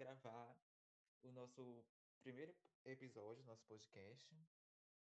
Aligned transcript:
gravar 0.00 0.56
o 1.22 1.30
nosso 1.30 1.84
primeiro 2.22 2.56
episódio 2.86 3.44
nosso 3.44 3.62
podcast, 3.66 4.34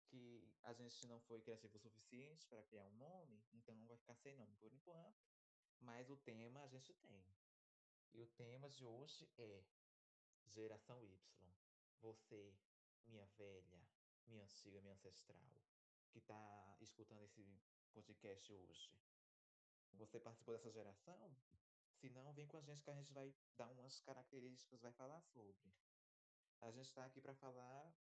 que 0.07 0.49
a 0.63 0.71
gente 0.71 1.05
não 1.05 1.19
foi 1.19 1.41
criativo 1.41 1.75
o 1.75 1.79
suficiente 1.79 2.47
para 2.47 2.63
criar 2.63 2.85
um 2.85 2.93
nome, 2.93 3.43
então 3.51 3.75
vai 3.87 3.97
ficar 3.97 4.15
sem 4.15 4.33
nome 4.37 4.55
por 4.55 4.71
enquanto, 4.71 5.21
mas 5.81 6.09
o 6.09 6.15
tema 6.15 6.61
a 6.61 6.67
gente 6.67 6.93
tem. 6.93 7.25
E 8.13 8.21
o 8.21 8.27
tema 8.27 8.69
de 8.69 8.85
hoje 8.85 9.29
é 9.37 9.65
Geração 10.45 11.03
Y. 11.03 11.19
Você, 11.99 12.55
minha 13.05 13.25
velha, 13.37 13.81
minha 14.27 14.43
antiga, 14.45 14.79
minha 14.79 14.93
ancestral, 14.93 15.61
que 16.09 16.19
está 16.19 16.77
escutando 16.79 17.21
esse 17.23 17.45
podcast 17.91 18.53
hoje. 18.53 18.89
Você 19.91 20.21
participou 20.21 20.53
dessa 20.53 20.71
geração? 20.71 21.35
Se 21.99 22.09
não, 22.09 22.33
vem 22.33 22.47
com 22.47 22.57
a 22.57 22.61
gente 22.61 22.83
que 22.83 22.89
a 22.89 22.95
gente 22.95 23.13
vai 23.13 23.33
dar 23.57 23.69
umas 23.71 23.99
características, 24.01 24.81
vai 24.81 24.91
falar 24.93 25.21
sobre. 25.21 25.73
A 26.61 26.71
gente 26.71 26.87
está 26.87 27.05
aqui 27.05 27.21
para 27.21 27.35
falar 27.35 27.93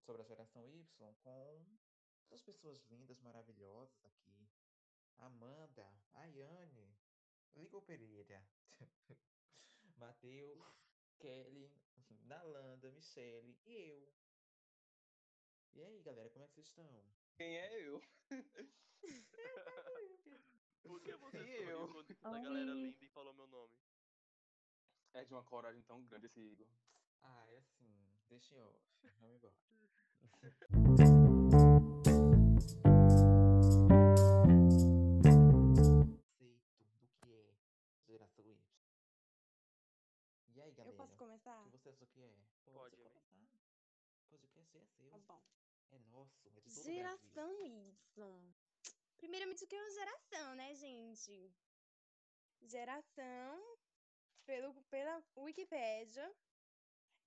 sobre 0.00 0.22
a 0.22 0.24
geração 0.24 0.68
Y 0.68 0.86
com 1.22 1.78
essas 2.26 2.42
pessoas 2.42 2.82
lindas, 2.90 3.20
maravilhosas 3.20 4.04
aqui. 4.04 4.50
Amanda, 5.18 5.86
Ayane, 6.14 6.96
Ligo 7.54 7.82
Pereira, 7.82 8.44
Matheus, 9.96 10.64
Kelly, 11.18 11.72
Nalanda, 12.24 12.90
Michele 12.90 13.58
e 13.64 13.74
eu. 13.74 14.12
E 15.74 15.82
aí, 15.82 16.02
galera, 16.02 16.30
como 16.30 16.44
é 16.44 16.48
que 16.48 16.54
vocês 16.54 16.66
estão? 16.66 17.14
Quem 17.36 17.58
é 17.58 17.80
eu? 17.80 18.02
Por 20.82 21.00
que 21.00 21.14
você 21.16 21.38
E 21.38 21.56
sorriu 21.58 21.70
eu? 21.70 21.88
quando 22.20 22.34
a 22.36 22.38
galera 22.40 22.72
linda 22.74 23.04
e 23.04 23.08
falou 23.08 23.32
meu 23.34 23.46
nome? 23.46 23.76
É 25.14 25.24
de 25.24 25.32
uma 25.32 25.44
coragem 25.44 25.82
tão 25.82 26.02
grande 26.04 26.26
esse 26.26 26.40
Igor. 26.40 26.66
Ah, 27.22 27.44
é 27.50 27.58
assim, 27.58 28.10
deixa 28.28 28.54
em 28.54 28.58
off, 28.60 28.80
vamos 29.20 29.36
embora. 29.36 29.54
Conceito 35.52 36.84
do 37.00 37.08
que 37.20 37.32
é 37.32 37.54
geração 38.06 38.44
Y. 38.48 38.58
E 40.48 40.60
aí, 40.60 40.72
galera? 40.72 40.94
Eu 40.94 40.96
posso 40.96 41.14
O 41.14 41.16
começar? 41.18 41.64
que 41.64 41.70
você 41.78 41.88
acha 41.90 42.06
que 42.06 42.20
é? 42.22 42.34
Pode, 42.64 42.74
Pode 42.74 42.96
começar. 42.96 43.20
O 43.20 44.30
podcast 44.30 44.78
é 44.78 44.84
seu. 44.86 45.10
Tá 45.10 45.18
bom. 45.18 45.42
É 45.90 45.98
nosso, 46.10 46.48
é 46.48 46.50
de 46.50 46.60
todo 46.60 46.66
o. 46.66 46.82
Geração 46.84 47.64
Y. 47.64 48.54
Primeiramente, 49.22 49.62
o 49.62 49.68
que 49.68 49.76
é 49.76 49.80
uma 49.80 49.98
geração, 50.00 50.54
né, 50.56 50.74
gente? 50.74 51.54
Geração, 52.60 53.78
pelo, 54.44 54.74
pela 54.94 55.22
Wikipédia, 55.36 56.28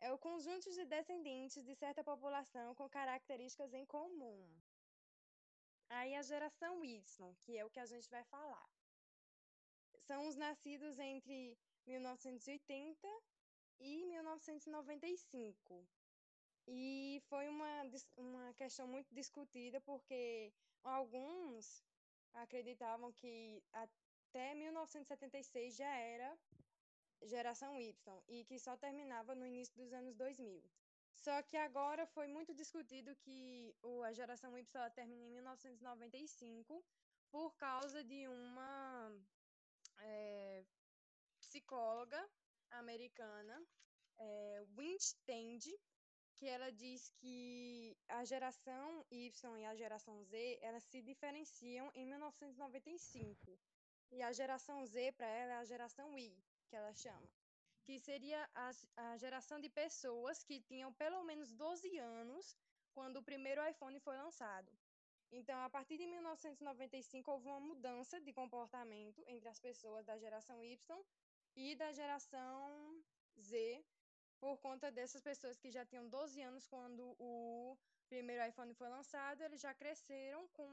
é 0.01 0.11
o 0.11 0.17
conjunto 0.17 0.69
de 0.73 0.83
descendentes 0.83 1.63
de 1.63 1.73
certa 1.73 2.03
população 2.03 2.75
com 2.75 2.89
características 2.89 3.73
em 3.73 3.85
comum. 3.85 4.45
Aí 5.89 6.13
a 6.15 6.21
geração 6.21 6.83
Y, 6.83 7.33
que 7.43 7.57
é 7.57 7.63
o 7.63 7.69
que 7.69 7.79
a 7.79 7.85
gente 7.85 8.09
vai 8.09 8.25
falar. 8.25 8.69
São 9.99 10.27
os 10.27 10.35
nascidos 10.35 10.99
entre 10.99 11.57
1980 11.87 13.07
e 13.79 14.05
1995. 14.05 15.87
E 16.67 17.21
foi 17.29 17.47
uma, 17.47 17.83
uma 18.17 18.53
questão 18.55 18.85
muito 18.85 19.15
discutida, 19.15 19.79
porque 19.79 20.51
alguns 20.85 21.83
acreditavam 22.33 23.11
que 23.13 23.63
até 23.73 24.53
1976 24.53 25.75
já 25.75 25.89
era 25.89 26.37
geração 27.23 27.75
Y 27.75 27.95
e 28.27 28.43
que 28.45 28.59
só 28.59 28.77
terminava 28.77 29.33
no 29.35 29.45
início 29.45 29.75
dos 29.75 29.91
anos 29.93 30.15
2000. 30.15 30.63
Só 31.15 31.41
que 31.43 31.57
agora 31.57 32.05
foi 32.05 32.27
muito 32.27 32.53
discutido 32.53 33.15
que 33.15 33.75
a 34.05 34.13
geração 34.13 34.57
Y 34.57 34.65
termina 34.93 35.25
em 35.25 35.29
1995 35.29 36.83
por 37.31 37.55
causa 37.55 38.03
de 38.03 38.27
uma 38.27 39.11
eh, 40.01 40.63
psicóloga 41.39 42.21
americana, 42.71 43.61
eh, 44.19 44.63
Winstand, 44.77 45.73
que 46.37 46.47
ela 46.47 46.69
diz 46.71 47.09
que 47.17 47.97
a 48.07 48.23
geração 48.25 49.05
Y 49.09 49.57
e 49.61 49.65
a 49.65 49.75
geração 49.75 50.21
Z, 50.23 50.59
elas 50.61 50.83
se 50.83 51.01
diferenciam 51.01 51.89
em 51.93 52.05
1995. 52.05 53.59
E 54.11 54.21
a 54.21 54.31
geração 54.31 54.85
Z, 54.85 55.11
para 55.13 55.27
ela, 55.27 55.53
é 55.53 55.57
a 55.57 55.65
geração 55.65 56.17
Y, 56.17 56.43
que 56.67 56.75
ela 56.75 56.93
chama. 56.93 57.29
Que 57.83 57.99
seria 57.99 58.49
a, 58.53 58.71
a 58.97 59.17
geração 59.17 59.59
de 59.59 59.69
pessoas 59.69 60.43
que 60.43 60.59
tinham 60.61 60.91
pelo 60.93 61.23
menos 61.23 61.53
12 61.53 61.97
anos 61.97 62.55
quando 62.93 63.17
o 63.17 63.23
primeiro 63.23 63.65
iPhone 63.67 63.99
foi 63.99 64.17
lançado. 64.17 64.71
Então, 65.31 65.59
a 65.61 65.69
partir 65.69 65.97
de 65.97 66.07
1995, 66.07 67.31
houve 67.31 67.47
uma 67.47 67.59
mudança 67.59 68.19
de 68.21 68.31
comportamento 68.31 69.23
entre 69.27 69.49
as 69.49 69.59
pessoas 69.59 70.05
da 70.05 70.17
geração 70.17 70.63
Y 70.63 71.05
e 71.55 71.75
da 71.75 71.91
geração 71.91 73.03
Z, 73.39 73.83
por 74.39 74.57
conta 74.57 74.91
dessas 74.91 75.21
pessoas 75.21 75.57
que 75.57 75.71
já 75.71 75.85
tinham 75.85 76.07
12 76.07 76.41
anos 76.41 76.67
quando 76.67 77.15
o 77.19 77.77
primeiro 78.07 78.45
iPhone 78.45 78.73
foi 78.73 78.89
lançado, 78.89 79.41
eles 79.41 79.61
já 79.61 79.73
cresceram 79.73 80.47
com 80.49 80.67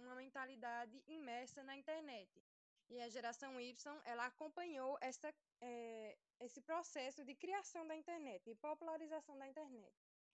uma 0.00 0.14
mentalidade 0.14 1.02
imersa 1.06 1.62
na 1.62 1.76
internet. 1.76 2.42
E 2.90 3.00
a 3.00 3.08
geração 3.08 3.60
Y, 3.60 4.00
ela 4.04 4.26
acompanhou 4.26 4.98
essa, 5.00 5.32
eh, 5.60 6.16
esse 6.40 6.60
processo 6.60 7.24
de 7.24 7.34
criação 7.34 7.86
da 7.86 7.96
internet, 7.96 8.44
de 8.44 8.54
popularização 8.54 9.38
da 9.38 9.46
internet. 9.46 9.92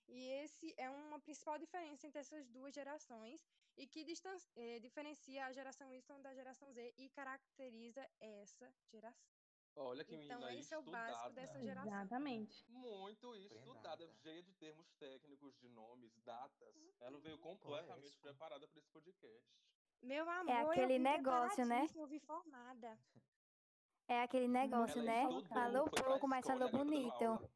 E 0.08 0.26
esse 0.42 0.74
é 0.76 0.88
uma 0.90 1.20
principal 1.20 1.58
diferença 1.58 2.06
entre 2.06 2.20
essas 2.20 2.48
duas 2.48 2.74
gerações 2.74 3.46
e 3.76 3.86
que 3.86 4.04
eh, 4.56 4.78
diferencia 4.80 5.46
a 5.46 5.52
geração 5.52 5.92
Y 5.92 6.22
da 6.22 6.34
geração 6.34 6.72
Z 6.72 6.94
e 6.96 7.08
caracteriza 7.10 8.08
essa 8.18 8.72
geração. 8.90 9.38
Olha 9.80 10.04
que 10.04 10.14
Então, 10.14 10.38
menina 10.38 10.54
esse 10.54 10.74
é 10.74 10.78
o 10.78 10.82
básico 10.82 11.30
dessa 11.30 11.60
geração. 11.60 11.92
Exatamente. 11.92 12.64
Muito 12.68 13.36
estudada, 13.36 14.08
cheia 14.08 14.42
de 14.42 14.52
termos 14.54 14.90
técnicos, 14.94 15.56
de 15.58 15.68
nomes, 15.68 16.12
datas. 16.24 16.74
Ela 17.00 17.18
veio 17.20 17.38
completamente 17.38 18.00
Poético. 18.00 18.22
preparada 18.22 18.66
para 18.66 18.78
esse 18.78 18.90
podcast. 18.90 19.46
Meu 20.02 20.28
amor, 20.28 20.50
eu 20.50 20.70
aquele 20.70 20.98
negócio, 20.98 21.64
né? 21.66 21.86
Eu 21.94 22.06
vim 22.06 22.18
formada. 22.18 22.98
É 24.08 24.22
aquele 24.22 24.48
negócio, 24.48 25.00
Ela 25.00 25.06
né? 25.12 25.22
estudou, 25.24 25.44
Falou 25.48 25.90
pouco, 25.90 26.26
mas 26.28 26.44
escola, 26.44 26.68
falou 26.70 26.84
bonito. 26.84 27.50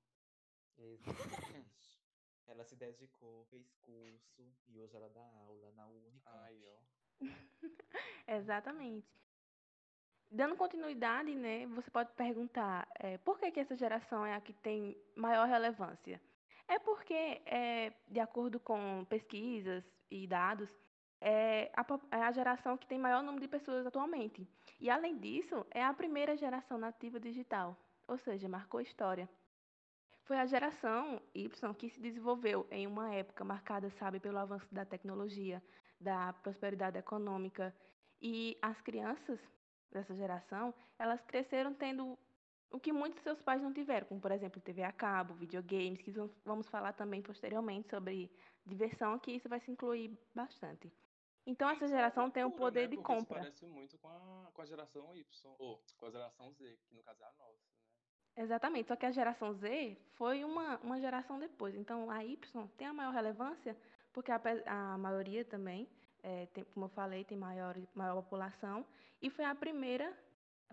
Exatamente. 0.79 2.01
ela 2.47 2.65
se 2.65 2.77
dedicou, 2.77 3.45
fez 3.47 3.73
curso 3.81 4.55
e 4.69 4.79
hoje 4.79 4.95
ela 4.95 5.09
dá 5.09 5.25
aula 5.39 5.73
na 5.73 5.87
Unicamp. 5.89 6.39
Aí, 6.45 6.65
ó. 6.69 6.79
Exatamente. 8.29 9.09
Dando 10.35 10.57
continuidade, 10.57 11.35
né, 11.35 11.67
você 11.67 11.91
pode 11.91 12.11
perguntar 12.13 12.89
eh, 12.99 13.19
por 13.19 13.39
que, 13.39 13.51
que 13.51 13.61
essa 13.61 13.77
geração 13.77 14.25
é 14.25 14.35
a 14.35 14.41
que 14.41 14.55
tem 14.55 14.97
maior 15.15 15.47
relevância? 15.47 16.19
É 16.67 16.79
porque, 16.79 17.43
eh, 17.45 17.93
de 18.09 18.19
acordo 18.19 18.59
com 18.59 19.05
pesquisas 19.11 19.85
e 20.11 20.27
dados, 20.27 20.71
é 21.21 21.71
a, 21.77 22.17
é 22.17 22.23
a 22.23 22.33
geração 22.33 22.79
que 22.79 22.87
tem 22.87 22.99
maior 22.99 23.23
número 23.23 23.43
de 23.43 23.49
pessoas 23.49 23.87
atualmente. 23.87 24.49
E, 24.81 24.89
além 24.89 25.19
disso, 25.19 25.67
é 25.71 25.85
a 25.85 25.93
primeira 25.93 26.35
geração 26.35 26.79
nativa 26.79 27.21
digital, 27.21 27.77
ou 28.09 28.17
seja, 28.17 28.49
marcou 28.49 28.81
história. 28.81 29.29
Foi 30.25 30.39
a 30.39 30.47
geração 30.47 31.21
Y 31.35 31.75
que 31.75 31.91
se 31.91 32.01
desenvolveu 32.01 32.67
em 32.71 32.87
uma 32.87 33.15
época 33.15 33.45
marcada, 33.45 33.91
sabe, 33.91 34.19
pelo 34.19 34.39
avanço 34.39 34.75
da 34.75 34.87
tecnologia, 34.87 35.63
da 36.01 36.33
prosperidade 36.33 36.97
econômica. 36.97 37.75
E 38.19 38.57
as 38.63 38.81
crianças 38.81 39.39
dessa 39.93 40.15
geração, 40.15 40.75
elas 40.99 41.21
cresceram 41.23 41.75
tendo 41.75 42.19
o 42.71 42.81
que 42.81 42.93
muitos 42.93 43.19
de 43.19 43.23
seus 43.25 43.43
pais 43.43 43.61
não 43.63 43.73
tiveram, 43.73 44.07
como, 44.07 44.21
por 44.21 44.33
exemplo, 44.33 44.61
TV 44.61 44.83
a 44.83 44.93
cabo, 44.93 45.35
videogames, 45.35 46.01
que 46.03 46.11
vamos- 46.45 46.69
falar 46.69 46.93
também 46.95 47.21
posteriormente 47.23 47.91
sobre 47.91 48.31
diversão, 48.65 49.19
que 49.19 49.33
isso 49.33 49.49
vai 49.49 49.61
se 49.61 49.71
incluir 49.71 50.19
bastante. 50.35 50.91
Então, 51.47 51.69
essa 51.69 51.85
é 51.85 51.89
geração 51.89 52.31
tem 52.31 52.45
o 52.45 52.51
poder 52.51 52.83
né? 52.83 52.89
de 52.89 52.97
Porque 52.97 53.13
isso 53.13 53.27
compra. 53.27 53.41
parece 53.41 53.67
muito 53.67 53.99
com 53.99 54.09
a, 54.09 54.51
com 54.53 54.63
a 54.63 54.67
geração 54.67 55.15
Y, 55.15 55.55
ou 55.59 55.85
com 55.99 56.07
a 56.07 56.11
geração 56.11 56.51
Z, 56.53 56.79
que 56.89 56.95
no 56.95 57.03
caso 57.03 57.23
é 57.23 57.27
a 57.27 57.33
nossa, 57.33 57.71
né? 57.71 57.83
Exatamente, 58.37 58.89
só 58.89 58.97
que 58.97 59.05
a 59.05 59.11
geração 59.11 59.53
Z 59.53 59.97
foi 60.15 60.43
uma, 60.45 60.79
uma 60.79 60.99
geração 61.01 61.39
depois. 61.39 61.75
Então, 61.75 62.11
a 62.11 62.25
Y 62.25 62.69
tem 62.79 62.87
a 62.87 62.93
maior 62.93 63.13
relevância, 63.13 63.77
porque 64.13 64.31
a, 64.33 64.41
a 64.67 64.99
maioria 64.99 65.45
também, 65.45 65.89
eh, 66.23 66.47
tem, 66.47 66.65
como 66.65 66.87
eu 66.87 66.91
falei, 66.91 67.25
tem 67.25 67.37
maior, 67.37 67.77
maior 67.95 68.23
população, 68.23 68.87
e 69.21 69.29
foi 69.31 69.45
a 69.45 69.55
primeira, 69.55 70.17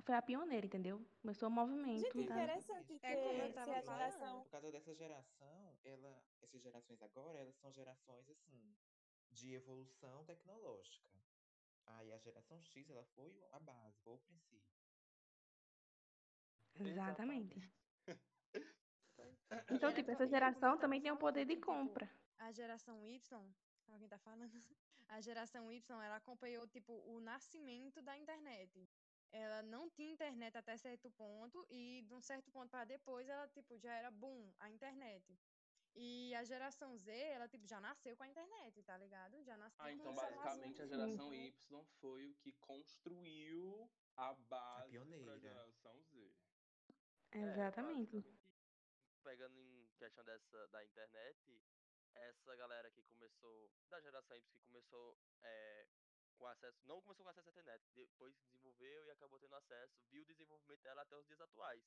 foi 0.01 0.15
a 0.15 0.21
pioneira, 0.21 0.65
entendeu? 0.65 1.03
Começou 1.21 1.49
o 1.49 1.51
movimento. 1.51 2.01
Gente, 2.01 2.27
tá? 2.27 2.43
interessante 2.43 2.99
É 3.01 3.15
como 3.15 3.41
eu 3.41 3.53
tava 3.53 3.81
geração. 3.81 4.41
Por 4.43 4.51
causa 4.51 4.71
dessa 4.71 4.93
geração, 4.95 5.77
ela, 5.83 6.23
essas 6.41 6.61
gerações 6.61 7.01
agora, 7.01 7.39
elas 7.39 7.55
são 7.57 7.71
gerações 7.71 8.29
assim 8.29 8.75
de 9.31 9.53
evolução 9.53 10.25
tecnológica. 10.25 11.07
Aí 11.85 12.11
a 12.13 12.17
geração 12.17 12.61
X, 12.61 12.89
ela 12.89 13.03
foi 13.15 13.43
a 13.51 13.59
base, 13.59 13.97
foi 14.03 14.13
o 14.13 14.17
princípio. 14.19 14.69
Exatamente. 16.79 17.59
Então, 19.71 19.93
tipo, 19.93 20.11
essa 20.11 20.17
como- 20.17 20.17
como 20.17 20.29
geração 20.29 20.59
tava 20.61 20.81
também 20.81 21.01
tem 21.01 21.11
um 21.11 21.17
poder 21.17 21.45
de 21.45 21.55
tipo, 21.55 21.65
compra. 21.65 22.09
a 22.37 22.51
geração 22.51 23.03
Y, 23.03 23.19
alguém 23.91 24.07
tá 24.07 24.17
falando? 24.19 24.63
A 25.09 25.21
geração 25.21 25.71
Y, 25.71 25.81
ela 26.03 26.17
acompanhou, 26.17 26.67
tipo, 26.67 26.93
o 26.93 27.19
nascimento 27.19 28.01
da 28.01 28.15
internet. 28.17 28.87
Ela 29.31 29.61
não 29.63 29.89
tinha 29.89 30.11
internet 30.11 30.55
até 30.57 30.77
certo 30.77 31.09
ponto 31.11 31.65
e 31.69 32.01
de 32.07 32.13
um 32.13 32.21
certo 32.21 32.51
ponto 32.51 32.69
para 32.69 32.85
depois 32.85 33.27
ela, 33.27 33.47
tipo, 33.47 33.77
já 33.77 33.93
era 33.93 34.11
boom, 34.11 34.53
a 34.59 34.69
internet. 34.69 35.37
E 35.95 36.33
a 36.35 36.43
geração 36.43 36.95
Z, 36.95 37.11
ela, 37.11 37.47
tipo, 37.47 37.65
já 37.67 37.79
nasceu 37.81 38.15
com 38.15 38.23
a 38.23 38.27
internet, 38.27 38.83
tá 38.83 38.97
ligado? 38.97 39.43
Já 39.43 39.57
nasceu 39.57 39.83
Ah, 39.83 39.89
com 39.89 39.95
então 39.95 40.13
basicamente 40.15 40.81
a 40.81 40.87
geração 40.87 41.25
tudo. 41.29 41.35
Y 41.35 41.53
foi 41.99 42.25
o 42.27 42.35
que 42.35 42.51
construiu 42.53 43.89
a 44.15 44.33
base 44.33 44.49
pra 44.49 44.85
pioneira. 44.89 45.39
geração 45.39 46.03
Z. 46.03 46.35
Exatamente. 47.31 48.17
É, 48.17 48.23
pegando 49.23 49.59
em 49.59 49.87
questão 49.97 50.23
dessa 50.23 50.67
da 50.69 50.83
internet, 50.83 51.61
essa 52.27 52.55
galera 52.55 52.89
que 52.91 53.03
começou, 53.03 53.71
da 53.89 53.99
geração 54.01 54.37
Y 54.37 54.41
que 54.41 54.61
começou 54.65 55.17
é, 55.41 55.87
com 56.37 56.47
acesso, 56.47 56.79
não 56.85 57.01
começou 57.01 57.23
com 57.23 57.29
acesso 57.29 57.49
à 57.49 57.51
internet, 57.51 57.83
depois 57.93 58.35
desenvolveu 58.37 59.05
e 59.05 59.11
acabou 59.11 59.39
tendo 59.39 59.55
acesso, 59.55 59.93
viu 60.09 60.23
o 60.23 60.25
desenvolvimento 60.25 60.81
dela 60.81 61.01
até 61.01 61.15
os 61.17 61.25
dias 61.27 61.41
atuais. 61.41 61.83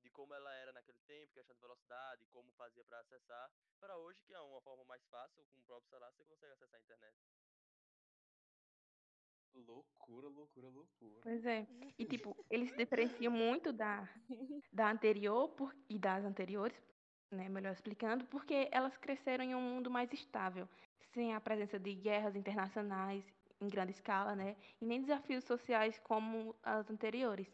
De 0.00 0.10
como 0.10 0.32
ela 0.32 0.54
era 0.54 0.72
naquele 0.72 1.00
tempo, 1.00 1.34
questão 1.34 1.56
de 1.56 1.60
velocidade, 1.60 2.24
como 2.26 2.52
fazia 2.52 2.84
para 2.84 3.00
acessar, 3.00 3.50
para 3.80 3.98
hoje, 3.98 4.22
que 4.24 4.32
é 4.32 4.40
uma 4.40 4.60
forma 4.60 4.84
mais 4.84 5.04
fácil, 5.06 5.44
com 5.52 5.58
o 5.58 5.64
próprio 5.64 5.90
celular, 5.90 6.12
você 6.12 6.24
consegue 6.24 6.52
acessar 6.52 6.78
a 6.78 6.82
internet. 6.82 7.16
Loucura, 9.54 10.28
loucura, 10.28 10.68
loucura. 10.68 11.20
Pois 11.22 11.44
é. 11.44 11.66
E, 11.98 12.06
tipo, 12.06 12.36
eles 12.48 12.70
se 12.70 12.76
diferenciam 12.78 13.32
muito 13.32 13.72
da, 13.72 14.08
da 14.72 14.90
anterior 14.90 15.48
por, 15.48 15.74
e 15.88 15.98
das 15.98 16.24
anteriores, 16.24 16.80
né? 17.30 17.48
Melhor 17.48 17.72
explicando, 17.72 18.24
porque 18.26 18.68
elas 18.70 18.96
cresceram 18.96 19.44
em 19.44 19.54
um 19.54 19.60
mundo 19.60 19.90
mais 19.90 20.12
estável, 20.12 20.68
sem 21.12 21.34
a 21.34 21.40
presença 21.40 21.78
de 21.78 21.94
guerras 21.94 22.36
internacionais 22.36 23.24
em 23.60 23.68
grande 23.68 23.92
escala, 23.92 24.34
né? 24.34 24.56
E 24.80 24.84
nem 24.84 25.00
desafios 25.00 25.44
sociais 25.44 25.98
como 26.00 26.54
as 26.62 26.88
anteriores, 26.90 27.48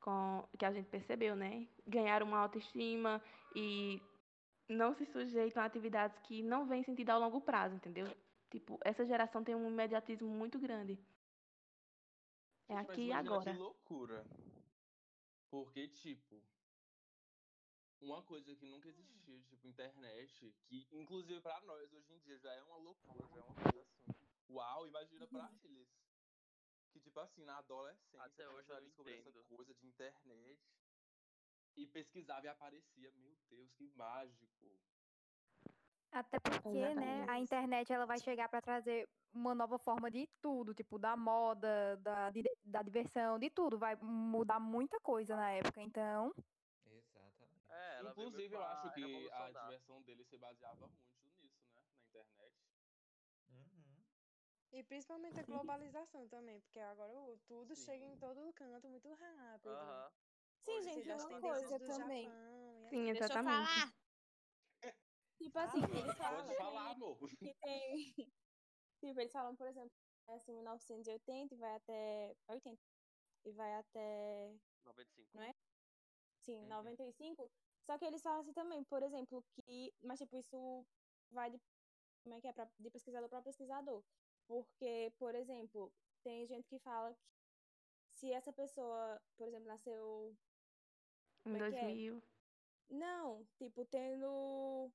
com, 0.00 0.46
que 0.58 0.64
a 0.64 0.72
gente 0.72 0.88
percebeu, 0.88 1.36
né? 1.36 1.66
Ganharam 1.86 2.26
uma 2.26 2.38
autoestima 2.38 3.22
e 3.54 4.00
não 4.68 4.94
se 4.94 5.06
sujeitam 5.06 5.62
a 5.62 5.66
atividades 5.66 6.18
que 6.20 6.42
não 6.42 6.66
vêm 6.66 6.82
sentido 6.82 7.10
a 7.10 7.16
longo 7.16 7.40
prazo, 7.40 7.76
entendeu? 7.76 8.06
Tipo, 8.50 8.78
essa 8.84 9.04
geração 9.04 9.42
tem 9.42 9.54
um 9.54 9.68
imediatismo 9.68 10.28
muito 10.28 10.58
grande. 10.58 10.98
É 12.68 12.76
Gente, 12.76 12.90
aqui 12.90 13.06
e 13.06 13.12
agora. 13.12 13.52
Que 13.52 13.58
loucura. 13.58 14.26
Porque, 15.50 15.88
tipo, 15.88 16.42
uma 18.00 18.22
coisa 18.22 18.54
que 18.54 18.66
nunca 18.66 18.88
existia, 18.88 19.40
tipo, 19.44 19.66
internet, 19.66 20.54
que 20.66 20.86
inclusive 20.92 21.40
pra 21.40 21.60
nós 21.62 21.92
hoje 21.92 22.12
em 22.12 22.18
dia 22.20 22.38
já 22.38 22.52
é 22.52 22.62
uma 22.62 22.76
loucura, 22.76 23.26
já 23.28 23.40
é 23.40 23.42
uma 23.42 23.54
coisa 23.54 23.80
assim. 23.82 24.14
Uau, 24.50 24.86
imagina 24.86 25.26
pra 25.26 25.50
eles. 25.64 25.88
Que, 26.92 27.00
tipo 27.00 27.18
assim, 27.20 27.44
na 27.44 27.58
adolescência, 27.58 28.22
Até 28.22 28.48
hoje 28.48 28.70
eu 28.70 28.76
não 28.76 28.82
descobriu 28.82 29.18
essa 29.18 29.44
coisa 29.44 29.74
de 29.74 29.86
internet. 29.86 30.60
E 31.76 31.86
pesquisava 31.86 32.46
e 32.46 32.48
aparecia. 32.48 33.12
Meu 33.12 33.36
Deus, 33.50 33.70
que 33.74 33.90
mágico. 33.94 34.80
Até 36.10 36.40
porque, 36.40 36.94
né, 36.94 37.26
a 37.28 37.38
internet 37.38 37.92
ela 37.92 38.06
vai 38.06 38.18
chegar 38.18 38.48
para 38.48 38.62
trazer 38.62 39.06
uma 39.34 39.54
nova 39.54 39.78
forma 39.78 40.10
de 40.10 40.26
tudo, 40.40 40.72
tipo, 40.72 40.98
da 40.98 41.14
moda, 41.14 41.96
da, 41.98 42.32
da 42.64 42.82
diversão, 42.82 43.38
de 43.38 43.50
tudo. 43.50 43.78
Vai 43.78 43.94
mudar 43.96 44.58
muita 44.58 44.98
coisa 45.00 45.36
na 45.36 45.50
época. 45.50 45.82
Então, 45.82 46.32
ela 48.06 48.12
Inclusive, 48.12 48.54
eu 48.54 48.62
acho 48.62 48.94
que 48.94 49.30
a 49.32 49.50
diversão 49.50 50.02
dele 50.02 50.24
se 50.24 50.38
baseava 50.38 50.88
muito 50.88 51.30
nisso, 51.42 51.66
né? 51.74 51.80
Na 51.94 52.04
internet. 52.04 52.54
Uhum. 53.50 53.96
E 54.72 54.82
principalmente 54.82 55.40
a 55.40 55.42
globalização 55.44 56.28
também, 56.28 56.60
porque 56.60 56.80
agora 56.80 57.12
tudo 57.48 57.74
Sim. 57.74 57.84
chega 57.84 58.04
em 58.04 58.18
todo 58.18 58.52
canto 58.52 58.88
muito 58.88 59.08
rápido. 59.14 59.70
Aham. 59.70 60.10
Sim, 60.64 60.82
gente, 60.82 61.10
as 61.10 61.24
uma 61.24 61.40
coisa 61.40 61.78
do 61.78 61.86
também. 61.86 62.24
Japão. 62.24 62.88
Sim, 62.90 63.04
Deixa 63.06 63.24
eu 63.24 63.28
exatamente. 63.28 63.74
falar. 63.74 64.06
Tipo 65.38 65.58
assim, 65.58 65.80
Fala, 65.80 65.98
eles 65.98 66.14
falam 66.16 66.46
Pode 66.46 66.56
falar, 66.56 66.90
amor. 66.90 67.18
que 67.28 67.54
tem. 67.54 68.14
Tipo, 69.00 69.20
eles 69.20 69.32
falam, 69.32 69.54
por 69.54 69.66
exemplo, 69.68 69.90
assim, 70.28 70.52
1980 70.52 71.54
e 71.54 71.58
vai 71.58 71.76
até. 71.76 72.34
80. 72.48 72.82
E 73.44 73.52
vai 73.52 73.74
até. 73.74 74.54
95. 74.84 75.28
Não 75.34 75.42
é? 75.42 75.54
Sim, 76.40 76.60
Uhum. 76.62 76.68
95. 76.68 77.50
Só 77.86 77.96
que 77.96 78.04
eles 78.04 78.20
falam 78.20 78.40
assim 78.40 78.52
também, 78.52 78.82
por 78.84 79.02
exemplo, 79.02 79.44
que. 79.54 79.94
Mas, 80.02 80.18
tipo, 80.18 80.36
isso 80.36 80.84
vai 81.30 81.50
de. 81.50 81.60
Como 82.22 82.34
é 82.34 82.40
que 82.40 82.48
é? 82.48 82.52
Pra, 82.52 82.68
de 82.78 82.90
pesquisador 82.90 83.28
para 83.28 83.42
pesquisador. 83.42 84.02
Porque, 84.48 85.12
por 85.18 85.34
exemplo, 85.34 85.92
tem 86.22 86.46
gente 86.46 86.68
que 86.68 86.80
fala 86.80 87.14
que 87.14 88.18
se 88.18 88.32
essa 88.32 88.52
pessoa, 88.52 89.22
por 89.36 89.46
exemplo, 89.46 89.68
nasceu. 89.68 90.36
Em 91.44 91.52
Como 91.52 91.64
é 91.64 91.70
que 91.70 91.76
é? 91.76 91.82
2000. 91.82 92.22
Não, 92.90 93.44
tipo, 93.56 93.84
tendo. 93.84 94.90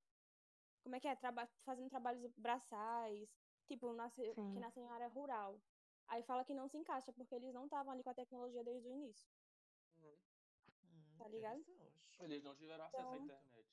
Como 0.83 0.95
é 0.95 0.99
que 0.99 1.07
é? 1.07 1.15
Traba... 1.15 1.47
Fazendo 1.63 1.89
trabalhos 1.89 2.29
braçais. 2.35 3.29
Tipo, 3.67 3.93
nasce... 3.93 4.33
que 4.33 4.59
nasceu 4.59 4.83
em 4.83 4.89
área 4.89 5.07
rural. 5.07 5.61
Aí 6.07 6.23
fala 6.23 6.43
que 6.43 6.53
não 6.53 6.67
se 6.67 6.77
encaixa, 6.77 7.13
porque 7.13 7.35
eles 7.35 7.53
não 7.53 7.65
estavam 7.65 7.93
ali 7.93 8.03
com 8.03 8.09
a 8.09 8.13
tecnologia 8.13 8.65
desde 8.65 8.89
o 8.89 8.91
início. 8.91 9.31
Tá 11.21 11.27
ligado? 11.29 11.59
interessante. 11.59 12.01
Eles 12.19 12.43
não 12.43 12.55
tiveram 12.55 12.85
acesso 12.85 12.97
à 13.07 13.15
Então- 13.15 13.23
internet. 13.25 13.65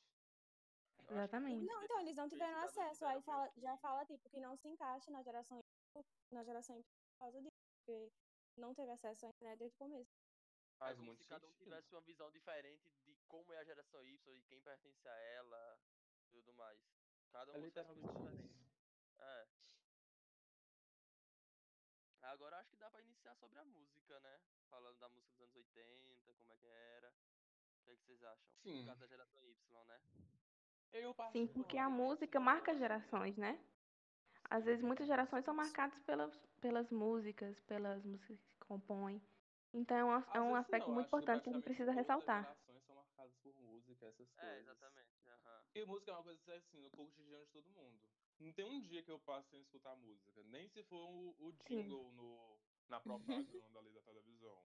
Eu 0.98 1.14
Exatamente. 1.16 1.64
Não, 1.64 1.82
então 1.82 2.00
eles 2.00 2.16
não 2.16 2.28
tiveram 2.28 2.60
pesquisadores 2.62 2.92
acesso. 3.00 3.06
Aí 3.06 3.22
fala, 3.22 3.50
já 3.56 3.76
fala, 3.78 4.04
tipo, 4.04 4.28
que 4.28 4.40
não 4.40 4.56
se 4.56 4.68
encaixa 4.68 5.10
na 5.10 5.22
geração 5.22 5.58
Y, 5.94 6.04
na 6.30 6.44
geração 6.44 6.76
Y 6.78 6.82
por 6.84 7.18
causa 7.18 7.40
disso. 7.40 7.56
Porque 7.86 8.12
não 8.58 8.74
teve 8.74 8.90
acesso 8.92 9.24
à 9.26 9.28
internet 9.30 9.58
desde 9.58 9.74
o 9.74 9.78
começo. 9.78 10.10
É 10.12 10.78
Faz 10.78 10.96
como 10.96 11.06
muito 11.06 11.22
se 11.22 11.28
cada 11.28 11.46
um 11.46 11.52
tivesse 11.54 11.90
uma 11.94 12.00
visão 12.02 12.30
diferente 12.30 12.90
de 13.04 13.16
como 13.26 13.52
é 13.54 13.58
a 13.58 13.64
geração 13.64 14.06
Y 14.06 14.36
e 14.36 14.42
quem 14.44 14.60
pertence 14.60 15.08
a 15.08 15.14
ela 15.16 15.80
e 16.20 16.26
tudo 16.30 16.52
mais. 16.54 16.78
Cada 17.32 17.52
um 17.52 17.54
É 17.56 17.58
literalmente 17.58 18.06
diferentes. 18.12 18.44
isso. 18.50 18.70
É. 19.18 19.48
Agora 22.22 22.58
acho 22.58 22.68
que 22.70 22.76
dá 22.76 22.90
pra 22.90 23.00
iniciar 23.00 23.34
sobre 23.36 23.58
a 23.58 23.64
música, 23.64 24.20
né? 24.20 24.40
Falando 24.68 24.98
da 24.98 25.08
música 25.08 25.32
dos 25.32 25.40
anos 25.40 25.56
80, 25.56 26.34
como 26.34 26.52
é 26.52 26.56
que 26.56 26.66
era. 26.66 27.14
O 27.88 27.90
que, 27.90 27.94
é 27.94 27.96
que 27.96 28.04
vocês 28.04 28.22
acham? 28.22 28.50
Sim. 28.62 28.80
No 28.80 28.86
caso 28.86 29.00
da 29.00 29.06
geração 29.06 29.40
Y, 29.48 29.84
né? 29.86 30.00
Eu 30.92 31.14
Sim, 31.32 31.46
porque 31.46 31.78
a 31.78 31.88
música 31.88 32.38
marca 32.38 32.74
gerações, 32.76 33.36
né? 33.36 33.58
Às 34.50 34.64
vezes 34.64 34.82
muitas 34.82 35.06
gerações 35.06 35.44
são 35.44 35.54
marcadas 35.54 35.98
pelas, 36.02 36.34
pelas 36.60 36.90
músicas, 36.90 37.58
pelas 37.60 38.04
músicas 38.04 38.38
que 38.38 38.58
compõem. 38.66 39.20
Então 39.72 39.96
é 39.96 40.04
um, 40.04 40.24
é 40.34 40.40
um 40.40 40.54
aspecto 40.54 40.88
não, 40.88 40.94
muito 40.94 41.06
importante 41.06 41.42
que 41.42 41.50
a 41.50 41.52
gente 41.52 41.64
precisa 41.64 41.92
todas 41.92 41.98
as 41.98 42.00
ressaltar. 42.00 42.42
gerações 42.42 42.84
são 42.84 42.94
marcadas 42.96 43.34
por 43.42 43.54
música, 43.60 44.06
essas 44.06 44.28
É, 44.36 44.40
coisas. 44.40 44.60
exatamente. 44.60 45.08
Aham. 45.28 45.62
E 45.74 45.84
música 45.84 46.10
é 46.10 46.14
uma 46.14 46.22
coisa 46.22 46.54
assim, 46.56 46.80
no 46.80 46.90
cotidiano 46.90 47.44
de 47.46 47.52
todo 47.52 47.70
mundo. 47.70 48.00
Não 48.40 48.52
tem 48.52 48.64
um 48.64 48.80
dia 48.80 49.02
que 49.02 49.10
eu 49.10 49.18
passe 49.18 49.48
sem 49.50 49.60
escutar 49.60 49.96
música. 49.96 50.42
Nem 50.44 50.68
se 50.68 50.82
for 50.84 50.96
o, 50.96 51.34
o 51.38 51.52
Sim. 51.66 51.82
jingle 51.82 52.12
no, 52.12 52.58
na 52.88 53.00
propaganda 53.00 53.78
ali 53.78 53.90
da 53.92 54.02
televisão. 54.02 54.62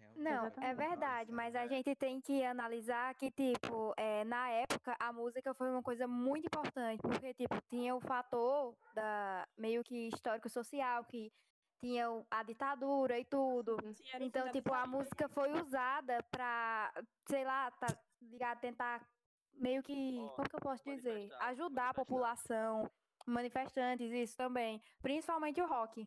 Realmente 0.00 0.56
Não, 0.58 0.64
é 0.64 0.74
verdade, 0.74 1.30
pensar, 1.30 1.36
mas 1.36 1.54
a 1.56 1.66
gente 1.66 1.94
tem 1.94 2.20
que 2.20 2.44
analisar 2.44 3.14
que, 3.14 3.30
tipo, 3.30 3.94
é, 3.96 4.24
na 4.24 4.50
época 4.50 4.96
a 4.98 5.12
música 5.12 5.54
foi 5.54 5.70
uma 5.70 5.82
coisa 5.82 6.06
muito 6.06 6.46
importante, 6.46 7.00
porque, 7.00 7.34
tipo, 7.34 7.60
tinha 7.68 7.94
o 7.94 8.00
fator 8.00 8.74
da 8.94 9.46
meio 9.56 9.82
que 9.84 10.08
histórico-social, 10.08 11.04
que 11.04 11.32
tinha 11.80 12.06
a 12.30 12.42
ditadura 12.42 13.18
e 13.18 13.24
tudo. 13.24 13.76
Sim. 13.94 14.04
Então, 14.20 14.50
tipo, 14.50 14.72
a 14.74 14.86
música 14.86 15.28
foi 15.28 15.52
usada 15.52 16.22
pra, 16.30 16.92
sei 17.28 17.44
lá, 17.44 17.70
tá 17.72 17.86
ligado, 18.20 18.60
tentar 18.60 19.06
meio 19.54 19.82
que, 19.82 20.18
como 20.36 20.48
que 20.48 20.56
eu 20.56 20.60
posso 20.60 20.84
dizer? 20.84 21.30
Ajudar 21.40 21.90
a 21.90 21.94
população, 21.94 22.90
manifestantes, 23.26 24.10
isso 24.12 24.36
também. 24.36 24.82
Principalmente 25.00 25.60
o 25.60 25.66
rock. 25.66 26.06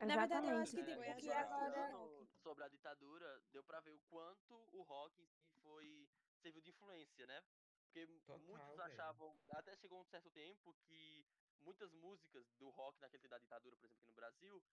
Ai, 0.00 0.06
Na 0.06 0.16
verdade, 0.16 0.48
eu 0.48 0.58
acho 0.58 0.76
Exatamente. 0.76 1.02
que, 1.02 1.10
É, 1.10 1.14
tipo, 1.14 1.30
a 1.30 1.34
que 1.34 1.38
agora. 1.38 2.09
Sobre 2.50 2.64
a 2.64 2.68
ditadura, 2.68 3.40
deu 3.52 3.62
pra 3.62 3.78
ver 3.80 3.92
o 3.92 4.00
quanto 4.10 4.54
o 4.72 4.82
rock 4.82 5.14
foi 5.62 6.10
serviu 6.42 6.60
de 6.62 6.70
influência, 6.70 7.24
né? 7.28 7.40
Porque 7.84 8.04
Total, 8.26 8.38
muitos 8.40 8.76
achavam, 8.80 9.38
até 9.50 9.76
chegou 9.76 10.00
um 10.00 10.04
certo 10.10 10.28
tempo 10.30 10.74
que 10.88 11.24
muitas 11.60 11.92
músicas 11.92 12.44
do 12.58 12.68
rock 12.70 13.00
naquele 13.00 13.22
tempo 13.22 13.30
da 13.30 13.38
ditadura, 13.38 13.76
por 13.76 13.84
exemplo, 13.86 13.98
aqui 14.02 14.06
no 14.08 14.14
Brasil, 14.14 14.64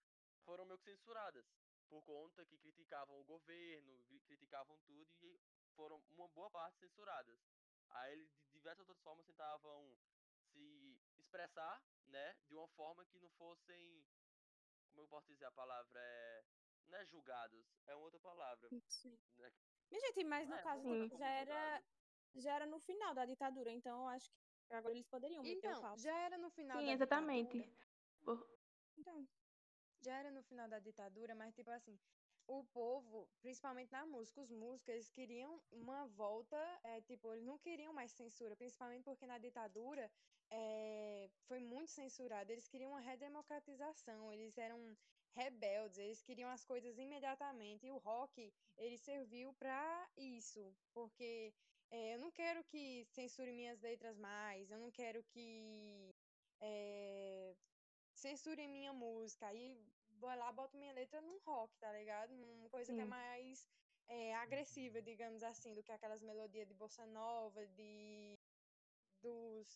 foram 0.43 0.65
meio 0.65 0.79
que 0.79 0.85
censuradas 0.85 1.45
por 1.87 2.01
conta 2.03 2.43
que 2.47 2.57
criticavam 2.57 3.19
o 3.21 3.23
governo, 3.25 3.99
cri- 4.07 4.21
criticavam 4.21 4.79
tudo 4.79 5.11
e 5.21 5.39
foram 5.75 5.97
uma 6.09 6.27
boa 6.29 6.49
parte 6.49 6.79
censuradas. 6.79 7.39
Aí 7.91 8.13
eles 8.13 8.31
de 8.31 8.53
diversas 8.53 8.79
outras 8.87 9.03
formas 9.03 9.25
tentavam 9.27 9.99
se 10.51 10.97
expressar, 11.19 11.79
né, 12.07 12.33
de 12.47 12.55
uma 12.55 12.67
forma 12.69 13.05
que 13.05 13.19
não 13.19 13.29
fossem 13.37 14.03
como 14.89 15.01
eu 15.03 15.07
posso 15.09 15.27
dizer 15.27 15.45
a 15.45 15.51
palavra 15.51 15.99
é 16.01 16.56
não 16.87 16.97
é 16.97 17.05
julgados, 17.05 17.65
é 17.87 17.95
uma 17.95 18.03
outra 18.05 18.19
palavra. 18.19 18.69
Sim. 18.87 19.17
né? 19.37 19.51
Minha 19.89 20.01
gente, 20.01 20.23
mas 20.25 20.47
no 20.47 20.55
É, 20.55 20.61
caso, 20.63 20.81
tipo, 20.83 21.09
como 21.09 21.17
já 21.17 21.29
era. 21.29 21.83
já 22.35 22.53
era 22.55 22.65
no 22.65 22.79
final 22.79 23.13
da 23.13 23.25
ditadura, 23.25 23.71
então 23.71 24.01
eu 24.01 24.07
acho 24.09 24.29
que 24.29 24.73
agora 24.73 24.93
eles 24.93 25.07
poderiam 25.07 25.43
meter 25.43 25.55
o 25.55 25.69
Então, 25.71 25.81
falso. 25.81 26.03
já 26.03 26.17
era 26.19 26.37
no 26.37 26.49
final 26.51 26.77
Sim, 26.77 26.85
da 26.87 26.91
exatamente. 26.93 27.57
ditadura. 27.59 28.47
Então, 28.97 29.27
já 30.01 30.17
era 30.19 30.31
no 30.31 30.43
final 30.43 30.67
da 30.67 30.79
ditadura, 30.79 31.33
mas 31.35 31.55
tipo 31.55 31.69
assim, 31.71 31.97
o 32.47 32.63
povo, 32.65 33.27
principalmente 33.41 33.91
na 33.91 34.05
música, 34.05 34.41
os 34.41 34.51
músicos, 34.51 34.87
eles 34.93 35.09
queriam 35.09 35.61
uma 35.71 36.05
volta, 36.07 36.57
é, 36.83 37.01
tipo, 37.01 37.31
eles 37.33 37.45
não 37.45 37.57
queriam 37.57 37.93
mais 37.93 38.11
censura, 38.11 38.55
principalmente 38.55 39.03
porque 39.03 39.25
na 39.25 39.37
ditadura 39.37 40.09
é, 40.49 41.29
foi 41.47 41.59
muito 41.59 41.91
censurado, 41.91 42.51
eles 42.51 42.67
queriam 42.67 42.91
uma 42.91 42.99
redemocratização, 43.01 44.31
eles 44.31 44.57
eram 44.57 44.97
rebeldes, 45.41 45.97
eles 45.97 46.21
queriam 46.27 46.49
as 46.49 46.63
coisas 46.71 46.97
imediatamente, 46.97 47.85
e 47.85 47.91
o 47.91 47.97
rock, 47.97 48.51
ele 48.77 48.97
serviu 48.97 49.53
para 49.53 50.09
isso, 50.17 50.63
porque 50.93 51.53
é, 51.89 52.15
eu 52.15 52.19
não 52.19 52.31
quero 52.31 52.63
que 52.71 53.05
censure 53.05 53.51
minhas 53.53 53.79
letras 53.79 54.17
mais, 54.17 54.69
eu 54.69 54.79
não 54.79 54.91
quero 54.91 55.23
que 55.23 56.13
é, 56.59 57.55
censurem 58.13 58.67
minha 58.67 58.93
música. 58.93 59.47
Aí 59.47 59.77
vou 60.19 60.29
lá, 60.29 60.51
boto 60.51 60.77
minha 60.77 60.93
letra 60.93 61.21
num 61.21 61.39
rock, 61.39 61.77
tá 61.77 61.91
ligado? 61.93 62.31
Uma 62.33 62.69
coisa 62.69 62.93
que 62.93 62.99
é 62.99 63.03
Sim. 63.03 63.09
mais 63.09 63.69
é, 64.07 64.35
agressiva, 64.35 65.01
digamos 65.01 65.43
assim, 65.43 65.73
do 65.73 65.83
que 65.83 65.91
aquelas 65.91 66.21
melodias 66.21 66.67
de 66.67 66.73
bossa 66.73 67.05
nova, 67.05 67.65
de 67.67 68.37
dos 69.21 69.67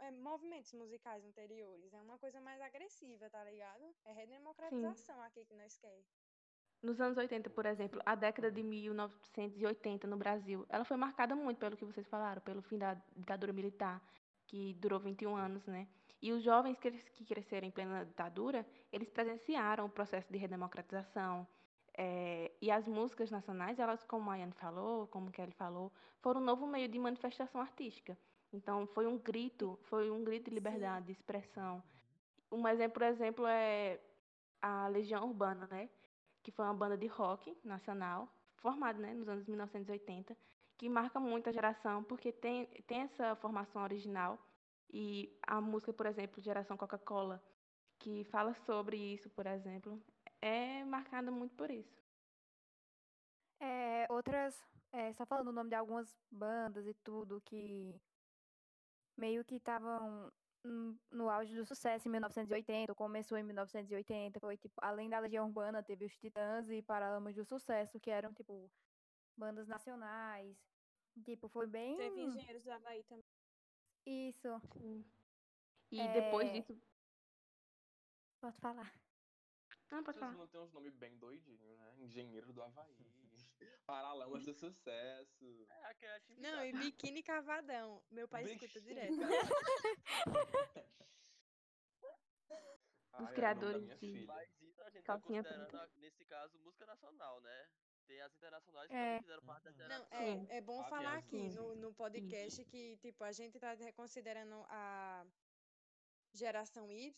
é, 0.00 0.10
movimentos 0.10 0.72
musicais 0.72 1.24
anteriores. 1.24 1.92
É 1.92 2.00
uma 2.00 2.18
coisa 2.18 2.40
mais 2.40 2.60
agressiva, 2.60 3.28
tá 3.30 3.42
ligado? 3.44 3.94
É 4.04 4.12
redemocratização 4.12 5.20
aqui 5.22 5.44
que 5.44 5.54
nós 5.54 5.76
queremos. 5.76 6.06
Nos 6.82 7.00
anos 7.00 7.16
80, 7.16 7.48
por 7.50 7.64
exemplo, 7.64 8.00
a 8.04 8.14
década 8.16 8.50
de 8.50 8.62
1980 8.62 10.06
no 10.08 10.16
Brasil, 10.16 10.66
ela 10.68 10.84
foi 10.84 10.96
marcada 10.96 11.34
muito 11.36 11.58
pelo 11.58 11.76
que 11.76 11.84
vocês 11.84 12.08
falaram, 12.08 12.42
pelo 12.42 12.60
fim 12.60 12.76
da 12.78 12.94
ditadura 13.16 13.52
militar, 13.52 14.02
que 14.46 14.74
durou 14.74 14.98
21 14.98 15.36
anos, 15.36 15.64
né? 15.66 15.86
E 16.20 16.32
os 16.32 16.42
jovens 16.42 16.78
que, 16.80 17.24
cresceram 17.24 17.66
em 17.68 17.70
plena 17.70 18.04
ditadura, 18.04 18.66
eles 18.92 19.10
presenciaram 19.10 19.84
o 19.86 19.90
processo 19.90 20.30
de 20.32 20.38
redemocratização. 20.38 21.46
eh, 21.94 22.50
e 22.60 22.70
as 22.70 22.86
músicas 22.88 23.30
nacionais, 23.30 23.78
elas, 23.78 24.02
como 24.04 24.30
a 24.30 24.34
Ayane 24.34 24.52
falou, 24.52 25.06
como 25.08 25.28
o 25.28 25.32
Kelly 25.32 25.52
falou, 25.52 25.92
foram 26.20 26.40
um 26.40 26.44
novo 26.44 26.66
meio 26.66 26.88
de 26.88 26.98
manifestação 26.98 27.60
artística. 27.60 28.16
Então, 28.52 28.86
foi 28.86 29.06
um 29.06 29.18
grito, 29.18 29.78
foi 29.84 30.10
um 30.10 30.22
grito 30.22 30.50
de 30.50 30.54
liberdade, 30.54 31.06
de 31.06 31.12
expressão. 31.12 31.82
Um 32.50 32.66
exemplo, 32.68 32.94
por 32.94 33.02
exemplo, 33.02 33.46
é 33.46 33.98
a 34.60 34.88
Legião 34.88 35.24
Urbana, 35.26 35.66
né? 35.70 35.88
que 36.42 36.50
foi 36.50 36.64
uma 36.64 36.74
banda 36.74 36.96
de 36.96 37.06
rock 37.06 37.56
nacional, 37.64 38.28
formada 38.56 38.98
né, 38.98 39.14
nos 39.14 39.28
anos 39.28 39.46
1980, 39.46 40.36
que 40.76 40.88
marca 40.88 41.20
muito 41.20 41.48
a 41.48 41.52
geração, 41.52 42.02
porque 42.02 42.32
tem, 42.32 42.66
tem 42.86 43.02
essa 43.02 43.36
formação 43.36 43.82
original. 43.82 44.38
E 44.90 45.34
a 45.46 45.60
música, 45.60 45.92
por 45.92 46.06
exemplo, 46.06 46.42
Geração 46.42 46.76
Coca-Cola, 46.76 47.42
que 47.98 48.24
fala 48.24 48.52
sobre 48.66 48.96
isso, 48.96 49.30
por 49.30 49.46
exemplo, 49.46 50.02
é 50.40 50.84
marcada 50.84 51.30
muito 51.30 51.54
por 51.54 51.70
isso. 51.70 52.02
É, 53.58 54.06
outras, 54.10 54.60
é, 54.92 55.12
só 55.14 55.24
falando 55.24 55.48
o 55.48 55.52
nome 55.52 55.70
de 55.70 55.76
algumas 55.76 56.14
bandas 56.30 56.86
e 56.86 56.92
tudo 56.94 57.40
que 57.40 57.94
meio 59.16 59.44
que 59.44 59.56
estavam 59.56 60.32
no 61.10 61.28
auge 61.28 61.54
do 61.56 61.64
sucesso 61.66 62.06
em 62.06 62.10
1980, 62.12 62.94
começou 62.94 63.36
em 63.36 63.42
1980, 63.42 64.38
foi 64.38 64.56
tipo, 64.56 64.74
além 64.80 65.08
da 65.10 65.18
Legião 65.18 65.46
Urbana, 65.46 65.82
teve 65.82 66.04
os 66.04 66.16
Titãs 66.16 66.70
e 66.70 66.80
Paralamas 66.82 67.34
do 67.34 67.44
Sucesso, 67.44 67.98
que 67.98 68.10
eram 68.10 68.32
tipo 68.32 68.70
bandas 69.36 69.66
nacionais. 69.66 70.56
Tipo, 71.24 71.48
foi 71.48 71.66
bem 71.66 71.96
teve 71.96 72.20
Engenheiros 72.22 72.62
do 72.62 72.70
Havaí 72.70 73.02
também. 73.04 73.24
isso. 74.06 74.48
Sim. 74.78 75.04
E 75.90 76.08
depois 76.12 76.48
É. 76.48 76.60
disso. 76.60 76.80
Posso 78.40 78.60
falar? 78.60 78.92
Não, 79.90 80.02
pode 80.02 80.18
Vocês 80.18 80.20
falar. 80.32 80.32
não 80.38 80.48
tem 80.48 80.60
uns 80.60 80.72
nomes 80.72 80.94
bem 80.96 81.18
doidinhos, 81.18 81.60
né? 81.78 81.96
Engenheiro 81.98 82.52
do 82.52 82.62
Havaí. 82.62 82.96
Paralamas 83.86 84.44
do 84.44 84.54
Sucesso. 84.54 85.66
É 85.70 85.84
a 85.86 85.94
criatividade. 85.94 86.40
Não, 86.56 86.64
e 86.64 86.72
biquíni 86.72 87.22
cavadão. 87.22 88.02
Meu 88.10 88.28
pai 88.28 88.44
escuta 88.44 88.66
Biquíni 88.66 88.84
direto. 88.94 89.14
Ai, 93.14 93.22
é 93.24 93.26
da 93.26 93.32
criadores 93.34 93.86
de- 93.88 93.96
filha. 93.96 94.26
Mas 94.26 94.48
isso 94.62 94.80
a 94.82 94.90
gente 94.90 95.04
tá 95.04 95.12
Calcinha 95.12 95.42
considerando, 95.42 95.76
a- 95.76 95.88
nesse 95.96 96.24
caso, 96.24 96.58
música 96.60 96.86
nacional, 96.86 97.40
né? 97.40 97.68
Tem 98.06 98.20
as 98.20 98.34
internacionais 98.34 98.88
que 98.88 98.94
É. 98.94 98.98
também 99.06 99.20
fizeram 99.22 99.42
parte 99.44 99.64
dessa 99.64 99.82
Uhum. 99.82 99.88
Não, 99.88 100.18
é, 100.18 100.56
é 100.56 100.60
bom 100.60 100.80
Ah, 100.80 100.84
falar 100.84 101.18
aqui 101.18 101.48
no, 101.50 101.74
no 101.76 101.94
podcast 101.94 102.64
que, 102.64 102.96
tipo, 102.98 103.22
a 103.24 103.32
gente 103.32 103.58
tá 103.60 103.76
considerando 103.94 104.64
a 104.68 105.24
geração 106.32 106.90
Y 106.90 107.12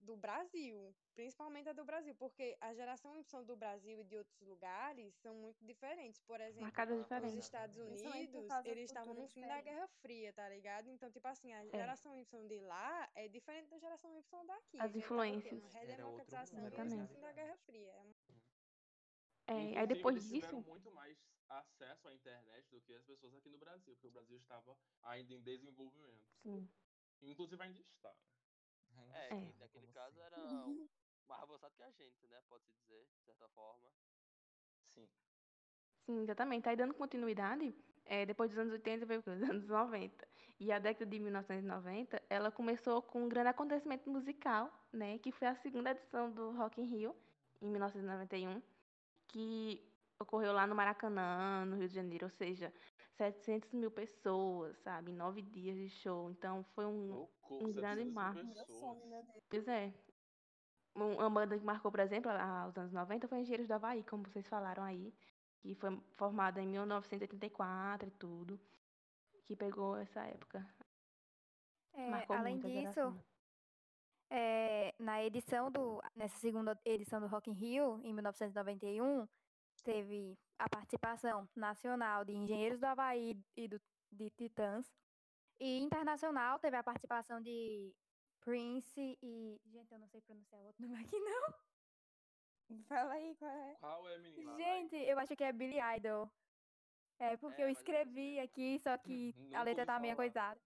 do 0.00 0.16
Brasil, 0.16 0.94
principalmente 1.14 1.68
a 1.68 1.72
do 1.72 1.84
Brasil, 1.84 2.14
porque 2.16 2.56
a 2.60 2.74
geração 2.74 3.16
Y 3.16 3.44
do 3.44 3.56
Brasil 3.56 4.00
e 4.00 4.04
de 4.04 4.16
outros 4.16 4.40
lugares 4.42 5.14
são 5.16 5.34
muito 5.34 5.64
diferentes. 5.64 6.20
Por 6.22 6.40
exemplo, 6.40 6.68
os. 6.68 7.34
Estados 7.34 7.76
Unidos, 7.76 8.48
eles 8.64 8.90
estavam 8.90 9.14
no 9.14 9.28
fim 9.28 9.42
da. 9.46 9.60
Guerra 9.60 9.86
Fria, 10.00 10.32
tá 10.32 10.48
ligado? 10.48 10.88
Então, 10.90 11.10
tipo 11.10 11.26
assim, 11.28 11.52
a 11.52 11.64
É. 11.64 11.70
geração 11.70 12.18
Y 12.18 12.48
de 12.48 12.58
lá 12.60 13.08
é 13.14 13.28
diferente 13.28 13.68
da 13.68 13.78
geração 13.78 14.12
Y 14.16 14.44
daqui. 14.46 14.78
As 14.80 14.94
influências. 14.94 15.62
Outro 15.62 15.78
redemocratização 15.78 16.58
mundo, 16.60 16.74
e 16.74 17.02
o 17.04 17.08
fim 17.08 17.20
da 17.20 17.32
Guerra 17.32 17.56
Fria. 17.58 17.92
É 19.48 19.52
É, 19.52 19.78
aí 19.78 19.86
depois 19.86 20.16
eles 20.16 20.28
tiveram 20.28 20.58
disso. 20.58 20.68
muito 20.68 20.90
mais 20.90 21.16
acesso 21.48 22.08
à 22.08 22.14
internet 22.14 22.68
do 22.70 22.80
que 22.80 22.92
as 22.92 23.04
pessoas 23.04 23.32
aqui 23.34 23.48
no 23.48 23.58
Brasil, 23.58 23.94
porque 23.94 24.08
o 24.08 24.10
Brasil 24.10 24.36
estava 24.38 24.76
ainda 25.02 25.32
em 25.34 25.40
desenvolvimento. 25.40 26.26
Sim. 26.42 26.68
Inclusive 27.22 27.62
ainda 27.62 27.80
está. 27.80 28.14
É, 29.12 29.34
né, 29.34 29.52
naquele 29.58 29.86
como 29.86 29.94
caso 29.94 30.14
sempre. 30.14 30.26
era 30.26 30.40
um- 30.66 30.88
mais 31.28 31.42
avançado 31.42 31.74
que 31.74 31.82
a 31.82 31.90
gente, 31.90 32.26
né? 32.28 32.40
Pode-se 32.48 32.72
dizer, 32.82 33.04
de 33.06 33.24
certa 33.24 33.48
forma. 33.48 33.88
Sim. 34.94 35.08
Sim, 36.06 36.20
exatamente. 36.22 36.68
Aí 36.68 36.76
dando 36.76 36.94
continuidade, 36.94 37.74
é, 38.04 38.24
depois 38.24 38.50
dos 38.50 38.58
anos 38.58 38.72
80 38.72 39.04
veio 39.06 39.20
o 39.20 39.22
quê? 39.22 39.30
os 39.30 39.42
anos 39.42 39.66
90. 39.66 40.26
E 40.58 40.72
a 40.72 40.78
década 40.78 41.04
de 41.10 41.18
1990, 41.18 42.22
ela 42.30 42.50
começou 42.50 43.02
com 43.02 43.24
um 43.24 43.28
grande 43.28 43.48
acontecimento 43.48 44.08
musical, 44.08 44.72
né? 44.92 45.18
Que 45.18 45.30
foi 45.32 45.48
a 45.48 45.54
segunda 45.56 45.90
edição 45.90 46.30
do 46.30 46.52
Rock 46.52 46.80
in 46.80 46.84
Rio, 46.86 47.14
em 47.60 47.68
1991, 47.70 48.62
que 49.28 49.82
ocorreu 50.20 50.52
lá 50.52 50.66
no 50.66 50.74
Maracanã, 50.74 51.64
no 51.64 51.76
Rio 51.76 51.88
de 51.88 51.94
Janeiro. 51.94 52.26
Ou 52.26 52.30
seja, 52.30 52.72
700 53.16 53.72
mil 53.72 53.90
pessoas, 53.90 54.76
sabe? 54.78 55.10
Em 55.12 55.14
nove 55.14 55.42
dias 55.42 55.76
de 55.76 55.88
show. 55.88 56.30
Então 56.30 56.64
foi 56.74 56.86
um, 56.86 57.28
um 57.50 57.72
grande 57.72 58.02
700 58.02 58.04
mil 58.04 58.12
marco. 58.12 58.40
Pois 59.48 59.68
é. 59.68 59.92
Um- 60.94 61.16
Uma 61.16 61.30
banda 61.30 61.58
que 61.58 61.64
marcou, 61.64 61.90
por 61.90 62.00
exemplo, 62.00 62.30
a- 62.30 62.68
os 62.68 62.76
anos 62.78 62.92
90 62.92 63.28
foi 63.28 63.38
Engenheiros 63.40 63.68
do 63.68 63.72
Havaí, 63.74 64.02
como 64.04 64.22
vocês 64.24 64.46
falaram 64.48 64.82
aí, 64.82 65.12
que 65.60 65.74
foi 65.74 66.00
formada 66.16 66.60
em 66.60 66.66
1984 66.68 68.08
e 68.08 68.10
tudo, 68.12 68.58
que 69.44 69.54
pegou 69.54 69.96
essa 69.96 70.20
época. 70.24 70.66
É, 71.92 72.10
além 72.38 72.58
disso, 72.82 73.00
é, 74.30 74.94
na 74.98 75.22
edição 75.22 75.70
do, 75.70 76.00
nessa 76.14 76.36
segunda 76.38 76.78
edição 76.84 77.20
do 77.20 77.26
Rock 77.26 77.50
in 77.50 77.54
Rio, 77.54 78.00
em 78.02 78.12
1991, 78.12 79.26
teve 79.86 80.36
a 80.58 80.68
participação 80.68 81.48
nacional 81.54 82.24
de 82.24 82.32
Engenheiros 82.32 82.80
do 82.80 82.86
Havaí 82.86 83.40
e 83.56 83.68
do, 83.68 83.80
de 84.10 84.30
Titãs. 84.30 84.92
E 85.60 85.78
internacional 85.78 86.58
teve 86.58 86.76
a 86.76 86.82
participação 86.82 87.40
de 87.40 87.94
Prince 88.40 89.16
e. 89.22 89.60
Gente, 89.66 89.92
eu 89.92 89.98
não 90.00 90.08
sei 90.08 90.20
pronunciar 90.20 90.60
o 90.60 90.64
outro 90.66 90.82
nome 90.82 91.04
aqui, 91.04 91.18
não. 91.20 91.54
Fala 92.88 93.12
aí 93.12 93.36
qual 93.36 93.50
é. 93.50 93.76
Qual 93.76 94.08
é, 94.08 94.18
menina? 94.18 94.56
Gente, 94.56 94.96
eu 94.96 95.18
acho 95.20 95.36
que 95.36 95.44
é 95.44 95.52
Billy 95.52 95.78
Idol. 95.96 96.28
É, 97.18 97.36
porque 97.36 97.62
É, 97.62 97.64
eu 97.64 97.70
escrevi 97.70 98.40
aqui, 98.40 98.78
só 98.80 98.98
que 98.98 99.32
Nunca 99.38 99.58
a 99.60 99.62
letra 99.62 99.86
tá 99.86 100.00
meio 100.00 100.16
coisada. 100.16 100.60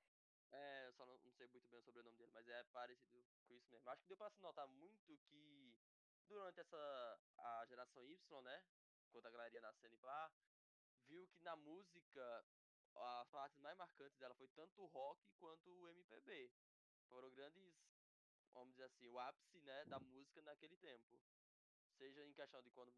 É, 0.50 0.88
eu 0.88 0.92
só 0.94 1.04
não, 1.04 1.16
não 1.18 1.32
sei 1.32 1.46
muito 1.48 1.68
bem 1.68 1.78
o 1.78 1.82
sobrenome 1.82 2.16
dele, 2.16 2.32
mas 2.32 2.48
é 2.48 2.64
parecido 2.72 3.22
com 3.46 3.54
isso 3.54 3.70
mesmo. 3.70 3.88
Acho 3.90 4.02
que 4.02 4.08
deu 4.08 4.16
pra 4.16 4.30
se 4.30 4.40
notar 4.40 4.66
muito 4.66 5.16
que 5.28 5.76
durante 6.26 6.58
essa 6.58 7.20
a 7.36 7.66
geração 7.66 8.08
Y, 8.08 8.42
né? 8.42 8.64
Enquanto 9.11 9.26
a 9.26 9.31
galera 9.31 9.52
ia 9.52 9.61
nascendo 9.61 9.95
e 9.95 9.99
pá, 9.99 10.31
viu 11.09 11.26
que 11.29 11.43
na 11.43 11.57
música 11.57 12.45
as 12.95 13.29
partes 13.29 13.59
mais 13.59 13.76
marcantes 13.76 14.17
dela 14.19 14.35
foi 14.37 14.47
tanto 14.49 14.83
o 14.83 14.87
rock 14.87 15.21
quanto 15.40 15.69
o 15.69 15.88
MPB. 15.88 16.50
Foram 17.09 17.29
grandes, 17.33 17.75
vamos 18.52 18.71
dizer 18.71 18.85
assim, 18.85 19.09
o 19.09 19.19
ápice, 19.19 19.61
né, 19.62 19.85
da 19.87 19.99
música 19.99 20.40
naquele 20.43 20.76
tempo. 20.76 21.19
Seja 21.99 22.25
em 22.25 22.33
questão 22.33 22.62
de 22.62 22.71
quando 22.71 22.93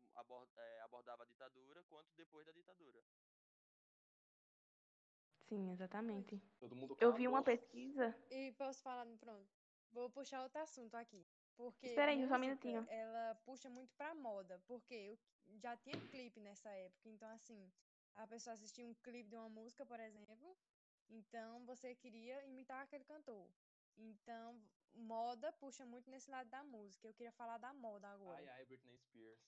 é, 0.58 0.80
abordava 0.82 1.22
a 1.22 1.26
ditadura, 1.26 1.82
quanto 1.84 2.14
depois 2.14 2.44
da 2.46 2.52
ditadura. 2.52 3.02
Sim, 5.48 5.70
exatamente. 5.70 6.38
Todo 6.58 6.76
mundo 6.76 6.96
Eu 7.00 7.14
vi 7.14 7.26
uma 7.26 7.42
pesquisa. 7.42 8.14
E 8.30 8.52
posso 8.52 8.82
falar, 8.82 9.06
pronto. 9.16 9.50
Vou 9.90 10.10
puxar 10.10 10.42
outro 10.42 10.60
assunto 10.60 10.94
aqui. 10.94 11.26
Porque 11.56 11.86
Espera 11.86 12.10
aí, 12.12 12.26
só 12.26 12.34
um 12.34 12.38
minutinho. 12.38 12.86
ela 12.88 13.34
puxa 13.44 13.68
muito 13.68 13.94
pra 13.94 14.14
moda. 14.14 14.60
Porque 14.66 15.18
eu 15.46 15.58
já 15.58 15.76
tinha 15.76 15.98
clipe 16.08 16.40
nessa 16.40 16.70
época. 16.70 17.08
Então, 17.08 17.28
assim, 17.30 17.70
a 18.14 18.26
pessoa 18.26 18.54
assistia 18.54 18.86
um 18.86 18.94
clipe 18.94 19.28
de 19.28 19.36
uma 19.36 19.48
música, 19.48 19.84
por 19.86 20.00
exemplo, 20.00 20.56
então 21.08 21.64
você 21.66 21.94
queria 21.94 22.44
imitar 22.46 22.82
aquele 22.82 23.04
cantor. 23.04 23.48
Então, 23.96 24.60
moda 24.94 25.52
puxa 25.52 25.84
muito 25.84 26.10
nesse 26.10 26.30
lado 26.30 26.48
da 26.48 26.62
música. 26.64 27.06
Eu 27.06 27.14
queria 27.14 27.32
falar 27.32 27.58
da 27.58 27.72
moda 27.72 28.08
agora. 28.08 28.38
Ai, 28.38 28.48
ai, 28.48 28.64
Britney 28.64 28.98
Spears. 28.98 29.40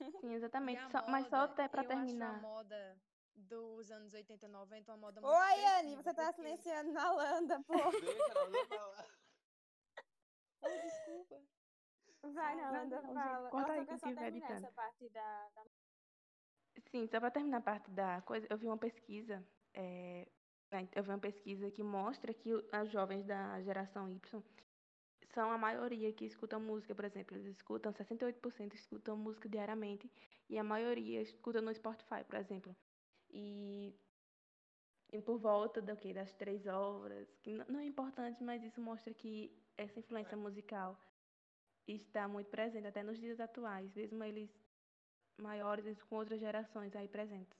Sim, 0.20 0.34
exatamente. 0.34 0.80
Só- 0.90 1.06
mas 1.08 1.26
só 1.28 1.38
moda, 1.38 1.52
até 1.52 1.68
pra 1.68 1.82
eu 1.82 1.86
acho 1.88 1.98
a 1.98 2.04
terminar. 2.04 2.40
moda 2.40 3.00
dos 3.34 3.90
anos 3.90 4.12
80 4.12 4.46
e 4.46 4.48
90 4.48 4.92
uma 4.92 4.98
moda 4.98 5.20
muito 5.20 5.32
Oi, 5.32 5.64
Anne, 5.78 5.96
você 5.96 6.12
tá 6.12 6.26
porque... 6.26 6.42
silenciando 6.42 6.92
na 6.92 7.10
Landa, 7.12 7.62
pô. 7.64 7.74
Deixa 7.90 8.94
desculpa. 11.08 11.40
Vai, 12.22 12.56
Não, 12.56 12.84
não, 12.86 13.14
fala. 13.14 13.50
corta 13.50 13.72
Eu 13.72 13.80
aí 13.80 13.86
quem 13.86 13.98
só 13.98 14.06
terminar 14.12 14.28
editando. 14.28 14.66
essa 14.66 14.72
parte 14.72 15.08
da, 15.10 15.48
da 15.50 15.62
Sim, 16.90 17.06
só 17.06 17.20
para 17.20 17.30
terminar 17.30 17.58
a 17.58 17.60
parte 17.60 17.90
da 17.90 18.22
coisa, 18.22 18.46
eu 18.50 18.56
vi 18.56 18.66
uma 18.66 18.78
pesquisa, 18.78 19.46
é, 19.74 20.26
na- 20.70 20.82
eu 20.94 21.02
vi 21.02 21.08
uma 21.10 21.18
pesquisa 21.18 21.70
que 21.70 21.82
mostra 21.82 22.32
que 22.32 22.50
as 22.72 22.90
jovens 22.90 23.24
da 23.26 23.60
geração 23.62 24.08
Y 24.08 24.42
são 25.34 25.50
a 25.50 25.58
maioria 25.58 26.12
que 26.12 26.24
escutam 26.24 26.60
música, 26.60 26.94
por 26.94 27.04
exemplo, 27.04 27.36
eles 27.36 27.56
escutam, 27.56 27.92
68% 27.92 28.74
escutam 28.74 29.16
música 29.16 29.48
diariamente 29.48 30.10
e 30.48 30.58
a 30.58 30.64
maioria 30.64 31.20
escuta 31.22 31.60
no 31.60 31.74
Spotify, 31.74 32.24
por 32.24 32.36
exemplo. 32.36 32.76
E, 33.30 34.00
e 35.12 35.22
por 35.22 35.38
volta 35.38 35.80
do 35.82 35.96
quê? 35.96 36.12
Das 36.12 36.32
três 36.34 36.66
horas, 36.66 37.28
que 37.42 37.52
não 37.54 37.80
é 37.80 37.84
importante, 37.84 38.42
mas 38.42 38.62
isso 38.62 38.80
mostra 38.80 39.12
que 39.14 39.67
essa 39.78 39.98
influência 40.00 40.36
musical 40.36 40.98
está 41.86 42.26
muito 42.28 42.50
presente 42.50 42.86
até 42.86 43.02
nos 43.02 43.16
dias 43.18 43.38
atuais, 43.40 43.94
mesmo 43.94 44.22
eles 44.24 44.50
maiores 45.38 46.02
com 46.02 46.16
outras 46.16 46.40
gerações 46.40 46.94
aí 46.96 47.08
presentes. 47.08 47.56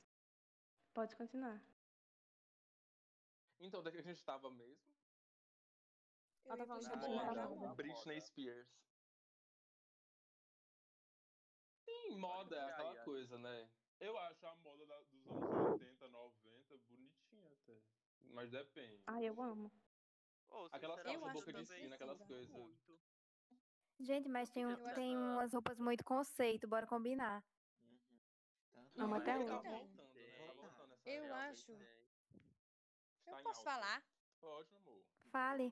Pode 0.92 1.14
continuar. 1.16 1.62
Então, 3.60 3.80
onde 3.80 3.88
é 3.88 3.92
que 3.92 3.98
a 3.98 4.02
gente 4.02 4.22
tava 4.24 4.50
mesmo? 4.50 4.92
Eu 6.44 6.52
Ela 6.52 6.58
tá 6.58 6.66
falando 6.66 7.00
da 7.00 7.08
moda. 7.08 7.48
moda. 7.48 7.74
Britney 7.74 8.20
Spears. 8.20 8.68
Sim, 11.84 12.16
moda 12.16 12.56
é 12.56 12.64
aquela 12.72 12.96
coisa, 13.04 13.38
né? 13.38 13.70
Eu 14.00 14.16
acho 14.18 14.44
a 14.46 14.56
moda 14.56 14.86
da- 14.86 15.00
dos 15.02 15.26
anos 15.28 15.70
80, 15.72 16.08
90 16.08 16.76
bonitinha 16.88 17.48
até. 17.52 17.80
Mas 18.32 18.50
depende. 18.50 19.02
Ah, 19.06 19.22
eu 19.22 19.40
amo. 19.40 19.70
Aquelas 20.72 21.02
calças 21.02 21.32
boca 21.32 21.52
de 21.52 21.66
sino, 21.66 21.94
aquelas 21.94 22.22
coisas. 22.22 22.48
muito. 22.48 22.98
Gente, 24.00 24.28
mas 24.28 24.50
tem, 24.50 24.64
um- 24.66 24.94
tem 24.94 25.16
umas 25.16 25.52
roupas 25.52 25.78
muito 25.78 26.04
conceito, 26.04 26.68
bora 26.68 26.86
combinar. 26.86 27.44
Uhum. 27.82 27.98
Tanto 28.72 29.00
Amo 29.00 29.10
mais 29.10 29.22
até 29.22 29.32
tá 29.32 29.38
voltando, 29.38 29.62
né? 29.64 30.46
Tá 30.46 30.52
voltando 30.52 30.92
essa 30.94 31.10
Eu 31.10 31.24
época. 31.24 31.40
acho-. 31.50 31.78
Tá 33.24 33.32
Eu 33.32 33.38
em 33.40 33.42
posso 33.42 33.60
alta. 33.60 33.70
falar? 33.70 34.04
Pode, 34.40 34.74
amor. 34.76 35.04
Fale. 35.30 35.70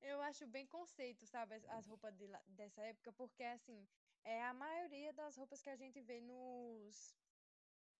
Eu 0.00 0.20
acho 0.22 0.46
bem 0.48 0.66
conceito, 0.66 1.24
sabe, 1.26 1.54
as- 1.54 1.64
as 1.66 1.86
roupas 1.86 2.16
de 2.16 2.26
dessa 2.48 2.82
época, 2.82 3.12
porque 3.12 3.44
assim, 3.44 3.86
é 4.24 4.42
a 4.42 4.52
maioria 4.54 5.12
das 5.12 5.36
roupas 5.36 5.62
que 5.62 5.70
a 5.70 5.76
gente 5.76 6.00
vê 6.02 6.20
nos 6.20 7.14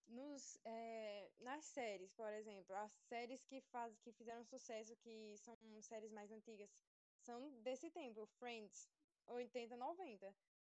nos 0.08 0.58
é, 0.64 1.30
nas 1.40 1.64
séries, 1.64 2.12
por 2.12 2.32
exemplo, 2.32 2.74
as 2.74 2.92
séries 2.92 3.44
que 3.44 3.60
faz, 3.60 3.98
que 4.00 4.12
fizeram 4.12 4.44
sucesso, 4.44 4.94
que 4.96 5.36
são 5.38 5.56
séries 5.80 6.12
mais 6.12 6.30
antigas, 6.30 6.70
são 7.18 7.62
desse 7.62 7.90
tempo, 7.90 8.26
Friends, 8.26 8.90
80, 9.26 9.76
90. 9.76 10.34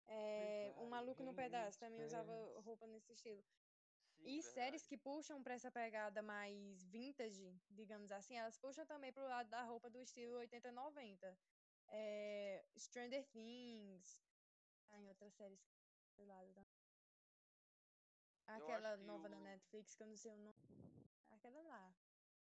É, 0.06 0.74
um 0.78 0.90
maluco 0.90 1.24
no 1.24 1.34
pedaço 1.34 1.80
também 1.80 2.04
usava 2.04 2.32
Friends. 2.32 2.66
roupa 2.66 2.88
nesse 2.88 3.14
estilo. 3.14 3.42
Sim, 4.18 4.26
E 4.26 4.42
séries 4.44 4.82
verdade. 4.84 4.88
que 4.88 4.98
puxam 4.98 5.42
pra 5.44 5.54
essa 5.56 5.72
pegada 5.72 6.22
mais 6.22 6.84
vintage, 6.86 7.60
digamos 7.70 8.12
assim, 8.12 8.36
elas 8.38 8.58
puxam 8.58 8.86
também 8.86 9.12
pro 9.14 9.24
lado 9.28 9.50
da 9.50 9.64
roupa 9.64 9.90
do 9.90 10.00
estilo 10.00 10.38
80, 10.38 10.72
90. 10.72 11.40
É, 11.88 12.66
Stranger 12.78 13.26
Things. 13.32 14.24
Ah, 14.90 15.00
em 15.00 15.08
outras 15.10 15.34
séries 15.34 15.60
do 16.18 16.26
lado 16.26 16.54
da- 16.54 16.63
Aquela 18.58 18.98
que 18.98 19.04
nova 19.04 19.30
da 19.30 19.38
o- 19.38 19.42
Netflix, 19.42 19.96
que 19.96 20.04
eu 20.04 20.08
não 20.08 20.16
sei 20.16 20.32
o 20.32 20.38
nome. 20.38 20.56
Aquela 21.32 21.62
lá. 21.62 21.94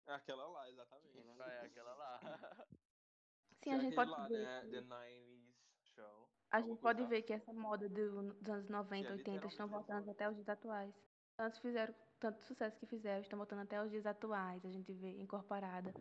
Aquela 0.06 0.46
lá, 0.48 0.70
exatamente. 0.70 1.18
É 1.18 1.60
aquela 1.66 1.94
lá. 1.94 2.20
Sim, 2.70 3.58
Que 3.60 3.70
a 3.70 3.76
é 3.76 3.80
gente 3.80 3.94
pode 3.94 4.10
lá, 4.10 4.26
ver. 4.28 4.42
né? 4.44 4.60
que- 4.62 4.70
The 4.70 4.80
90s 4.80 5.52
Show. 5.94 6.28
A 6.50 6.60
gente 6.60 6.80
pode 6.80 6.98
coisa 6.98 7.10
ver 7.10 7.22
que 7.22 7.32
assim. 7.32 7.42
essa 7.42 7.52
moda 7.52 7.88
do- 7.88 8.34
dos 8.34 8.48
anos 8.48 8.68
90, 8.68 9.08
é 9.08 9.12
80 9.12 9.46
estão 9.46 9.68
voltando 9.68 10.10
até 10.10 10.28
os 10.28 10.34
dias 10.34 10.48
atuais. 10.48 10.94
Tanto 11.36 11.60
fizeram, 11.60 11.94
tanto 12.18 12.42
sucesso 12.42 12.78
que 12.78 12.86
fizeram, 12.86 13.20
estão 13.22 13.38
voltando 13.38 13.62
até 13.62 13.82
os 13.82 13.90
dias 13.90 14.04
atuais. 14.04 14.64
A 14.64 14.70
gente 14.70 14.92
vê 14.92 15.10
incorporada 15.20 15.94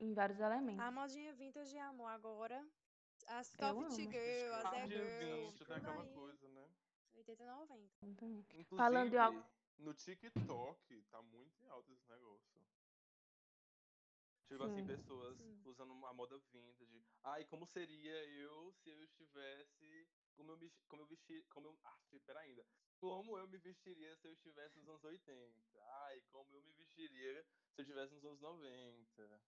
em 0.00 0.12
vários 0.12 0.38
elementos. 0.40 0.80
A 0.84 0.90
modinha 0.90 1.32
vintage 1.34 1.70
de 1.70 1.78
amor 1.78 2.08
agora. 2.08 2.66
As 3.26 3.46
Soft. 3.48 3.96
Girl, 3.96 4.54
as 4.54 4.70
de 4.88 4.94
Girl, 4.94 5.06
20, 5.18 5.18
tem 5.18 5.52
tudo 5.54 5.72
aquela 5.74 6.02
aí. 6.02 6.12
coisa, 6.14 6.48
né? 6.48 6.68
80, 7.18 7.44
90. 7.44 7.88
Também. 8.00 8.38
Inclusive, 8.54 8.76
Falando 8.76 9.10
de 9.10 9.16
algo- 9.18 9.44
no 9.78 9.94
TikTok 9.94 11.02
tá 11.10 11.22
muito 11.22 11.62
em 11.62 11.68
alta 11.68 11.92
esse 11.92 12.08
negócio. 12.08 12.58
Tipo 14.48 14.64
assim, 14.64 14.80
Sim. 14.80 14.86
pessoas 14.86 15.36
Sim. 15.36 15.60
usando 15.66 15.90
uma 15.92 16.12
moda 16.14 16.38
vintage. 16.38 17.04
Ai, 17.24 17.44
como 17.44 17.66
seria 17.66 18.24
eu 18.30 18.72
se 18.72 18.88
eu 18.90 19.02
estivesse. 19.04 20.08
Como 20.34 20.52
eu 20.52 20.56
me 20.56 20.70
como 20.88 21.02
eu 21.02 21.06
vesti. 21.06 21.42
Como 21.50 21.68
eu. 21.68 21.78
Ah, 21.84 21.98
pera 22.24 22.40
ainda. 22.40 22.64
Como 22.98 23.36
eu 23.38 23.46
me 23.46 23.58
vestiria 23.58 24.16
se 24.16 24.26
eu 24.26 24.32
estivesse 24.32 24.76
nos 24.78 24.88
anos 24.88 25.04
80? 25.04 25.80
Ai, 26.06 26.20
como 26.32 26.56
eu 26.56 26.62
me 26.62 26.72
vestiria 26.72 27.44
se 27.74 27.80
eu 27.80 27.82
estivesse 27.82 28.14
nos 28.14 28.24
anos 28.24 28.40
90? 28.40 29.40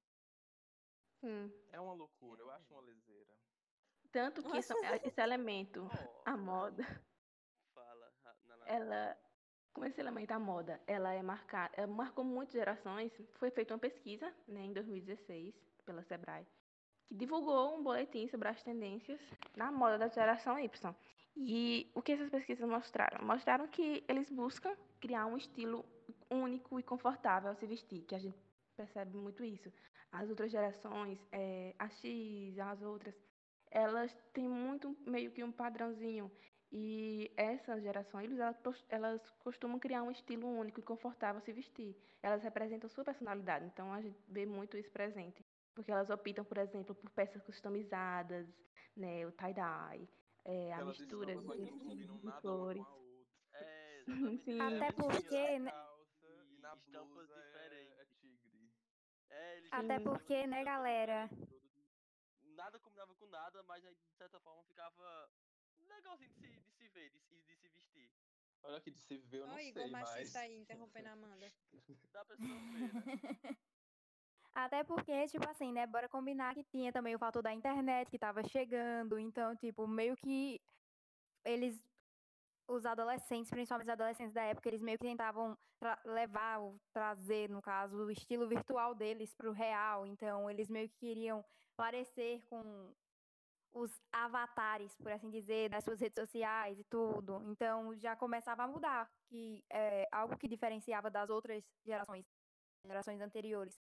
Sim. 1.21 1.53
É 1.73 1.81
uma 1.81 1.93
loucura, 1.95 2.43
eu 2.43 2.51
acho 2.51 2.73
uma 2.73 2.83
leseira. 2.83 3.37
Tanto 4.13 4.43
que 4.43 4.57
esse, 4.57 4.73
esse 5.05 5.21
elemento, 5.21 5.81
Ó, 6.09 6.23
a 6.27 6.37
moda, 6.37 6.83
Nana. 6.83 7.10
Ela, 8.71 9.17
como 9.73 9.87
esse 9.87 10.01
elemento, 10.01 10.31
a 10.31 10.39
moda, 10.39 10.81
ela 10.87 11.13
é 11.13 11.23
marcada, 11.23 11.75
ela 11.77 11.89
marcou 11.89 12.25
muitas 12.25 12.55
gerações. 12.55 13.13
Foi 13.35 13.51
feita 13.51 13.75
uma 13.75 13.81
pesquisa, 13.81 14.33
né, 14.47 14.65
em 14.65 14.73
2016, 14.73 15.55
pela 15.85 16.03
Sebrae, 16.05 16.47
que 17.07 17.15
divulgou 17.15 17.77
um 17.77 17.83
boletim 17.83 18.29
sobre 18.29 18.49
as 18.49 18.63
tendências 18.63 19.21
na 19.57 19.73
moda 19.73 19.99
da 19.99 20.09
geração 20.09 20.59
Y. 20.59 20.95
E 21.37 21.91
o 21.95 22.03
que 22.03 22.13
essas 22.13 22.31
pesquisas 22.31 22.69
mostraram? 22.69 23.25
Mostraram 23.27 23.67
que 23.67 24.05
eles 24.09 24.31
buscam 24.31 24.73
criar 25.01 25.27
um 25.27 25.37
estilo 25.37 25.85
único 26.31 26.79
e 26.79 26.83
confortável 26.83 27.51
ao 27.51 27.57
se 27.57 27.67
vestir, 27.67 28.05
que 28.05 28.15
a 28.15 28.19
gente 28.19 28.39
percebe 28.77 29.17
muito 29.17 29.45
isso. 29.45 29.73
As 30.13 30.29
outras 30.29 30.51
gerações, 30.51 31.19
eh, 31.33 31.75
a 31.79 31.89
X, 31.89 32.59
as 32.59 32.83
outras, 32.83 33.15
elas 33.71 34.13
têm 34.33 34.49
muito 34.49 34.97
meio 35.07 35.31
que 35.31 35.43
um 35.43 35.53
padrãozinho. 35.53 36.31
E 36.73 37.33
essas 37.37 37.83
gerações, 37.83 38.31
elas, 38.39 38.57
pos- 38.59 38.87
elas 38.89 39.29
costumam 39.43 39.79
criar 39.79 40.03
um 40.05 40.11
estilo 40.11 40.47
único 40.47 40.79
e 40.79 40.83
confortável 40.83 41.39
a 41.39 41.41
se 41.41 41.53
vestir. 41.53 41.97
Elas 42.23 42.43
representam 42.43 42.89
sua 42.89 43.05
personalidade, 43.05 43.65
então 43.67 43.93
a 43.93 44.01
gente 44.01 44.17
vê 44.29 44.47
muito 44.47 44.77
isso 44.77 44.91
presente. 44.91 45.45
Porque 45.75 45.91
elas 45.91 46.11
optam, 46.11 46.45
por 46.45 46.59
exemplo, 46.59 46.95
por 46.95 47.11
peças 47.11 47.43
customizadas, 47.43 48.47
né, 48.97 49.27
o 49.27 49.33
tie-dye, 49.33 50.09
eh, 50.45 50.73
a 50.73 50.85
mistura 50.85 51.35
de 51.37 51.49
de 51.97 52.11
uma 52.11 52.41
cores. 52.41 52.87
É. 53.53 54.05
Sim. 54.45 54.61
é 54.61 54.77
Até 54.77 54.93
porque, 54.93 55.59
né? 55.59 55.59
né? 55.59 55.71
calça 55.71 56.27
e 56.51 56.59
na 56.61 56.75
estampas 56.75 57.31
é, 57.31 57.43
diferentes. 57.43 57.99
é 57.99 58.05
tigre. 58.21 58.71
É, 59.31 59.57
eles 59.59 59.73
Até 59.73 59.99
porque, 60.01 60.47
né, 60.47 60.65
galera? 60.65 61.29
de- 61.29 61.61
Nada 62.55 62.79
combinava 62.79 63.15
com 63.15 63.27
nada, 63.29 63.63
mas 63.63 63.85
aí, 63.87 63.95
de 63.95 64.19
certa 64.19 64.39
forma 64.41 64.63
ficava 64.65 65.31
legalzinho 66.01 66.31
de 66.31 66.35
se, 66.37 66.49
de 66.49 66.73
se 66.73 66.89
ver 66.89 67.11
de 67.11 67.21
se- 67.21 67.35
e 67.35 67.43
de, 67.43 67.57
se 67.57 67.69
vestir. 67.69 68.09
Olha 68.65 68.77
aqui, 68.79 68.91
de 68.91 68.99
se 69.01 69.19
ver 69.19 69.39
eu 69.41 69.47
não 69.47 69.55
Olha 69.55 69.59
o 69.59 69.61
sei 69.61 69.71
Igor 69.71 69.91
mais. 69.91 70.11
machista 70.11 70.41
aí, 70.41 70.57
interrompendo 70.61 71.09
a 71.09 71.13
Amanda. 71.13 71.47
Dá 72.13 72.25
pra 72.25 72.37
se 72.37 72.43
ver, 72.43 72.95
né? 72.95 73.57
Até 74.53 74.83
porque, 74.83 75.27
tipo 75.29 75.49
assim, 75.49 75.73
né? 75.73 75.87
Bora 75.87 76.09
combinar 76.09 76.55
que 76.55 76.65
tinha 76.65 76.93
também 76.93 77.15
o 77.15 77.19
fator 77.19 77.43
da 77.43 77.53
internet 77.53 78.11
que 78.11 78.19
tava 78.19 78.43
chegando. 78.43 79.19
Então, 79.19 79.55
tipo, 79.57 79.87
meio 79.87 80.17
que 80.17 80.61
eles, 81.45 81.81
os 82.69 82.85
adolescentes, 82.85 83.51
principalmente 83.51 83.87
os 83.87 83.93
adolescentes 83.93 84.35
da 84.35 84.43
época, 84.43 84.69
eles 84.69 84.83
meio 84.83 84.99
que 84.99 85.07
tentavam 85.07 85.57
tra- 85.79 86.03
levar, 86.05 86.59
ou 86.59 86.77
trazer, 86.93 87.49
no 87.49 87.63
caso, 87.63 87.97
o 87.97 88.11
estilo 88.11 88.49
virtual 88.49 88.93
deles 88.95 89.33
pro 89.35 89.53
real. 89.53 90.05
Então, 90.05 90.51
eles 90.51 90.69
meio 90.69 90.89
que 90.89 90.97
queriam 90.99 91.45
parecer 91.77 92.43
com 92.47 92.93
os 93.73 94.01
avatares, 94.13 94.97
por 94.97 95.13
assim 95.13 95.31
dizer, 95.31 95.71
das 95.71 95.85
suas 95.85 96.01
redes 96.01 96.17
sociais 96.17 96.79
e 96.79 96.85
tudo. 96.85 97.43
Então, 97.51 97.95
já 97.97 98.17
começava 98.17 98.65
a 98.65 98.69
mudar, 98.69 99.11
que 99.29 99.65
é 99.71 100.09
algo 100.11 100.37
que 100.37 100.49
diferenciava 100.49 101.11
das 101.11 101.31
outras 101.31 101.65
gerações, 101.85 102.27
gerações 102.85 103.21
anteriores. 103.21 103.79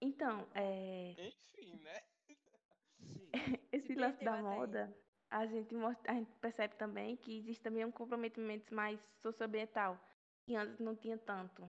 Então, 0.00 0.46
é, 0.54 1.14
Enfim, 1.18 1.80
né? 1.82 2.02
Esse 3.72 3.88
Se 3.88 3.94
lance 3.94 4.24
da 4.24 4.42
moda, 4.42 4.96
a 5.30 5.46
gente, 5.46 5.74
mostra, 5.74 6.12
a 6.12 6.14
gente 6.14 6.32
percebe 6.36 6.76
também 6.76 7.16
que 7.16 7.38
existe 7.38 7.62
também 7.62 7.84
um 7.84 7.92
comprometimento 7.92 8.74
mais 8.74 9.00
socioambiental. 9.22 9.98
que 10.44 10.56
antes 10.56 10.78
não 10.78 10.96
tinha 10.96 11.18
tanto. 11.18 11.68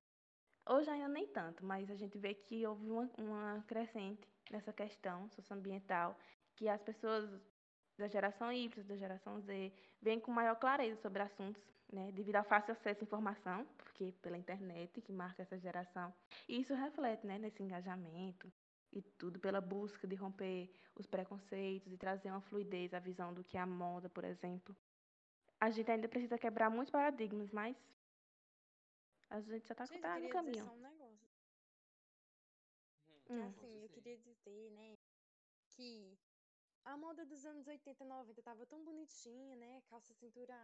Hoje 0.67 0.89
ainda 0.89 1.07
nem 1.07 1.27
tanto, 1.27 1.65
mas 1.65 1.89
a 1.89 1.95
gente 1.95 2.17
vê 2.17 2.33
que 2.33 2.65
houve 2.65 2.89
uma, 2.89 3.09
uma 3.17 3.63
crescente 3.67 4.27
nessa 4.51 4.71
questão 4.71 5.29
socioambiental, 5.31 6.17
que 6.59 6.67
as 6.67 6.81
pessoas 6.81 7.25
da 7.97 8.09
geração 8.09 8.51
Y, 8.51 8.83
da 8.83 8.97
geração 8.97 9.39
Z, 9.39 9.71
vêm 10.01 10.19
com 10.19 10.29
maior 10.29 10.55
clareza 10.57 11.01
sobre 11.01 11.21
assuntos, 11.21 11.63
né, 11.91 12.11
devido 12.11 12.35
ao 12.35 12.43
fácil 12.43 12.73
acesso 12.73 12.99
à 12.99 13.05
informação, 13.05 13.65
porque 13.77 14.11
pela 14.21 14.37
internet 14.37 15.01
que 15.01 15.13
marca 15.13 15.41
essa 15.41 15.57
geração. 15.57 16.13
E 16.49 16.59
isso 16.59 16.73
reflete, 16.73 17.25
né, 17.25 17.39
nesse 17.39 17.63
engajamento 17.63 18.51
e 18.91 19.01
tudo 19.01 19.39
pela 19.39 19.61
busca 19.61 20.05
de 20.05 20.15
romper 20.15 20.69
os 20.95 21.05
preconceitos 21.07 21.93
e 21.93 21.97
trazer 21.97 22.29
uma 22.29 22.41
fluidez 22.41 22.93
à 22.93 22.99
visão 22.99 23.33
do 23.33 23.41
que 23.41 23.57
é 23.57 23.61
a 23.61 23.65
moda, 23.65 24.09
por 24.09 24.25
exemplo. 24.25 24.75
A 25.61 25.69
gente 25.69 25.89
ainda 25.89 26.09
precisa 26.09 26.37
quebrar 26.37 26.69
muitos 26.69 26.91
paradigmas, 26.91 27.49
mas 27.51 27.77
a 29.29 29.39
gente 29.39 29.65
já 29.65 29.73
está 29.73 29.85
tá 29.87 30.19
no 30.19 30.29
caminho. 30.29 30.65
só 30.65 30.73
um 30.73 30.81
negócio. 30.81 31.29
Hum, 33.29 33.43
assim, 33.47 33.81
eu 33.81 33.89
queria 33.89 34.17
dizer, 34.17 34.71
né, 34.71 34.97
que 35.69 36.17
a 36.89 36.97
moda 36.97 37.23
dos 37.23 37.45
anos 37.45 37.67
80, 37.67 38.03
90 38.03 38.41
tava 38.41 38.65
tão 38.65 38.83
bonitinha, 38.83 39.55
né? 39.55 39.81
Calça 39.89 40.11
cintura 40.15 40.55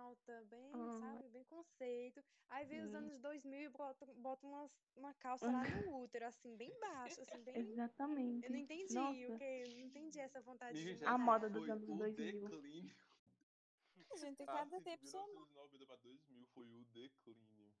alta, 0.00 0.44
bem, 0.48 0.72
Ah. 0.72 0.98
sabe, 0.98 1.28
bem 1.28 1.44
conceito. 1.44 2.24
Aí 2.48 2.64
veio 2.64 2.84
os 2.84 2.90
Sim. 2.90 2.96
anos 2.96 3.20
2000 3.20 3.60
e 3.60 3.68
bota, 3.68 4.06
bota 4.14 4.46
umas, 4.46 4.70
uma 4.96 5.12
calça 5.14 5.46
lá 5.46 5.62
no 5.62 5.98
útero, 6.02 6.26
assim, 6.26 6.56
bem 6.56 6.72
baixo, 6.80 7.20
assim, 7.20 7.44
bem... 7.44 7.56
Exatamente. 7.56 8.46
Eu 8.46 8.50
não 8.50 8.58
entendi 8.58 8.94
Nossa, 8.94 9.34
o 9.34 9.38
que, 9.38 9.44
eu 9.44 9.70
não 9.76 9.80
entendi 9.80 10.18
essa 10.20 10.40
vontade 10.40 10.82
de 10.96 11.04
A 11.04 11.18
moda 11.18 11.50
dos 11.50 11.68
anos 11.68 11.88
o 11.88 11.96
2000. 11.96 12.48
declínio. 12.48 12.96
Gente, 14.16 14.46
cada 14.46 14.62
Assim, 14.62 14.78
de 14.78 14.84
tempo 14.84 15.06
sua 15.06 15.26
1990 15.26 15.86
pra 15.86 15.96
2000 15.96 16.46
foi 16.54 16.64
o 16.64 16.84
declínio. 16.86 17.72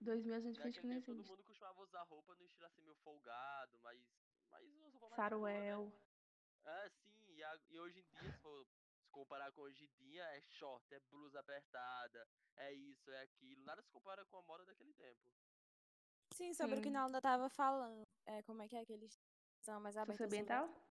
2000 0.00 0.34
a 0.34 0.40
gente 0.40 0.62
finge 0.62 0.80
que 0.80 0.86
Naquele 0.86 0.94
não 0.94 1.00
tempo 1.02 1.06
todo 1.22 1.28
mundo 1.28 1.42
costumava 1.44 1.82
usar 1.82 2.02
roupa 2.04 2.34
no 2.34 2.44
estilo 2.44 2.66
assim 2.66 2.80
meio 2.82 2.94
folgado, 2.96 3.78
mas, 3.82 4.00
mas 4.50 4.68
né? 4.68 4.92
Saruel. 5.16 5.92
É, 6.64 6.88
sim, 6.90 7.09
e, 7.50 7.56
a- 7.56 7.60
e 7.68 7.80
hoje 7.80 8.00
em 8.00 8.04
dia, 8.04 8.22
se 8.32 8.38
for 8.40 8.66
se 9.02 9.10
comparar 9.10 9.50
com 9.52 9.62
hoje 9.62 9.84
em 9.84 9.88
dia, 10.04 10.22
é 10.36 10.40
short, 10.40 10.94
é 10.94 11.00
blusa 11.00 11.40
apertada, 11.40 12.28
é 12.56 12.72
isso, 12.72 13.10
é 13.10 13.22
aquilo. 13.22 13.62
Nada 13.64 13.82
se 13.82 13.90
compara 13.90 14.24
com 14.26 14.36
a 14.38 14.42
moda 14.42 14.64
daquele 14.64 14.94
tempo. 14.94 15.20
Sim, 16.34 16.54
sobre 16.54 16.78
o 16.78 16.82
que. 16.82 16.90
Nalda 16.90 17.20
tava 17.20 17.48
falando. 17.50 18.06
É, 18.26 18.42
como 18.42 18.62
é 18.62 18.68
que 18.68 18.76
é 18.76 18.84
que 18.84 18.92
eles 18.92 19.18
são 19.62 19.80
mais 19.80 19.96
abertos 19.96 20.18
sobre 20.18 20.38
as... 20.38 20.46
Socioambiental? 20.46 20.90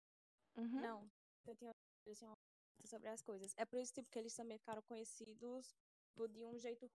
Uhum. 0.56 0.80
Não, 0.80 1.10
eu 1.46 1.54
tinha, 1.56 1.72
tinham 2.14 2.32
abertos 2.32 2.90
sobre 2.90 3.08
as 3.08 3.22
coisas. 3.22 3.52
É 3.56 3.64
por 3.66 3.78
isso 3.78 3.92
tipo, 3.92 4.08
que 4.10 4.18
eles 4.18 4.34
também 4.34 4.58
ficaram 4.58 4.82
conhecidos 4.82 5.74
de 6.30 6.46
um 6.46 6.58
jeito 6.58 6.88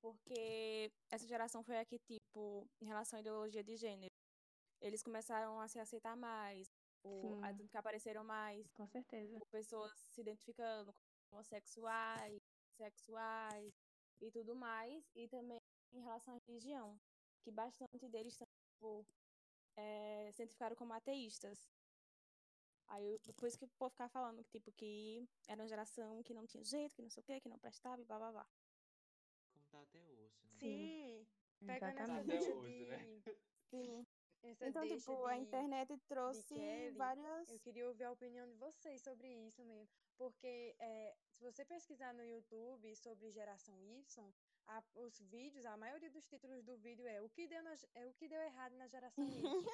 porque 0.00 0.90
essa 1.10 1.26
geração 1.26 1.62
foi 1.62 1.78
a 1.78 1.84
que, 1.84 1.98
tipo, 1.98 2.66
em 2.80 2.86
relação 2.86 3.18
à 3.18 3.20
ideologia 3.20 3.62
de 3.62 3.76
gênero, 3.76 4.08
eles 4.80 5.02
começaram 5.02 5.60
a 5.60 5.68
se 5.68 5.78
aceitar 5.78 6.16
mais, 6.16 6.69
o, 7.02 7.20
Sim. 7.20 7.40
tanto 7.56 7.68
que 7.68 7.76
apareceram 7.76 8.24
mais 8.24 8.66
Com 8.72 8.86
certeza. 8.86 9.32
tipo, 9.32 9.46
pessoas 9.46 9.92
se 10.10 10.20
identificando 10.20 10.92
como 10.92 11.06
homossexuais, 11.32 12.38
sexuais 12.76 13.72
e 14.20 14.30
tudo 14.30 14.54
mais, 14.54 15.08
e 15.14 15.28
também 15.28 15.58
em 15.92 16.00
relação 16.00 16.34
à 16.34 16.38
religião, 16.46 16.98
que 17.42 17.50
bastante 17.50 18.08
deles 18.08 18.36
tipo, 18.36 19.06
é, 19.76 20.30
se 20.32 20.42
identificaram 20.42 20.76
como 20.76 20.92
ateístas. 20.92 21.58
Aí, 22.88 23.04
eu- 23.06 23.20
depois 23.24 23.56
que 23.56 23.64
o 23.64 23.68
povo 23.78 23.90
ficava 23.90 24.10
falando 24.10 24.42
que, 24.42 24.50
tipo, 24.58 24.72
que 24.72 25.24
era 25.46 25.62
uma 25.62 25.68
geração 25.68 26.22
que 26.24 26.34
não 26.34 26.44
tinha 26.46 26.64
jeito, 26.64 26.94
que 26.96 27.02
não 27.02 27.10
sei 27.10 27.22
o 27.22 27.24
quê, 27.24 27.40
que 27.40 27.48
não 27.48 27.58
prestava 27.58 28.02
e 28.02 28.04
blá 28.04 28.18
blá 28.18 28.32
blá. 28.32 28.46
Como 29.54 29.64
tá 29.68 29.80
até 29.80 29.98
hoje, 30.04 30.34
né? 30.42 30.48
Sim, 30.58 31.26
pegando 31.60 31.98
essa 32.00 32.02
Até 32.02 32.24
Exatamente. 32.24 32.26
deixa 32.26 32.54
hoje, 32.54 32.84
né? 32.86 32.98
de... 32.98 33.22
Sim. 33.70 34.06
Essa 34.42 34.68
Então, 34.68 34.86
tipo, 34.86 35.26
a 35.26 35.34
de- 35.34 35.40
internet 35.42 35.96
trouxe 36.08 36.54
Kelly, 36.54 36.96
várias. 36.96 37.50
Eu 37.50 37.60
queria 37.60 37.86
ouvir 37.86 38.04
a 38.04 38.12
opinião 38.12 38.46
de 38.48 38.54
vocês 38.54 39.02
sobre 39.02 39.28
isso 39.28 39.62
mesmo. 39.64 39.88
Porque 40.16 40.74
é, 40.78 41.14
se 41.32 41.42
você 41.44 41.64
pesquisar 41.64 42.12
no 42.14 42.24
YouTube 42.24 42.94
sobre 42.96 43.30
geração 43.30 43.74
Y, 43.82 44.32
a- 44.66 44.82
os 44.94 45.18
vídeos, 45.20 45.64
a 45.66 45.76
maioria 45.76 46.10
dos 46.10 46.24
títulos 46.26 46.62
do 46.64 46.76
vídeo 46.78 47.06
é 47.06 47.20
o 47.20 47.28
que 47.28 47.46
deu, 47.46 47.62
na 47.62 47.74
é, 47.94 48.06
o 48.06 48.14
que 48.14 48.28
deu 48.28 48.40
errado 48.40 48.74
na 48.76 48.86
geração 48.88 49.24
Y. 49.26 49.64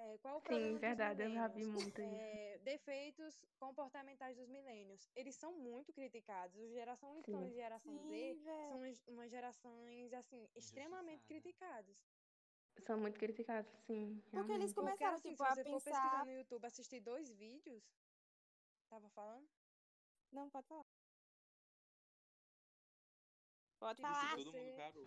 É, 0.00 0.18
qual 0.18 0.38
o 0.38 0.40
problema 0.42 0.66
Sim, 0.66 0.72
dos 0.72 0.80
verdade, 0.80 1.22
eu 1.22 1.30
já 1.30 1.48
vi 1.48 1.64
muito 1.64 2.00
isso. 2.00 2.14
É, 2.14 2.58
defeitos 2.58 3.40
comportamentais 3.58 4.36
dos 4.36 4.48
milênios. 4.48 5.08
Eles 5.14 5.36
são 5.36 5.52
muito 5.52 5.92
criticados. 5.92 6.56
O 6.60 6.68
geração 6.68 7.16
Y 7.18 7.22
Sim. 7.24 7.46
e 7.50 7.54
geração 7.54 7.96
Z 7.98 8.08
Sim, 8.08 8.42
velho. 8.42 8.96
são 8.96 9.14
umas- 9.14 9.30
gerações 9.30 10.12
assim 10.12 10.48
extremamente 10.56 11.24
Injustiçada. 11.32 11.92
São 12.86 12.98
muito 12.98 13.18
criticados, 13.18 13.70
sim, 13.86 14.22
Porque 14.32 14.52
eles 14.52 14.72
realmente. 14.72 14.74
Porque 14.74 14.74
começaram, 14.74 15.16
assim, 15.16 15.30
tipo, 15.30 15.44
se 15.44 15.44
a 15.44 15.54
você 15.54 15.64
for 15.64 15.82
pesquisar 15.82 16.00
pensar. 16.10 16.24
no 16.24 16.32
YouTube, 16.32 16.64
assistir 16.66 17.00
dois 17.00 17.30
vídeos, 17.32 17.84
tava 18.88 19.08
falando? 19.10 19.48
Não, 20.32 20.48
pode 20.50 20.66
falar. 20.66 20.86
Pode 23.78 23.96
Tipo, 23.96 24.08
falar. 24.08 24.36
se 24.38 24.44
Todo 24.44 24.58
mundo 24.58 24.76
parou. 24.76 25.04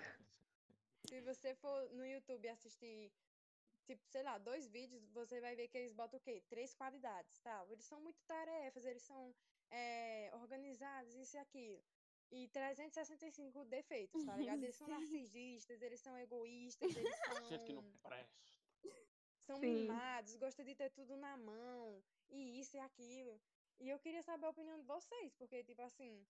Se 1.07 1.21
você 1.21 1.55
for 1.55 1.89
no 1.91 2.05
YouTube 2.05 2.47
assistir, 2.47 3.11
tipo, 3.85 4.03
sei 4.07 4.23
lá, 4.23 4.37
dois 4.37 4.67
vídeos, 4.67 5.03
você 5.09 5.39
vai 5.41 5.55
ver 5.55 5.67
que 5.67 5.77
eles 5.77 5.93
botam 5.93 6.17
o 6.19 6.21
quê? 6.21 6.41
Três 6.49 6.73
qualidades, 6.73 7.39
tal. 7.39 7.69
Eles 7.71 7.85
são 7.85 7.99
muito 7.99 8.21
tarefas, 8.23 8.85
eles 8.85 9.01
são 9.03 9.33
é, 9.69 10.29
organizados, 10.33 11.13
isso 11.15 11.35
e 11.35 11.39
aquilo. 11.39 11.81
E 12.31 12.47
365 12.47 13.65
defeitos, 13.65 14.23
tá 14.23 14.37
ligado? 14.37 14.63
Eles 14.63 14.75
são 14.77 14.87
narcisistas, 14.87 15.81
eles 15.81 15.99
são 15.99 16.17
egoístas, 16.17 16.95
eles 16.95 17.15
Gente 17.49 17.65
que 17.65 17.73
não 17.73 17.83
são, 17.83 17.99
presta. 18.03 18.41
são 19.45 19.59
Sim. 19.59 19.75
mimados, 19.83 20.35
gostam 20.37 20.63
de 20.65 20.73
ter 20.75 20.89
tudo 20.91 21.17
na 21.17 21.35
mão, 21.37 22.01
e 22.29 22.59
isso 22.59 22.77
e 22.77 22.79
aquilo. 22.79 23.39
E 23.79 23.89
eu 23.89 23.99
queria 23.99 24.21
saber 24.23 24.45
a 24.45 24.49
opinião 24.49 24.77
de 24.77 24.85
vocês, 24.85 25.33
porque, 25.35 25.63
tipo 25.63 25.81
assim, 25.81 26.25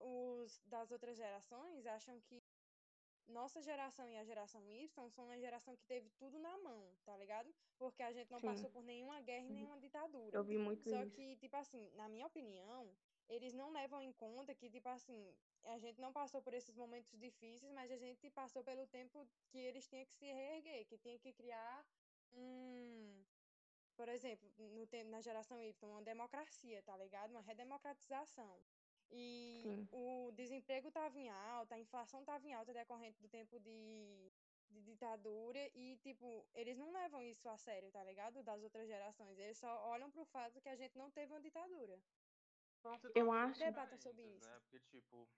os 0.00 0.60
das 0.66 0.90
outras 0.90 1.16
gerações 1.16 1.86
acham 1.86 2.20
que 2.22 2.42
nossa 3.28 3.62
geração 3.62 4.08
e 4.10 4.16
a 4.16 4.24
geração 4.24 4.68
Y 4.68 5.10
são 5.10 5.24
uma 5.26 5.38
geração 5.38 5.76
que 5.76 5.84
teve 5.86 6.10
tudo 6.18 6.38
na 6.38 6.58
mão, 6.58 6.84
tá 7.04 7.16
ligado? 7.16 7.54
Porque 7.78 8.02
a 8.02 8.12
gente 8.12 8.30
não 8.30 8.40
Sim. 8.40 8.46
passou 8.48 8.70
por 8.70 8.82
nenhuma 8.82 9.20
guerra 9.20 9.44
e 9.46 9.48
Uhum. 9.48 9.54
nenhuma 9.54 9.78
ditadura. 9.78 10.36
Eu 10.36 10.44
vi 10.44 10.58
muito 10.58 10.88
Só 10.88 11.02
isso. 11.02 11.14
que, 11.14 11.36
tipo 11.36 11.56
assim, 11.56 11.90
na 11.94 12.08
minha 12.08 12.26
opinião, 12.26 12.90
eles 13.28 13.52
não 13.54 13.70
levam 13.70 14.02
em 14.02 14.12
conta 14.12 14.54
que, 14.54 14.68
tipo 14.68 14.88
assim, 14.88 15.34
a 15.64 15.78
gente 15.78 16.00
não 16.00 16.12
passou 16.12 16.42
por 16.42 16.52
esses 16.54 16.76
momentos 16.76 17.18
difíceis, 17.18 17.72
mas 17.72 17.90
a 17.90 17.96
gente 17.96 18.30
passou 18.30 18.62
pelo 18.62 18.86
tempo 18.86 19.26
que 19.48 19.58
eles 19.58 19.86
tinham 19.86 20.04
que 20.04 20.14
se 20.14 20.26
reerguer, 20.26 20.86
que 20.86 20.98
tinha 20.98 21.18
que 21.18 21.32
criar 21.32 21.84
um. 22.32 23.24
Por 23.96 24.08
exemplo, 24.08 24.50
no 24.58 24.88
na 25.10 25.20
geração 25.20 25.62
Y, 25.62 25.88
uma 25.88 26.02
democracia, 26.02 26.82
tá 26.82 26.96
ligado? 26.96 27.30
Uma 27.30 27.42
redemocratização. 27.42 28.58
E 29.10 29.62
Sim. 29.62 29.88
o 29.92 30.32
desemprego 30.32 30.88
estava 30.88 31.16
em 31.18 31.28
alta, 31.28 31.76
a 31.76 31.78
inflação 31.78 32.20
estava 32.20 32.44
em 32.46 32.52
alta 32.52 32.72
decorrente 32.72 33.20
do 33.20 33.28
tempo 33.28 33.60
de, 33.60 34.32
de 34.70 34.82
ditadura 34.82 35.70
e, 35.74 35.96
tipo, 35.98 36.44
eles 36.54 36.76
não 36.76 36.90
levam 36.90 37.22
isso 37.22 37.48
a 37.48 37.56
sério, 37.56 37.90
tá 37.92 38.02
ligado? 38.02 38.42
Das 38.42 38.62
outras 38.62 38.88
gerações. 38.88 39.38
Eles 39.38 39.58
só 39.58 39.88
olham 39.88 40.10
pro 40.10 40.24
fato 40.24 40.60
que 40.60 40.68
a 40.68 40.74
gente 40.74 40.98
não 40.98 41.10
teve 41.10 41.32
uma 41.32 41.40
ditadura. 41.40 41.96
Eu 43.14 43.32
acho- 43.32 43.58
Debatam 43.60 43.98
sobre 43.98 44.22
isso. 44.36 44.46
Né? 44.46 44.60
Porque, 44.60 44.80
tipo, 44.80 45.28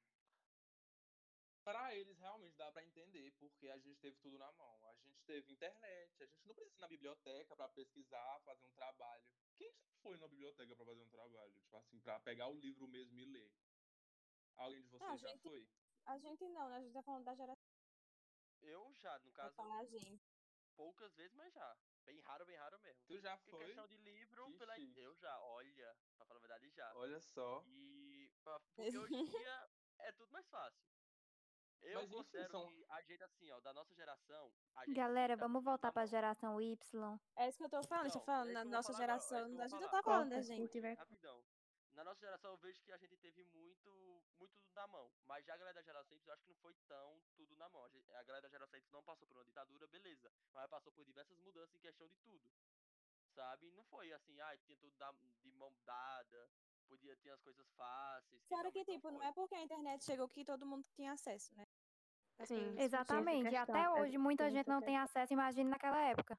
pra 1.64 1.94
eles 1.94 2.18
realmente 2.18 2.56
dá 2.56 2.70
pra 2.72 2.85
entender 2.85 3.32
porque 3.38 3.68
a 3.68 3.78
gente 3.78 3.98
teve 4.00 4.16
tudo 4.18 4.38
na 4.38 4.50
mão. 4.52 4.87
A 4.87 4.94
gente 4.94 5.20
teve 5.24 5.52
internet, 5.52 6.22
a 6.22 6.26
gente 6.26 6.46
não 6.46 6.54
precisa 6.54 6.76
ir 6.76 6.80
na 6.80 6.88
biblioteca 6.88 7.56
pra 7.56 7.68
pesquisar, 7.68 8.40
fazer 8.44 8.64
um 8.64 8.72
trabalho. 8.72 9.24
Quem 9.56 9.72
já 9.72 9.96
foi 10.02 10.16
na 10.18 10.28
biblioteca 10.28 10.74
pra 10.76 10.85
fazer 10.85 11.00
um 11.02 11.09
trabalho? 11.09 11.52
Tipo 11.61 11.76
assim, 11.76 12.00
pra 12.00 12.20
pegar 12.20 12.48
o 12.48 12.54
livro 12.54 12.87
mesmo 12.88 13.18
e 13.18 13.24
ler. 13.24 13.52
Alguém 14.56 14.82
de 14.82 14.88
vocês 14.88 15.11
a 15.11 15.16
já 15.16 15.28
gente- 15.28 15.42
foi? 15.42 15.68
A 16.06 16.18
gente 16.18 16.48
não, 16.48 16.68
né? 16.68 16.76
A 16.76 16.80
gente 16.82 16.92
tá 16.92 17.02
falando 17.02 17.24
da 17.24 17.35
geração. 17.35 17.56
Eu 18.62 18.92
já, 18.94 19.18
no 19.20 19.30
caso, 19.32 19.54
falar 19.54 19.78
a 19.78 19.85
gente. 19.85 20.20
Poucas 20.76 21.14
vezes, 21.14 21.32
mas 21.34 21.52
já. 21.52 21.76
Bem 22.04 22.20
raro, 22.20 22.46
bem 22.46 22.56
raro 22.56 22.78
mesmo. 22.80 23.02
Tu 23.06 23.18
já 23.18 23.36
Porque 23.38 23.50
foi? 23.50 23.64
questão 23.66 23.86
de 23.88 23.96
livro, 23.96 24.46
Que 24.46 24.58
pela... 24.58 24.78
eu 24.78 25.14
já, 25.16 25.40
olha, 25.40 25.96
pra 26.16 26.26
falar 26.26 26.38
a 26.38 26.42
verdade, 26.42 26.70
já. 26.70 26.94
Olha 26.96 27.20
só. 27.20 27.62
E 27.66 28.30
pra- 28.44 28.60
porque 28.60 28.96
hoje 28.98 29.14
em 29.14 29.24
dia 29.48 29.68
é 29.98 30.12
tudo 30.12 30.30
mais 30.30 30.46
fácil. 30.48 30.86
Eu 31.82 32.00
Mas, 32.02 32.10
considero 32.10 32.50
são- 32.50 32.66
que 32.66 32.84
a 32.88 33.02
gente, 33.02 33.22
assim, 33.22 33.50
ó, 33.52 33.60
da 33.60 33.72
nossa 33.72 33.94
geração. 33.94 34.52
A 34.74 34.84
gente 34.86 34.96
Galera, 34.96 35.36
tá 35.36 35.44
vamos 35.44 35.62
voltar 35.62 35.92
pra 35.92 36.06
geração 36.06 36.60
Y. 36.60 37.18
É 37.36 37.48
isso 37.48 37.58
que 37.58 37.64
eu 37.64 37.68
tô 37.68 37.82
falando, 37.82 38.04
tô 38.04 38.08
Então, 38.18 38.20
falando, 38.24 38.50
é 38.50 38.52
na 38.54 38.64
nossa 38.64 38.92
falar 38.92 39.04
agora, 39.04 39.18
é 39.18 39.20
geração. 39.28 39.60
a 39.60 39.66
gente 39.68 39.80
falar. 39.80 39.90
tá 39.90 40.02
falando 40.02 40.30
da 40.30 40.40
gente. 40.42 40.80
Rapidão. 40.80 41.44
Na 41.96 42.04
nossa 42.04 42.20
geração 42.20 42.50
eu 42.50 42.59
vejo 42.59 42.82
que 42.82 42.92
a 42.92 42.98
gente 42.98 43.16
teve 43.16 43.42
muito, 43.44 44.22
muito 44.38 44.54
na 44.74 44.87
mão. 44.87 45.11
Mas 45.24 45.46
já 45.46 45.54
a 45.54 45.56
galera 45.56 45.74
da 45.74 45.82
geração 45.82 46.14
Y 46.14 46.26
eu 46.26 46.35
acho 46.35 46.42
que 46.42 46.48
não 46.50 46.56
foi 46.56 46.74
tão 46.87 47.22
tudo 47.35 47.56
na 47.56 47.68
mão. 47.70 47.82
A, 47.85 48.22
galera 48.22 48.42
da 48.42 48.48
geração 48.50 48.78
Y 48.78 48.92
não 48.92 49.02
passou 49.02 49.26
por 49.26 49.38
uma 49.38 49.44
ditadura, 49.44 49.87
beleza. 49.87 50.30
Mas 50.52 50.68
passou 50.68 50.92
por 50.92 51.06
diversas 51.06 51.38
mudanças 51.38 51.74
em 51.74 51.80
questão 51.80 52.06
de 52.06 52.18
tudo. 52.18 52.52
Sabe? 53.35 53.70
Não 53.72 53.85
foi 53.85 54.12
assim, 54.12 54.38
ah, 54.40 54.56
tinha 54.59 54.76
tudo 54.76 54.94
de 55.42 55.50
mão 55.52 55.72
dada, 55.87 56.50
podia 56.87 57.16
ter 57.16 57.30
as 57.30 57.40
coisas 57.40 57.66
fáceis. 57.74 58.42
Fora 58.46 58.70
que, 58.70 58.85
tipo, 58.85 59.11
não 59.11 59.18
foi. 59.18 59.28
é 59.28 59.32
porque 59.32 59.54
a 59.54 59.62
internet 59.62 60.04
chegou 60.04 60.28
que 60.28 60.44
todo 60.44 60.66
mundo 60.66 60.85
tinha 60.94 61.12
acesso, 61.12 61.54
né? 61.56 61.66
Sim. 62.44 62.78
Exatamente. 62.78 63.48
questão, 63.48 63.74
Até 63.74 63.90
hoje 63.90 64.18
muita 64.18 64.44
tem 64.44 64.52
gente 64.52 64.68
não 64.68 64.82
tem 64.82 64.98
acesso, 64.98 65.32
imagine 65.32 65.70
naquela 65.70 66.00
época. 66.02 66.38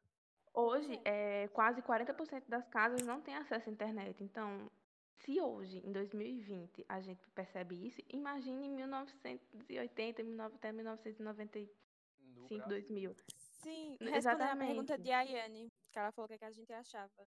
Hoje, 0.53 0.99
é, 1.03 1.47
quase 1.49 1.81
40% 1.81 2.47
das 2.47 2.67
casas 2.67 3.01
não 3.01 3.21
têm 3.21 3.35
acesso 3.35 3.69
à 3.69 3.71
internet. 3.71 4.23
Então, 4.23 4.71
se 5.17 5.41
hoje, 5.41 5.79
em 5.85 5.91
2020, 5.91 6.85
a 6.87 6.99
gente 7.01 7.27
percebe 7.31 7.75
isso, 7.87 8.01
imagine 8.09 8.65
em 8.67 8.69
1980, 8.69 10.23
19 10.23 10.55
até 10.55 10.71
1995, 10.71 11.73
No 12.19 12.47
Brasil. 12.47 12.67
2000. 12.67 13.15
Sim, 13.35 13.97
N- 13.99 14.11
respondendo 14.11 14.49
a 14.49 14.55
pergunta 14.57 14.97
de 14.97 15.11
Ayane, 15.11 15.71
que 15.91 15.99
ela 15.99 16.11
falou 16.11 16.25
o 16.25 16.27
que, 16.27 16.35
é 16.35 16.37
que 16.37 16.45
a 16.45 16.51
gente 16.51 16.71
achava. 16.71 17.27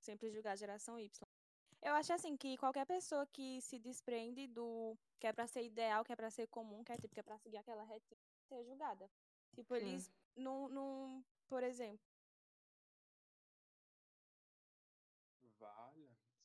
Sempre 0.00 0.30
julgar 0.30 0.52
a 0.52 0.56
geração 0.56 0.98
Y. 1.00 1.26
Eu 1.82 1.94
acho 1.94 2.12
assim 2.12 2.36
que 2.36 2.56
qualquer 2.56 2.86
pessoa 2.86 3.26
que 3.26 3.60
se 3.60 3.78
desprende 3.78 4.46
do 4.46 4.96
que 5.18 5.26
é 5.26 5.32
pra 5.32 5.46
ser 5.46 5.62
ideal, 5.62 6.04
que 6.04 6.12
é 6.12 6.16
pra 6.16 6.30
ser 6.30 6.46
comum, 6.48 6.84
que 6.84 6.92
é 6.92 6.96
tipo 6.96 7.14
que 7.14 7.20
é 7.20 7.22
pra 7.22 7.38
seguir 7.38 7.56
aquela 7.58 7.82
retinha, 7.84 8.20
ser 8.48 8.62
julgada. 8.64 9.10
Tipo, 9.54 9.74
Sim. 9.74 9.86
eles 9.86 10.10
não, 10.36 10.68
não, 10.68 11.24
por 11.48 11.62
exemplo, 11.62 12.04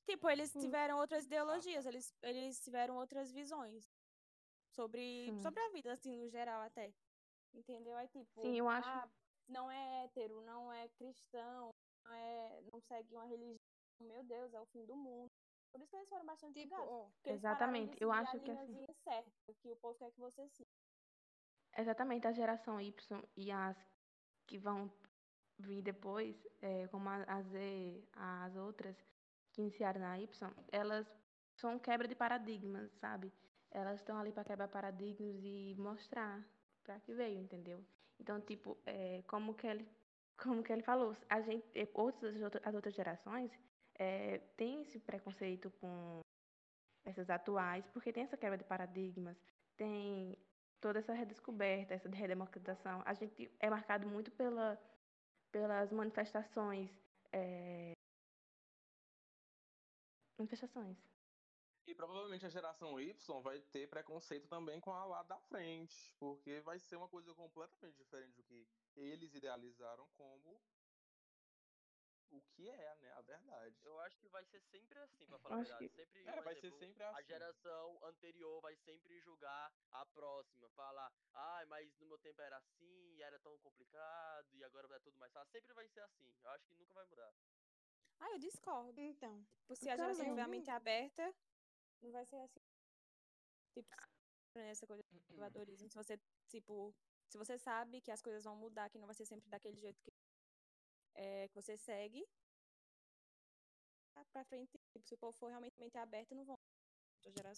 tipo, 0.06 0.30
eles 0.30 0.52
tiveram 0.54 0.98
outras 0.98 1.26
ideologias, 1.26 1.86
eles, 1.86 2.14
eles 2.22 2.60
tiveram 2.64 2.98
outras 2.98 3.32
visões 3.32 3.90
sobre, 4.76 5.26
Sim. 5.26 5.42
sobre 5.42 5.60
a 5.62 5.70
vida, 5.70 5.92
assim, 5.94 6.18
no 6.18 6.30
geral 6.30 6.62
até. 6.62 6.94
Entendeu? 7.54 7.98
É 7.98 8.08
tipo, 8.08 8.42
Sim, 8.42 8.58
eu 8.60 8.70
acho. 8.70 8.90
ah, 8.90 9.10
não 9.48 9.70
é 9.70 10.06
hétero, 10.06 10.42
não 10.42 10.72
é 10.72 10.88
cristão, 10.90 11.70
não, 12.06 12.14
é, 12.14 12.62
não 12.72 12.80
segue 12.82 13.14
uma 13.14 13.26
religião, 13.26 13.58
meu 14.02 14.24
Deus, 14.24 14.54
é 14.54 14.60
o 14.60 14.66
fim 14.68 14.86
do 14.86 14.96
mundo. 14.96 15.28
Por 15.72 15.82
isso 15.82 15.90
que 15.90 15.96
eles 15.98 16.10
foram 16.10 16.26
bastante 16.26 16.54
Tipo, 16.60 16.76
julgados. 16.76 17.14
de 17.24 17.30
Exatamente, 17.32 17.98
eu 18.02 18.12
acho 18.12 18.40
que 18.40 18.52
assim- 18.52 18.86
certa, 19.04 19.32
que 19.62 19.72
o 19.72 19.76
povo 19.78 19.98
quer 19.98 20.12
que 20.12 20.20
você 20.20 20.48
siga. 20.50 20.66
Exatamente, 21.78 22.28
a 22.28 22.32
geração 22.32 22.80
Y 22.82 23.24
e 23.38 23.52
as 23.52 23.78
que 24.46 24.58
vão 24.58 24.92
vir 25.58 25.82
depois, 25.82 26.46
é, 26.62 26.88
como 26.90 27.08
a, 27.08 27.24
a 27.24 27.42
Z, 27.42 28.04
as 28.14 28.56
outras 28.58 28.98
que 29.52 29.62
iniciaram 29.62 30.02
na 30.02 30.20
Y, 30.20 30.52
elas 30.72 31.08
são 31.56 31.78
quebra 31.80 32.08
de 32.08 32.16
paradigmas, 32.16 32.92
sabe? 33.00 33.32
Elas 33.70 34.00
estão 34.00 34.18
ali 34.18 34.32
para 34.32 34.44
quebrar 34.44 34.68
paradigmas 34.68 35.36
e 35.44 35.76
mostrar 35.78 36.44
para 36.84 37.00
que 37.00 37.14
veio, 37.14 37.40
entendeu? 37.40 37.84
Então, 38.20 38.40
tipo, 38.42 38.78
é, 38.86 39.24
como 39.28 39.54
que 39.54 39.68
ele, 39.68 39.88
como 40.38 40.64
que 40.64 40.72
ele 40.74 40.84
falou, 40.84 41.16
a 41.30 41.42
gente, 41.42 41.66
é, 41.76 41.88
outras, 41.94 42.36
as 42.64 42.76
outras 42.76 42.94
gerações 42.94 43.52
é, 43.96 44.40
têm 44.58 44.82
esse 44.82 45.00
preconceito 45.00 45.72
com 45.80 46.22
essas 47.06 47.30
atuais, 47.30 47.88
porque 47.90 48.14
tem 48.14 48.24
essa 48.24 48.38
quebra 48.38 48.58
de 48.58 48.64
paradigmas, 48.64 49.38
tem 49.76 50.38
toda 50.80 51.00
essa 51.00 51.14
redescoberta, 51.14 51.94
essa 51.94 52.10
redemocratização. 52.10 53.02
A 53.06 53.14
gente 53.14 53.52
é 53.60 53.70
marcado 53.70 54.08
muito 54.08 54.32
pela, 54.32 54.80
pelas 55.52 55.92
manifestações. 55.92 56.90
é, 57.32 57.94
Manifestações. 60.42 60.98
E 61.86 61.96
provavelmente 61.96 62.46
a 62.46 62.50
geração 62.50 63.00
Y 63.00 63.42
vai 63.42 63.62
ter 63.62 63.88
preconceito 63.90 64.48
também 64.48 64.80
com 64.80 64.92
a 64.92 65.06
lá 65.06 65.24
da 65.24 65.40
frente, 65.40 66.16
porque 66.20 66.62
vai 66.62 66.80
ser 66.80 66.96
uma 66.96 67.10
coisa 67.10 67.34
completamente 67.34 67.98
diferente 67.98 68.36
do 68.36 68.44
que 68.44 68.68
eles 68.96 69.34
idealizaram 69.34 70.08
como 70.10 70.64
o 72.30 72.42
que 72.56 72.70
é, 72.70 72.96
né? 72.98 73.12
A 73.12 73.22
verdade. 73.22 73.76
Eu 73.84 74.00
acho 74.00 74.18
que 74.20 74.30
vai 74.30 74.46
ser 74.46 74.62
sempre 74.62 74.98
assim, 75.00 75.26
pra 75.26 75.38
falar 75.40 75.56
a 75.56 75.60
verdade. 75.64 75.90
que- 75.90 75.96
Sempre, 75.96 76.22
É, 76.28 76.42
vai 76.42 76.56
ser 76.56 76.68
exemplo, 76.68 76.80
sempre 76.80 77.04
A 77.04 77.10
assim. 77.18 77.28
geração 77.28 78.06
anterior 78.06 78.62
vai 78.62 78.76
sempre 78.76 79.20
julgar 79.22 79.74
a 79.92 80.06
próxima. 80.06 80.70
Falar, 80.70 81.12
ai, 81.34 81.66
mas 81.66 81.98
no 82.00 82.08
meu 82.08 82.18
tempo 82.20 82.42
era 82.42 82.58
assim, 82.58 83.16
e 83.18 83.22
era 83.22 83.40
tão 83.40 83.58
complicado, 83.60 84.56
e 84.56 84.64
agora 84.64 84.96
é 84.96 85.00
tudo 85.00 85.18
mais 85.18 85.34
fácil. 85.34 85.52
Sempre 85.52 85.74
vai 85.74 85.88
ser 85.90 86.00
assim. 86.02 86.40
Eu 86.44 86.50
acho 86.52 86.66
que 86.68 86.76
nunca 86.76 86.94
vai 86.94 87.06
mudar. 87.06 87.34
Ah, 88.22 88.32
eu 88.34 88.40
discordo. 88.40 89.02
então. 89.02 89.44
Tipo, 89.62 89.76
se 89.76 89.90
a 89.90 89.96
geração 89.98 90.26
tiver 90.26 90.42
a 90.42 90.48
mente 90.48 90.70
aberta, 90.70 91.34
não 92.02 92.12
vai 92.12 92.26
ser 92.26 92.38
assim. 92.38 92.60
Tipo, 93.74 93.90
essa 94.56 94.86
coisa 94.86 95.02
de 95.04 95.10
conservadorismo. 95.10 95.90
Se 95.90 95.96
você, 95.96 96.20
tipo, 96.48 96.94
se 97.28 97.38
você 97.38 97.58
sabe 97.58 98.00
que 98.02 98.12
as 98.12 98.22
coisas 98.22 98.44
vão 98.44 98.56
mudar, 98.56 98.90
que 98.90 98.98
não 99.00 99.08
vai 99.08 99.16
ser 99.16 99.26
sempre 99.26 99.50
daquele 99.50 99.80
jeito 99.80 100.00
que, 100.04 100.12
é, 101.16 101.48
que 101.48 101.56
você 101.56 101.78
segue, 101.78 102.26
pra 104.32 104.44
frente, 104.46 104.78
tipo, 104.94 105.06
se 105.08 105.14
o 105.14 105.18
povo 105.18 105.34
for 105.38 105.48
realmente 105.48 105.80
mente 105.80 105.98
aberta, 105.98 106.36
não 106.36 106.46
vão. 106.46 106.58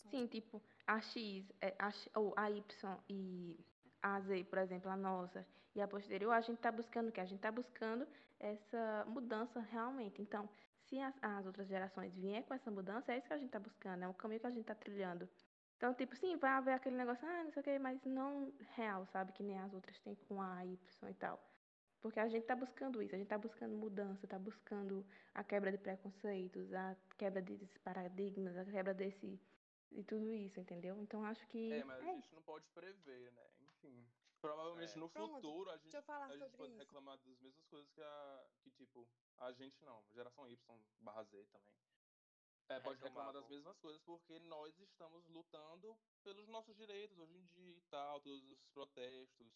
Sim, 0.09 0.27
tipo, 0.27 0.61
a 0.87 0.99
X, 1.01 1.51
é, 1.61 1.75
a, 1.79 1.91
X- 1.91 2.09
ou 2.15 2.33
a 2.37 2.49
Y 2.49 3.03
e 3.09 3.59
a 4.01 4.19
Z, 4.21 4.43
por 4.45 4.57
exemplo, 4.59 4.89
a 4.89 4.95
nossa, 4.97 5.45
e 5.75 5.81
a 5.81 5.87
posterior, 5.87 6.31
a 6.31 6.41
gente 6.41 6.57
está 6.57 6.71
buscando 6.71 7.09
o 7.09 7.11
quê? 7.11 7.21
A 7.21 7.25
gente 7.25 7.37
está 7.37 7.51
buscando 7.51 8.07
essa 8.39 9.05
mudança 9.07 9.59
realmente. 9.59 10.21
Então, 10.21 10.49
se 10.85 10.99
as, 10.99 11.15
as 11.21 11.45
outras 11.45 11.67
gerações 11.67 12.15
vierem 12.15 12.43
com 12.43 12.53
essa 12.53 12.69
mudança, 12.69 13.13
é 13.13 13.17
isso 13.17 13.27
que 13.27 13.33
a 13.33 13.37
gente 13.37 13.47
está 13.47 13.59
buscando, 13.59 14.03
é 14.03 14.07
o 14.07 14.13
caminho 14.13 14.39
que 14.41 14.47
a 14.47 14.51
gente 14.51 14.61
está 14.61 14.75
trilhando. 14.75 15.27
Então, 15.77 15.93
tipo, 15.93 16.15
sim, 16.15 16.37
vai 16.37 16.51
haver 16.51 16.73
aquele 16.73 16.95
negócio, 16.95 17.27
ah, 17.27 17.43
não 17.43 17.51
sei 17.51 17.61
o 17.61 17.63
quê, 17.63 17.79
mas 17.79 18.01
não 18.05 18.53
real, 18.75 19.05
sabe? 19.07 19.33
Que 19.33 19.43
nem 19.43 19.59
as 19.59 19.73
outras 19.73 19.99
têm 19.99 20.15
com 20.15 20.41
a 20.41 20.65
Y 20.65 21.09
e 21.09 21.13
tal. 21.15 21.41
Porque 22.01 22.19
a 22.19 22.27
gente 22.27 22.41
está 22.41 22.55
buscando 22.55 23.01
isso, 23.01 23.15
a 23.15 23.17
gente 23.17 23.25
está 23.25 23.37
buscando 23.37 23.75
mudança, 23.75 24.25
está 24.25 24.37
buscando 24.37 25.05
a 25.33 25.43
quebra 25.43 25.71
de 25.71 25.77
preconceitos, 25.77 26.73
a 26.73 26.95
quebra 27.17 27.41
desses 27.41 27.77
paradigmas, 27.77 28.57
a 28.57 28.65
quebra 28.65 28.93
desse 28.93 29.39
e 29.91 30.03
tudo 30.03 30.33
isso, 30.33 30.59
entendeu? 30.59 30.99
Então 31.01 31.23
acho 31.23 31.45
que 31.47 31.71
É, 31.71 31.83
mas 31.83 32.01
a 32.01 32.05
é 32.05 32.15
gente 32.15 32.33
não 32.33 32.41
pode 32.41 32.65
prever, 32.73 33.31
né? 33.31 33.43
Enfim. 33.61 34.05
Provavelmente 34.43 34.93
É. 34.93 34.97
no 34.99 35.09
Pronto, 35.09 35.35
futuro 35.35 35.69
a 35.71 35.77
gente, 35.77 35.95
a 35.95 36.37
gente 36.37 36.57
pode 36.57 36.73
isso. 36.73 36.79
reclamar 36.79 37.17
das 37.17 37.39
mesmas 37.39 37.65
coisas 37.65 37.89
que 37.93 38.01
a. 38.01 38.49
que 38.61 38.71
tipo, 38.71 39.07
a 39.37 39.53
gente 39.53 39.81
não, 39.85 40.03
geração 40.11 40.45
Y 40.49 40.85
barra 40.99 41.23
Z 41.23 41.45
também. 41.45 41.73
É, 42.67 42.77
pode 42.81 43.01
reclamar 43.01 43.31
das 43.31 43.47
mesmas 43.47 43.79
coisas 43.79 44.01
porque 44.01 44.37
nós 44.39 44.77
estamos 44.79 45.25
lutando 45.29 45.97
pelos 46.23 46.45
nossos 46.49 46.75
direitos 46.75 47.17
hoje 47.17 47.37
em 47.37 47.45
dia 47.45 47.77
e 47.77 47.81
tal, 47.83 48.19
todos 48.19 48.43
os 48.51 48.67
protestos 48.73 49.53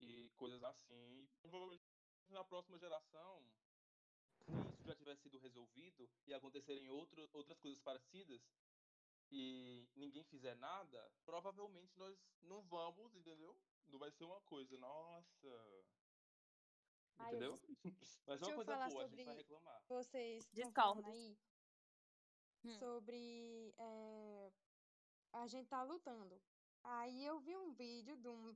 e 0.00 0.30
coisas 0.30 0.62
assim. 0.62 1.28
E 1.44 1.48
provavelmente 1.48 1.84
na 2.30 2.42
próxima 2.42 2.78
geração, 2.78 3.52
se 4.46 4.72
isso 4.72 4.82
já 4.82 4.96
tiver 4.96 5.16
sido 5.16 5.38
resolvido 5.38 6.10
e 6.26 6.32
acontecerem 6.32 6.88
outro, 6.88 7.28
outras 7.34 7.58
coisas 7.58 7.78
parecidas 7.82 8.40
e 9.30 9.88
ninguém 9.96 10.24
fizer 10.24 10.54
nada, 10.56 11.12
provavelmente 11.24 11.96
nós 11.98 12.16
não 12.42 12.62
vamos, 12.62 13.14
entendeu? 13.14 13.56
Não 13.88 13.98
vai 13.98 14.10
ser 14.10 14.24
uma 14.24 14.40
coisa, 14.42 14.76
nossa. 14.78 15.48
Ai, 17.18 17.30
Entendeu? 17.30 17.52
Vai 18.26 18.38
ser 18.38 18.44
Deixa 18.44 18.46
uma 18.46 18.50
eu 18.52 18.56
coisa 18.56 18.72
falar 18.72 18.88
boa, 18.88 19.00
a 19.00 19.08
sobre 19.08 19.16
gente 19.16 19.26
vai 19.26 19.36
reclamar. 19.36 19.82
vocês 19.88 20.44
falando 20.74 21.06
aí 21.10 21.36
Hum. 22.62 22.78
sobre 22.78 23.74
é, 23.78 24.52
a 25.32 25.46
gente 25.46 25.68
tá 25.68 25.82
lutando. 25.82 26.40
Aí 26.82 27.24
eu 27.24 27.38
vi 27.40 27.56
um 27.56 27.72
vídeo 27.72 28.16
de 28.16 28.28
um 28.28 28.54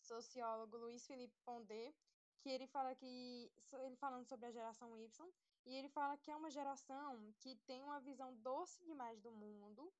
sociólogo 0.00 0.76
Luiz 0.78 1.06
Felipe 1.06 1.34
Pondé 1.44 1.92
que 2.40 2.48
ele 2.50 2.66
fala 2.66 2.94
que 2.94 3.52
ele 3.72 3.96
falando 3.96 4.26
sobre 4.26 4.46
a 4.46 4.50
geração 4.50 4.96
Y 4.96 5.32
e 5.66 5.74
ele 5.76 5.88
fala 5.88 6.16
que 6.18 6.30
é 6.30 6.36
uma 6.36 6.50
geração 6.50 7.32
que 7.40 7.56
tem 7.66 7.82
uma 7.82 8.00
visão 8.00 8.34
doce 8.42 8.82
demais 8.84 9.20
do 9.20 9.30
mundo, 9.30 9.92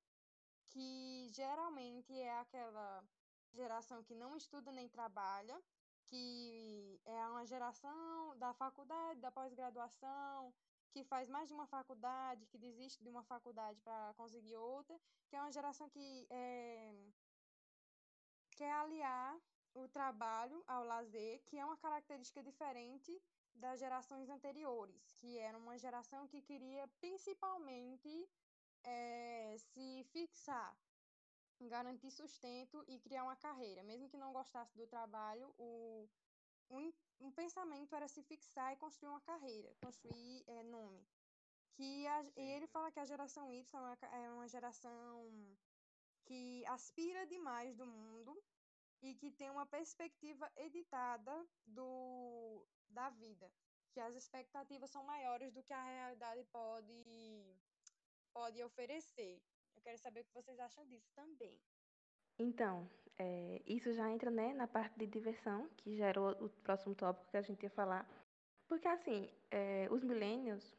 que 0.72 1.28
geralmente 1.32 2.12
é 2.18 2.38
aquela 2.40 3.04
geração 3.52 4.02
que 4.02 4.14
não 4.14 4.36
estuda 4.36 4.72
nem 4.72 4.88
trabalha, 4.88 5.62
que 6.06 7.00
é 7.04 7.26
uma 7.26 7.44
geração 7.46 8.36
da 8.38 8.52
faculdade, 8.54 9.20
da 9.20 9.30
pós-graduação, 9.30 10.52
que 10.90 11.04
faz 11.04 11.28
mais 11.28 11.48
de 11.48 11.54
uma 11.54 11.66
faculdade, 11.66 12.46
que 12.46 12.58
desiste 12.58 13.02
de 13.02 13.08
uma 13.08 13.22
faculdade 13.22 13.80
para 13.80 14.14
conseguir 14.14 14.56
outra, 14.56 14.98
que 15.28 15.36
é 15.36 15.40
uma 15.40 15.52
geração 15.52 15.88
que 15.88 16.26
é, 16.30 16.94
quer 18.56 18.72
aliar 18.72 19.38
o 19.74 19.88
trabalho 19.88 20.62
ao 20.66 20.84
lazer, 20.84 21.42
que 21.46 21.58
é 21.58 21.64
uma 21.64 21.76
característica 21.76 22.42
diferente 22.42 23.22
das 23.54 23.80
gerações 23.80 24.28
anteriores, 24.28 25.12
que 25.18 25.38
era 25.38 25.56
uma 25.56 25.78
geração 25.78 26.26
que 26.28 26.42
queria 26.42 26.86
principalmente 27.00 28.28
eh, 28.84 29.56
se 29.58 30.04
fixar, 30.04 30.76
garantir 31.60 32.10
sustento 32.10 32.84
e 32.88 32.98
criar 33.00 33.24
uma 33.24 33.36
carreira. 33.36 33.82
Mesmo 33.82 34.08
que 34.08 34.16
não 34.16 34.32
gostasse 34.32 34.76
do 34.76 34.86
trabalho, 34.86 35.54
o, 36.68 36.80
in- 36.80 36.94
o 37.20 37.32
pensamento 37.32 37.94
era 37.94 38.08
se 38.08 38.22
fixar 38.22 38.72
e 38.72 38.76
construir 38.76 39.10
uma 39.10 39.20
carreira, 39.20 39.74
construir 39.76 40.44
eh, 40.46 40.62
nome. 40.64 41.06
Que 41.74 42.06
a- 42.06 42.22
e 42.36 42.40
ele 42.56 42.66
fala 42.66 42.90
que 42.92 43.00
a 43.00 43.04
geração 43.04 43.52
Y 43.52 43.64
é 44.12 44.24
é 44.24 44.32
uma 44.32 44.48
geração 44.48 45.56
que 46.24 46.64
aspira 46.66 47.26
demais 47.26 47.76
do 47.76 47.86
mundo 47.86 48.42
e 49.02 49.14
que 49.14 49.30
tem 49.32 49.50
uma 49.50 49.66
perspectiva 49.66 50.50
editada 50.56 51.48
do, 51.66 52.66
da 52.88 53.10
vida, 53.10 53.52
que 53.92 54.00
as 54.00 54.14
expectativas 54.14 54.90
são 54.90 55.04
maiores 55.04 55.52
do 55.52 55.62
que 55.62 55.72
a 55.72 55.82
realidade 55.82 56.44
pode, 56.44 56.92
pode 58.32 58.62
oferecer. 58.62 59.40
Eu 59.74 59.82
quero 59.82 59.98
saber 59.98 60.20
o 60.20 60.24
que 60.24 60.34
vocês 60.34 60.58
acham 60.58 60.84
disso 60.86 61.10
também. 61.14 61.58
Então, 62.38 62.88
é, 63.18 63.62
isso 63.66 63.92
já 63.92 64.10
entra, 64.10 64.30
né, 64.30 64.52
na 64.54 64.66
parte 64.66 64.98
de 64.98 65.06
diversão, 65.06 65.68
que 65.76 66.00
o, 66.00 66.44
o 66.44 66.48
próximo 66.62 66.94
tópico 66.94 67.30
que 67.30 67.36
a 67.36 67.42
gente 67.42 67.62
ia 67.62 67.70
falar. 67.70 68.08
Porque, 68.66 68.88
assim, 68.88 69.30
é, 69.50 69.86
os 69.90 70.02
millennials, 70.02 70.76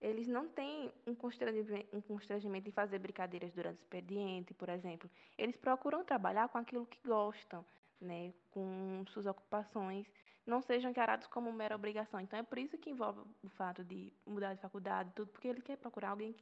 eles 0.00 0.28
não 0.28 0.48
têm 0.48 0.92
um 1.06 1.14
constrangimento, 1.14 1.96
um 1.96 2.00
constrangimento 2.00 2.68
em 2.68 2.72
fazer 2.72 2.98
brincadeiras 2.98 3.52
durante 3.52 3.78
o 3.78 3.82
expediente, 3.82 4.54
por 4.54 4.68
exemplo. 4.68 5.10
Eles 5.36 5.56
procuram 5.56 6.04
trabalhar 6.04 6.48
com 6.48 6.58
aquilo 6.58 6.86
que 6.86 7.00
gostam, 7.06 7.64
né, 8.00 8.32
com 8.50 9.04
suas 9.08 9.26
ocupações, 9.26 10.06
não 10.46 10.60
sejam 10.60 10.90
encarados 10.90 11.26
como 11.28 11.52
mera 11.52 11.74
obrigação. 11.74 12.20
Então, 12.20 12.38
é 12.38 12.42
por 12.42 12.58
isso 12.58 12.76
que 12.78 12.90
envolve 12.90 13.20
o 13.42 13.48
fato 13.48 13.82
de 13.84 14.12
mudar 14.26 14.54
de 14.54 14.60
faculdade, 14.60 15.10
tudo, 15.14 15.30
porque 15.32 15.48
ele 15.48 15.62
quer 15.62 15.76
procurar 15.78 16.10
alguém, 16.10 16.34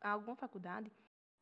alguma 0.00 0.36
faculdade 0.36 0.90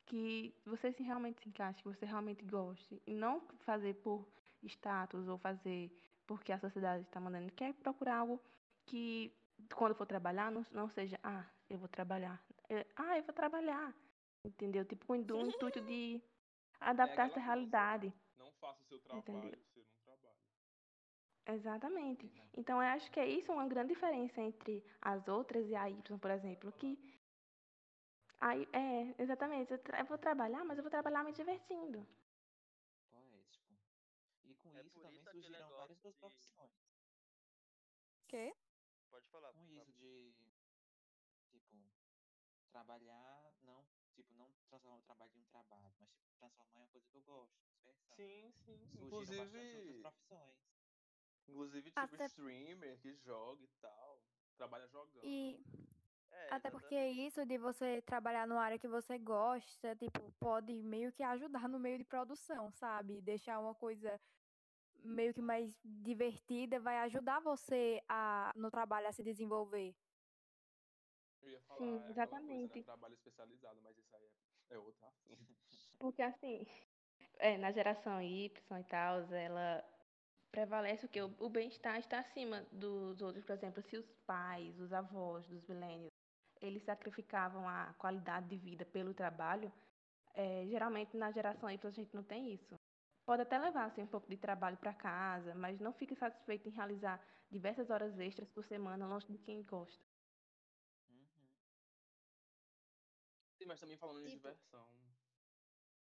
que 0.07 0.55
você 0.67 0.93
se 0.93 1.03
realmente 1.03 1.41
se 1.43 1.49
encaixe, 1.49 1.83
que 1.83 1.89
você 1.89 2.05
realmente 2.05 2.45
goste, 2.45 3.01
e 3.07 3.15
não 3.15 3.41
fazer 3.61 3.95
por 3.95 4.27
status 4.65 5.27
ou 5.29 5.39
fazer 5.39 5.91
porque 6.27 6.53
a 6.53 6.59
sociedade 6.59 7.03
está 7.05 7.19
mandando. 7.21 7.45
Ele 7.45 7.51
quer 7.53 7.73
procurar 7.75 8.17
algo 8.19 8.41
que, 8.87 9.33
quando 9.75 9.95
for 9.95 10.07
trabalhar, 10.07 10.51
não, 10.51 10.65
não 10.71 10.89
seja, 10.91 11.19
ah, 11.23 11.45
eu 11.69 11.79
vou 11.79 11.89
trabalhar. 11.89 12.43
É, 12.69 12.87
ah, 12.97 13.17
eu 13.19 13.23
vou 13.23 13.35
trabalhar. 13.35 13.95
Entendeu? 14.45 14.85
Tipo, 14.85 15.07
com 15.07 15.13
o 15.13 15.17
intu- 15.17 15.37
intuito 15.47 15.81
de 15.83 16.21
adaptar 16.81 17.27
É 17.27 17.31
coisa. 17.31 17.41
realidade. 17.41 18.13
Não 18.39 18.51
faça 18.61 18.83
o 18.83 18.85
seu 18.87 18.99
trabalho 18.99 19.21
Entendeu? 19.21 19.59
Exatamente. 21.47 22.31
Então, 22.57 22.77
eu 22.83 22.89
acho 22.89 23.11
que 23.11 23.19
é 23.21 23.27
isso 23.27 23.53
uma 23.53 23.67
grande 23.67 23.95
diferença 23.95 24.41
entre 24.41 24.85
as 25.01 25.27
outras 25.29 25.69
e 25.69 25.75
a 25.75 25.89
Y, 25.91 26.19
por 26.19 26.31
exemplo, 26.31 26.73
que 26.73 26.99
aí 28.41 28.69
é, 28.73 29.15
exatamente, 29.23 29.73
eu, 29.73 29.79
tra- 29.79 30.01
eu 30.01 30.05
vou 30.07 30.19
trabalhar, 30.19 30.65
mas 30.65 30.77
eu 30.79 30.83
vou 30.83 30.91
trabalhar 30.91 31.25
me 31.25 31.33
divertindo. 31.33 32.07
Poético. 33.11 33.75
E 34.45 34.55
com 34.57 34.77
É 34.77 34.83
isso 34.83 35.01
também 35.01 35.21
isso 35.21 35.31
surgiram 35.31 35.69
várias 35.71 35.99
negócio 35.99 36.05
das 36.05 36.13
de- 36.13 36.19
profissões. 36.19 36.71
Quê? 38.29 38.53
Pode 39.11 39.27
falar. 39.29 39.53
Com 39.53 39.65
isso 39.67 39.93
de, 39.93 40.35
tipo, 41.51 41.77
trabalhar, 42.71 43.53
não, 43.63 43.85
tipo, 44.15 44.35
não 44.35 44.51
transformar 44.53 44.97
o 44.97 45.03
trabalho 45.03 45.31
em 45.35 45.41
um 45.41 45.45
trabalho, 45.45 45.83
mas 45.99 46.09
tipo, 46.11 46.33
transformar 46.39 46.75
em 46.75 46.79
uma 46.83 46.89
coisa 46.89 47.07
que 47.09 47.17
eu 47.17 47.23
gosto. 47.23 47.63
Sim, 48.17 48.53
sim. 48.65 48.87
Surgiram 48.99 49.37
bastante 49.37 49.77
outras 49.77 49.97
Inclusive, 49.97 50.01
profissões. 50.01 50.72
Inclusive 51.53 51.91
tipo 51.91 52.01
Até- 52.01 52.27
streamer 52.27 52.99
que 53.01 53.15
joga 53.17 53.63
e 53.63 53.69
tal. 53.81 54.21
Trabalha 54.57 54.87
jogando. 54.89 55.25
E 55.25 55.61
É, 56.31 56.55
até 56.55 56.71
porque 56.71 56.97
isso 57.09 57.45
de 57.45 57.59
você 57.59 58.01
trabalhar 58.03 58.47
numa 58.47 58.63
área 58.63 58.79
que 58.79 58.89
você 58.89 59.19
gosta, 59.19 59.95
tipo, 59.97 60.33
pode 60.41 60.73
meio 60.83 61.13
que 61.13 61.23
ajudar 61.23 61.69
no 61.69 61.79
meio 61.79 61.99
de 61.99 62.05
produção, 62.05 62.71
sabe? 62.73 63.21
Deixar 63.21 63.61
uma 63.61 63.75
coisa 63.75 64.19
meio 65.05 65.35
que 65.35 65.43
mais 65.43 65.79
divertida, 65.85 66.81
vai 66.81 66.99
ajudar 67.01 67.41
você 67.41 68.03
a 68.09 68.51
no 68.57 68.71
trabalho 68.71 69.09
a 69.09 69.13
se 69.13 69.23
desenvolver. 69.23 69.95
Eu 71.43 71.51
ia 71.51 71.61
falar 71.63 71.79
Sim, 71.79 71.85
é 71.89 71.99
coisa, 71.99 72.05
né? 72.07 72.11
exatamente. 72.11 72.83
Trabalho 72.85 73.15
especializado, 73.15 73.81
mas 73.83 73.99
isso 73.99 74.17
aí 74.17 74.31
é, 74.71 74.75
é 74.75 74.79
outro 74.79 75.05
assunto. 75.07 75.57
Porque 75.99 76.23
assim, 76.23 76.67
é, 77.39 77.59
na 77.59 77.73
geração 77.73 78.23
Y 78.23 78.81
e 78.81 78.85
tal, 78.85 79.21
ela 79.35 79.85
prevalece 80.53 81.07
o 81.07 81.09
que? 81.09 81.21
O, 81.21 81.49
bem-estar 81.49 81.99
está 81.99 82.21
acima 82.21 82.63
dos 82.71 83.21
outros. 83.23 83.45
Por 83.45 83.55
exemplo, 83.55 83.83
se 83.83 83.97
os 83.97 84.07
pais, 84.27 84.79
os 84.79 84.93
avós 84.93 85.47
dos 85.49 85.67
millennials, 85.67 86.13
eles 86.61 86.85
sacrificavam 86.85 87.69
a 87.69 87.95
qualidade 87.95 88.49
de 88.49 88.57
vida 88.57 88.85
pelo 88.85 89.15
trabalho, 89.15 89.73
é, 90.35 90.67
geralmente 90.67 91.17
na 91.17 91.33
geração 91.33 91.69
Y 91.71 91.87
a 91.89 91.91
gente 91.91 92.15
não 92.15 92.23
tem 92.23 92.53
isso. 92.55 92.79
Pode 93.25 93.43
até 93.43 93.59
levar 93.59 93.87
assim, 93.87 94.03
um 94.03 94.07
pouco 94.07 94.29
de 94.29 94.37
trabalho 94.37 94.77
para 94.77 94.93
casa, 94.95 95.55
mas 95.55 95.81
não 95.81 95.93
fique 95.93 96.15
satisfeito 96.15 96.69
em 96.69 96.73
realizar 96.73 97.21
diversas 97.51 97.91
horas 97.91 98.19
extras 98.19 98.49
por 98.51 98.65
semana 98.65 99.07
longe 99.07 99.27
de 99.33 99.39
quem 99.39 99.63
gosta. 99.63 100.05
Uhum. 101.11 101.49
Sim, 103.59 103.67
mas 103.67 103.81
também 103.81 103.97
falando 103.97 104.23
Tipo- 104.25 104.37
diversão. 104.37 105.02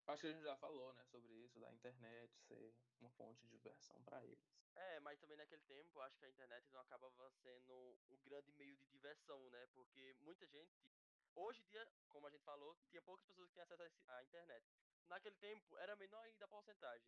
Acho 0.06 0.20
que 0.22 0.26
a 0.28 0.32
gente 0.32 0.42
já 0.42 0.56
falou, 0.56 0.92
né, 0.94 1.04
sobre 1.06 1.32
isso, 1.32 1.58
da 1.58 1.72
internet 1.72 2.30
ser 2.46 2.74
uma 3.00 3.10
fonte 3.10 3.40
de 3.42 3.48
diversão 3.56 3.96
pra 4.04 4.22
eles. 4.24 4.38
É, 4.76 5.00
mas 5.00 5.18
também 5.20 5.36
naquele 5.36 5.62
tempo, 5.62 6.00
acho 6.00 6.18
que 6.18 6.26
a 6.26 6.28
internet 6.28 6.64
não 6.72 6.80
acabava 6.80 7.30
sendo 7.42 7.72
o 8.10 8.18
grande 8.24 8.52
meio 8.52 8.76
de 8.76 8.84
diversão, 8.86 9.38
né? 9.50 9.66
Porque 9.74 10.14
muita 10.20 10.46
gente, 10.46 10.92
hoje 11.34 11.62
em 11.62 11.66
dia, 11.70 11.86
como 12.08 12.26
a 12.26 12.30
gente 12.30 12.42
falou, 12.44 12.76
tinha 12.90 13.00
poucas 13.02 13.24
pessoas 13.26 13.46
que 13.48 13.52
tinham 13.54 13.64
acesso 13.64 13.82
à 14.08 14.22
internet. 14.24 14.64
Naquele 15.08 15.36
tempo, 15.36 15.78
era 15.78 15.94
menor 15.96 16.22
ainda 16.24 16.44
a 16.44 16.48
porcentagem. 16.48 17.06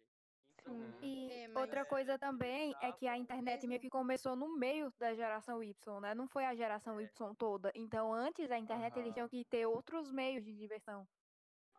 Então, 0.49 0.75
Sim. 0.75 0.81
Uhum. 0.81 1.03
E 1.03 1.31
É, 1.33 1.49
mas- 1.49 1.63
outra 1.65 1.85
coisa 1.85 2.19
também 2.19 2.75
é 2.81 2.93
que 2.93 3.07
a 3.07 3.19
internet 3.19 3.67
meio 3.67 3.81
que 3.81 3.91
começou 3.91 4.37
no 4.37 4.57
meio 4.57 4.93
da 4.99 5.15
geração 5.15 5.63
Y, 5.63 6.01
né? 6.01 6.15
Não 6.15 6.29
foi 6.29 6.45
a 6.45 6.55
geração 6.55 7.01
É. 7.01 7.05
Y 7.05 7.35
toda. 7.37 7.71
Então, 7.75 8.13
antes 8.15 8.49
da 8.49 8.59
internet, 8.59 8.97
eles 8.99 9.13
tinham 9.13 9.29
que 9.29 9.45
ter 9.45 9.67
outros 9.67 10.11
meios 10.13 10.45
de 10.45 10.55
diversão. 10.55 11.07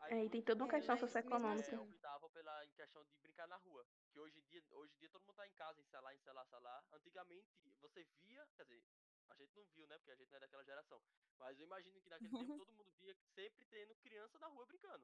Aí 0.01 0.13
É, 0.13 0.25
e 0.25 0.29
tem 0.29 0.41
toda 0.41 0.63
uma 0.63 0.71
É, 0.71 0.75
questão 0.77 0.97
socioeconômica. 0.97 1.61
assim- 1.75 1.75
optavam 1.77 2.29
pela 2.29 2.65
em 2.65 2.71
questão 2.71 3.03
de 3.03 3.15
brincar 3.21 3.47
na 3.47 3.57
rua. 3.57 3.85
Que 4.13 4.19
hoje 4.19 4.39
em 4.39 4.43
dia, 4.49 4.63
hoje 4.71 4.93
em 4.95 4.99
dia 4.99 5.09
todo 5.09 5.21
mundo 5.25 5.35
tá 5.35 5.47
em 5.47 5.51
casa, 5.51 5.81
em 5.81 5.85
celular, 5.85 6.13
em 6.15 6.19
celular, 6.19 6.45
celular. 6.45 6.83
Antigamente, 6.93 7.47
você 7.81 8.03
via, 8.21 8.47
quer 8.55 8.63
dizer, 8.63 8.83
a 9.29 9.35
gente 9.35 9.55
não 9.55 9.65
viu, 9.65 9.87
né? 9.87 9.97
Porque 9.97 10.11
a 10.11 10.15
gente 10.15 10.29
não 10.29 10.37
é 10.37 10.39
daquela 10.39 10.63
geração. 10.63 11.01
Mas 11.39 11.59
eu 11.59 11.65
imagino 11.65 12.01
que 12.01 12.09
naquele 12.09 12.29
tempo 12.29 12.57
todo 12.65 12.73
mundo 12.73 12.91
via 12.99 13.15
sempre 13.35 13.65
tendo 13.65 13.95
criança 13.95 14.39
na 14.39 14.47
rua 14.47 14.65
brincando. 14.65 15.03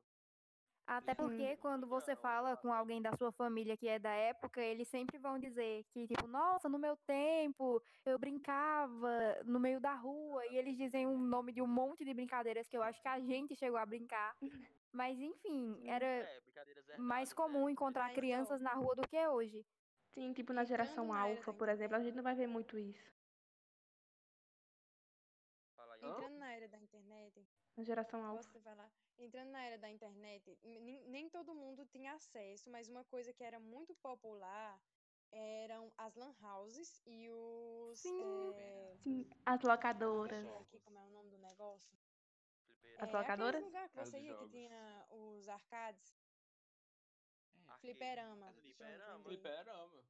Até 0.86 1.16
Sim. 1.16 1.22
porque 1.22 1.56
quando 1.58 1.88
você 1.88 2.14
fala 2.14 2.58
com 2.58 2.74
alguém 2.74 3.02
da 3.02 3.16
sua 3.16 3.32
família 3.32 3.78
que 3.78 3.88
é 3.88 3.98
da 3.98 4.12
época, 4.14 4.62
eles 4.62 4.90
sempre 4.90 5.18
vão 5.18 5.40
dizer 5.40 5.86
que, 5.94 6.06
tipo, 6.08 6.28
nossa, 6.28 6.68
no 6.68 6.78
meu 6.78 6.98
tempo 6.98 7.82
eu 8.06 8.20
brincava 8.20 9.42
no 9.46 9.62
meio 9.62 9.80
da 9.80 9.94
rua. 9.96 10.46
E 10.48 10.58
eles 10.58 10.76
dizem 10.76 11.08
o 11.08 11.18
nome 11.18 11.54
de 11.54 11.62
um 11.62 11.68
monte 11.68 12.04
de 12.04 12.14
brincadeiras 12.14 12.68
que 12.68 12.76
eu 12.76 12.84
acho 12.84 13.02
que 13.02 13.08
a 13.08 13.18
gente 13.20 13.56
chegou 13.56 13.78
a 13.78 13.86
brincar. 13.86 14.36
Mas, 14.94 15.20
enfim, 15.20 15.76
Sim. 15.82 15.90
era 15.90 16.06
É, 16.06 16.42
brincadeiras 16.42 16.86
mais 17.00 17.30
herdadas, 17.30 17.34
comum 17.34 17.66
né? 17.66 17.72
encontrar 17.72 18.04
Mas, 18.04 18.12
ó, 18.12 18.16
crianças 18.16 18.62
na 18.62 18.74
rua 18.74 18.96
do 18.96 19.08
que 19.08 19.28
hoje. 19.28 19.66
Sim, 20.14 20.32
tipo 20.34 20.54
na 20.54 20.64
geração 20.64 21.14
era 21.14 21.24
alfa, 21.24 21.52
da 21.52 21.58
por 21.58 21.68
exemplo, 21.68 21.98
a 21.98 22.00
gente 22.04 22.16
não 22.16 22.24
vai 22.24 22.36
ver 22.36 22.46
muito 22.48 22.78
isso. 22.78 23.12
Fala 25.76 25.96
aí. 25.96 26.04
Entrando 26.04 26.38
na 26.38 26.54
era 26.54 26.68
da 26.68 26.78
internet, 26.78 27.48
Na 27.76 27.84
geração 27.84 28.24
alfa. 28.24 28.44
posso 28.44 28.64
falar? 28.64 28.92
Entrando 29.18 29.50
na 29.50 29.64
era 29.64 29.78
da 29.80 29.90
internet, 29.90 30.58
nem, 30.64 31.02
nem 31.08 31.30
todo 31.30 31.56
mundo 31.56 31.86
tinha 31.88 32.14
acesso, 32.14 32.70
mas 32.70 32.88
uma 32.88 33.04
coisa 33.06 33.34
que 33.34 33.44
era 33.44 33.60
muito 33.60 33.96
popular 33.96 34.80
eram 35.32 35.92
as 35.98 36.16
lan 36.16 36.36
houses 36.44 37.02
e 37.08 37.30
os. 37.30 38.00
Sim. 38.00 38.54
é, 38.56 38.96
Sim, 39.04 39.30
as 39.46 39.62
locadoras. 39.62 40.46
aqui 40.62 40.80
como 40.82 41.00
é 41.00 41.02
o 41.02 41.10
nome 41.10 41.32
do 41.32 41.38
negócio. 41.40 41.98
Fliperama. 42.94 42.98
As 42.98 43.00
É, 43.00 43.04
aqueles 43.04 43.14
locadoras? 43.14 43.64
lugares 43.64 43.92
que 43.92 43.98
Casa 43.98 44.12
você 44.12 44.20
ia 44.20 44.38
que 44.38 44.48
tinha 44.50 45.08
os 45.12 45.48
arcades. 45.48 46.16
É. 47.56 47.78
Fliperama. 47.80 48.50
É, 48.50 48.54
Fliperama. 48.54 49.18
Junto, 49.18 49.24
Fliperama. 49.30 50.04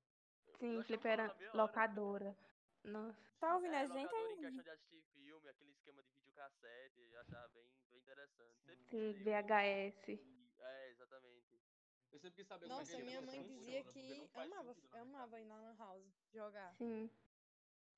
Sim, 0.60 0.76
Nós 0.76 0.82
estamos 0.82 0.86
flipera 0.88 1.24
falando 1.24 1.32
a 1.36 1.40
meia 1.40 1.50
hora. 1.50 1.58
locadora. 1.58 2.38
Nossa. 2.84 3.34
Tá 3.40 3.56
ouvindo 3.56 3.74
É, 3.74 3.78
a 3.82 3.86
gente 3.86 4.14
em 4.14 4.18
aí? 4.18 4.36
questão 4.38 4.64
de 4.64 4.70
assistir 4.70 5.02
filme, 5.14 5.50
aquele 5.50 5.72
esquema 5.72 6.04
de 6.04 6.10
videocassete, 6.12 7.02
eu 7.02 7.20
achava 7.22 7.48
bem, 7.50 7.66
bem 7.90 7.98
interessante. 8.00 8.60
Sempre 8.66 8.84
Sim. 8.90 9.14
VHS. 9.24 10.10
E- 10.12 10.44
É, 10.60 10.90
exatamente. 10.92 11.62
Eu 12.12 12.20
sempre 12.20 12.36
quis 12.38 12.48
saber 12.48 12.68
como 12.68 12.74
é 12.74 12.78
Nossa, 12.80 12.96
que 12.96 13.04
minha 13.04 13.22
mãe 13.22 13.44
dizia 13.44 13.84
que 13.86 14.30
amava, 14.34 14.76
amava 14.92 15.42
ir 15.42 15.46
na 15.46 15.58
lan 15.58 15.76
house 15.78 16.14
jogar. 16.32 16.74
Sim. 16.76 17.10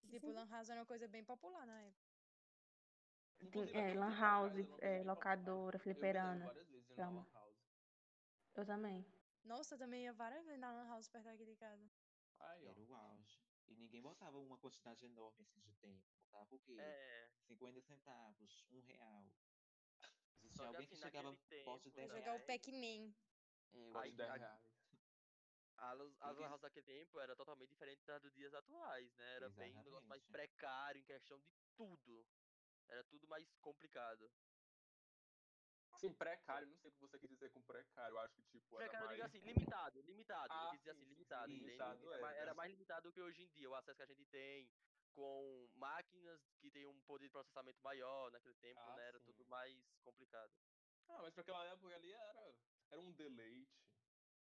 Tipo, 0.07 0.31
lan 0.31 0.47
house 0.47 0.69
era 0.69 0.79
uma 0.79 0.85
coisa 0.85 1.07
bem 1.07 1.23
popular 1.23 1.65
na 1.65 1.81
época. 1.83 2.04
Sim, 3.39 3.47
Inclusive, 3.47 3.77
é, 3.77 3.93
lan 3.93 4.15
house, 4.17 4.53
é, 4.81 5.03
locadora, 5.03 5.75
Eu 5.75 5.79
fliperana. 5.79 6.45
várias 6.45 6.67
vezes 6.69 6.95
na 6.97 7.09
lan 7.09 7.25
house. 7.33 7.55
Eu 8.55 8.65
também. 8.65 9.05
Nossa, 9.43 9.75
eu 9.75 9.79
também 9.79 10.03
ia 10.03 10.13
várias 10.13 10.45
vezes 10.45 10.59
na 10.59 10.71
lan 10.71 10.87
house 10.87 11.07
perto 11.09 11.27
aqui 11.29 11.45
de 11.45 11.55
casa. 11.55 11.89
Aí, 12.39 12.65
ó. 12.65 12.69
Era 12.71 12.79
o 12.81 12.93
auge. 12.95 13.41
E 13.67 13.75
ninguém 13.75 14.01
botava 14.01 14.37
uma 14.37 14.57
quantidade 14.57 15.05
enorme 15.05 15.41
assim 15.41 15.59
de 15.61 15.73
tempo. 15.75 16.03
Botava 16.31 16.55
o 16.55 16.59
quê? 16.59 16.77
É, 16.79 17.29
50 17.41 17.81
centavos, 17.81 18.65
um 18.71 18.79
real. 18.81 19.25
Existia 20.43 20.51
Só 20.57 20.63
que 20.63 20.67
alguém 20.67 20.85
assim, 20.85 20.95
que 20.95 21.01
chegava 21.01 21.37
posse 21.65 21.83
de 21.85 21.91
tempo 21.91 22.07
10 22.07 22.07
Pra 22.07 22.19
jogar 22.19 22.35
o. 22.43 22.45
Pac-Man. 22.45 23.13
É, 23.73 23.91
Pode 23.91 24.05
Aí- 24.05 24.11
de 24.11 24.17
10 24.17 24.31
aí- 24.31 24.39
reais. 24.39 24.61
as 25.77 25.97
Porque- 26.19 26.41
lan 26.43 26.49
house 26.49 26.61
daquele 26.61 26.85
tempo 26.85 27.19
era 27.19 27.35
totalmente 27.35 27.69
diferente 27.69 28.03
das 28.05 28.21
dos 28.21 28.33
dias 28.33 28.53
atuais, 28.53 29.13
né? 29.15 29.35
Era 29.35 29.49
bem 29.49 29.73
um 29.75 29.83
negócio 29.83 30.07
mais 30.07 30.21
Exatamente. 30.21 30.31
precário 30.31 30.99
em 31.01 31.03
questão 31.03 31.37
de 31.39 31.47
tudo. 31.75 32.25
Era 32.87 33.03
tudo 33.05 33.27
mais 33.27 33.47
complicado. 33.57 34.31
Sim, 35.97 36.13
precário. 36.13 36.67
Não 36.67 36.77
sei 36.77 36.89
o 36.89 36.93
que 36.93 36.99
você 36.99 37.19
quis 37.19 37.29
dizer 37.29 37.49
com 37.51 37.61
precário. 37.61 38.15
Eu 38.15 38.19
acho 38.19 38.35
que, 38.35 38.43
tipo, 38.43 38.75
Precário, 38.75 39.05
eu 39.05 39.07
mais... 39.07 39.15
digo 39.15 39.27
assim, 39.27 39.39
limitado, 39.39 40.01
limitado. 40.01 40.53
Ah, 40.53 40.65
eu 40.65 40.69
quis 40.71 40.79
dizer 40.79 40.91
sim, 40.91 40.97
assim, 40.97 40.99
sim, 41.01 41.05
sim, 41.07 41.13
limitado, 41.15 41.53
limitado, 41.53 42.13
é, 42.13 42.21
mais, 42.21 42.37
era 42.37 42.45
mas- 42.47 42.57
mais 42.57 42.71
limitado 42.71 43.09
do 43.09 43.13
que 43.13 43.21
hoje 43.21 43.43
em 43.43 43.47
dia. 43.49 43.69
O 43.69 43.75
acesso 43.75 43.97
que 43.97 44.03
a 44.03 44.05
gente 44.07 44.25
tem 44.25 44.69
com 45.13 45.69
máquinas 45.75 46.41
que 46.59 46.69
tem 46.69 46.85
um 46.85 46.99
poder 47.01 47.25
de 47.27 47.31
processamento 47.31 47.81
maior 47.81 48.29
naquele 48.31 48.55
tempo, 48.55 48.81
Ah, 48.81 48.95
né? 48.97 49.07
Era 49.07 49.19
sim. 49.19 49.25
tudo 49.25 49.45
mais 49.45 49.97
complicado. 50.03 50.51
Ah, 51.07 51.21
mas 51.21 51.33
pra 51.33 51.41
aquela 51.41 51.65
época 51.65 51.95
ali 51.95 52.11
era, 52.11 52.55
era 52.91 53.01
um 53.01 53.13
deleite. 53.13 53.71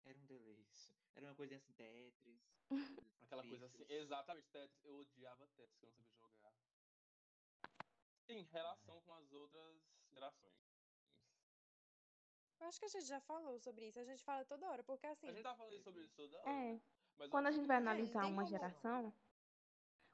Era 0.03 0.17
um 0.19 0.25
deleite. 0.25 0.93
Era 1.15 1.25
uma 1.27 1.35
coisinha 1.35 1.57
assim, 1.57 1.73
Tetris. 1.73 2.41
Aquela 3.23 3.43
coisa 3.47 3.65
assim. 3.67 3.85
Exatamente, 3.88 4.49
Tetris. 4.51 4.83
Eu 4.83 4.97
odiava 4.97 5.47
Tetris, 5.47 5.79
que 5.79 5.85
eu 5.85 5.89
não 5.89 5.95
sabia 5.95 6.19
jogar. 6.19 6.36
Sim, 8.28 8.43
relação 8.51 8.99
com 9.01 9.13
as 9.13 9.32
outras 9.32 9.82
gerações. 10.11 10.53
Eu 12.59 12.67
acho 12.67 12.80
que 12.80 12.86
a 12.86 12.89
gente 12.89 13.05
já 13.05 13.21
falou 13.21 13.57
sobre 13.59 13.88
isso. 13.88 13.99
A 13.99 14.03
gente 14.03 14.23
fala 14.23 14.43
toda 14.43 14.67
hora, 14.69 14.84
porque 14.84 15.07
assim. 15.07 15.30
A 15.30 15.32
gente 15.32 15.43
tá 15.43 15.55
falando 15.55 15.82
sobre 15.82 16.03
isso 16.03 16.13
toda 16.15 16.38
hora. 16.39 16.49
É, 16.51 16.82
Mas 17.17 17.30
quando 17.30 17.47
a 17.47 17.51
gente 17.51 17.65
vai 17.67 17.78
analisar 17.78 18.21
tem 18.21 18.34
uma 18.34 18.43
como- 18.43 18.49
geração, 18.49 19.13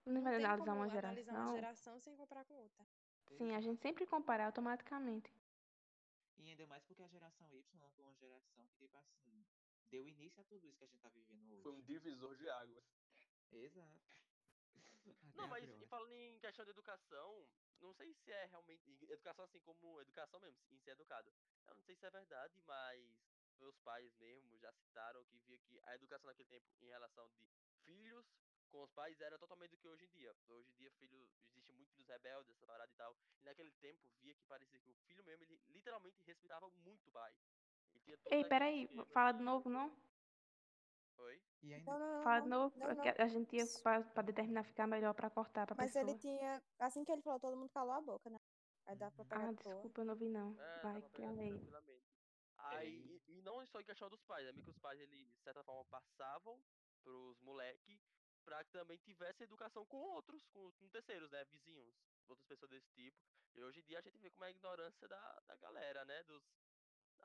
quando 0.03 0.17
a 0.17 0.19
gente 0.19 0.23
vai 0.23 0.35
tem 0.35 0.45
analisar 0.45 0.65
como 0.65 0.77
uma 0.77 0.85
analisar 0.99 1.31
uma 1.33 1.39
geração, 1.41 1.55
geração 1.55 1.99
sem 1.99 2.15
comparar 2.15 2.45
com 2.45 2.53
outra. 2.55 2.85
sim, 3.37 3.55
a 3.55 3.61
gente 3.61 3.81
sempre 3.81 4.05
compara 4.05 4.45
automaticamente. 4.45 5.33
E 6.37 6.49
ainda 6.49 6.67
mais 6.67 6.83
porque 6.83 7.01
a 7.01 7.07
geração 7.07 7.47
Y 7.55 7.89
foi 7.95 8.03
uma 8.03 8.13
geração 8.15 8.67
que, 8.67 8.75
tipo 8.75 8.97
assim, 8.97 9.45
deu 9.89 10.07
início 10.07 10.41
a 10.41 10.43
tudo 10.43 10.67
isso 10.67 10.77
que 10.77 10.83
a 10.83 10.87
gente 10.87 10.99
tá 11.01 11.09
vivendo 11.09 11.49
hoje. 11.53 11.63
Foi 11.63 11.71
um 11.71 11.81
divisor 11.81 12.35
de 12.35 12.47
águas. 12.49 12.83
Exato. 13.51 14.01
Até 15.05 15.41
Não, 15.41 15.47
mas 15.47 15.63
abriu, 15.63 15.77
e 15.77 15.79
né? 15.79 15.87
falando 15.87 16.11
em 16.13 16.39
questão 16.39 16.65
de 16.65 16.71
educação, 16.71 17.47
não 17.79 17.93
sei 17.93 18.13
se 18.13 18.31
é 18.31 18.45
realmente. 18.45 18.89
Educação 19.09 19.45
assim 19.45 19.59
como 19.61 19.99
educação 20.01 20.39
mesmo, 20.39 20.59
em 20.71 20.79
ser 20.79 20.91
educado. 20.91 21.31
Eu 21.67 21.75
não 21.75 21.81
sei 21.83 21.95
se 21.95 22.05
é 22.05 22.09
verdade, 22.09 22.59
mas 22.61 23.01
meus 23.59 23.77
pais 23.79 24.13
mesmo 24.17 24.57
já 24.59 24.71
citaram 24.73 25.23
que 25.25 25.37
via 25.39 25.57
que 25.59 25.79
a 25.83 25.95
educação 25.95 26.27
naquele 26.27 26.49
tempo 26.49 26.65
em 26.81 26.87
relação 26.89 27.29
de 27.31 27.47
filhos 27.83 28.25
com 28.69 28.81
os 28.83 28.91
pais 28.91 29.19
era 29.21 29.37
totalmente 29.37 29.71
do 29.71 29.77
que 29.77 29.87
hoje 29.87 30.05
em 30.05 30.09
dia. 30.09 30.35
Hoje 30.47 30.71
em 30.71 30.75
dia, 30.75 30.91
filho, 30.91 31.29
existe 31.51 31.71
muito 31.71 31.91
filhos 31.91 32.07
rebeldes, 32.07 32.55
essa 32.55 32.65
parada 32.65 32.91
e 32.91 32.95
tal. 32.95 33.15
E 33.39 33.45
naquele 33.45 33.71
tempo 33.73 34.09
via 34.19 34.33
que 34.33 34.45
parecia 34.45 34.79
que 34.79 34.89
o 34.89 34.95
filho 35.05 35.23
mesmo, 35.23 35.43
ele 35.43 35.61
literalmente 35.69 36.23
respeitava 36.23 36.69
muito 36.69 37.07
o 37.07 37.11
pai. 37.11 37.33
E 37.93 37.99
tinha 37.99 38.17
todo 38.17 38.33
Ei, 38.33 38.43
peraí, 38.45 38.87
fala 39.13 39.31
de- 39.33 39.43
novo, 39.43 39.69
não? 39.69 39.95
E 41.63 41.73
ainda 41.73 41.91
Não, 41.91 41.99
não, 41.99 42.15
não, 42.15 42.23
Fala 42.23 42.45
novo, 42.45 42.75
a 43.17 43.27
gente 43.27 43.55
ia 43.55 43.65
pra, 43.81 44.01
pra 44.01 44.23
determinar 44.23 44.63
ficar 44.63 44.87
melhor 44.87 45.13
pra 45.13 45.29
cortar 45.29 45.65
pra 45.65 45.75
Mas 45.75 45.95
pessoa. 45.95 46.09
ele 46.11 46.19
tinha. 46.19 46.61
Assim 46.79 47.03
que 47.03 47.11
ele 47.11 47.21
falou, 47.21 47.39
todo 47.39 47.55
mundo 47.57 47.69
calou 47.69 47.93
a 47.93 48.01
boca, 48.01 48.29
né? 48.29 48.37
Aí 48.85 48.95
dá 48.97 49.09
pra 49.11 49.23
Uhum. 49.23 49.29
pegar 49.29 49.47
Ah, 49.47 49.53
desculpa, 49.53 50.01
eu 50.01 50.05
não 50.05 50.15
vi 50.15 50.29
não. 50.29 50.55
É, 50.59 50.79
Vai, 50.81 51.01
que 51.01 51.05
é 51.05 51.09
pegar 51.09 51.31
lei. 51.31 51.51
tranquilamente. 51.51 52.03
Aí, 52.57 53.21
e, 53.27 53.41
não 53.41 53.65
só 53.65 53.79
em 53.79 53.83
questão 53.85 54.09
dos 54.09 54.21
pais, 54.23 54.47
é 54.47 54.51
meio 54.51 54.63
que 54.63 54.69
os 54.69 54.77
pais, 54.79 54.99
eles, 54.99 55.27
de 55.27 55.41
certa 55.43 55.63
forma, 55.63 55.83
passavam 55.85 56.59
pros 57.03 57.39
moleques 57.41 57.99
pra 58.45 58.63
que 58.63 58.71
também 58.71 58.97
tivesse 58.97 59.43
educação 59.43 59.85
com 59.85 59.97
outros, 59.97 60.45
com, 60.47 60.71
com 60.73 60.89
terceiros, 60.89 61.29
né? 61.31 61.43
Vizinhos, 61.45 61.95
outras 62.27 62.45
pessoas 62.45 62.71
desse 62.71 62.89
tipo. 62.91 63.17
E 63.55 63.63
hoje 63.63 63.79
em 63.79 63.83
dia 63.83 63.99
a 63.99 64.01
gente 64.01 64.17
vê 64.19 64.29
como 64.31 64.43
é 64.45 64.47
a 64.47 64.51
ignorância 64.51 65.07
da, 65.07 65.39
da 65.47 65.55
galera, 65.57 66.03
né? 66.05 66.23
Dos, 66.23 66.43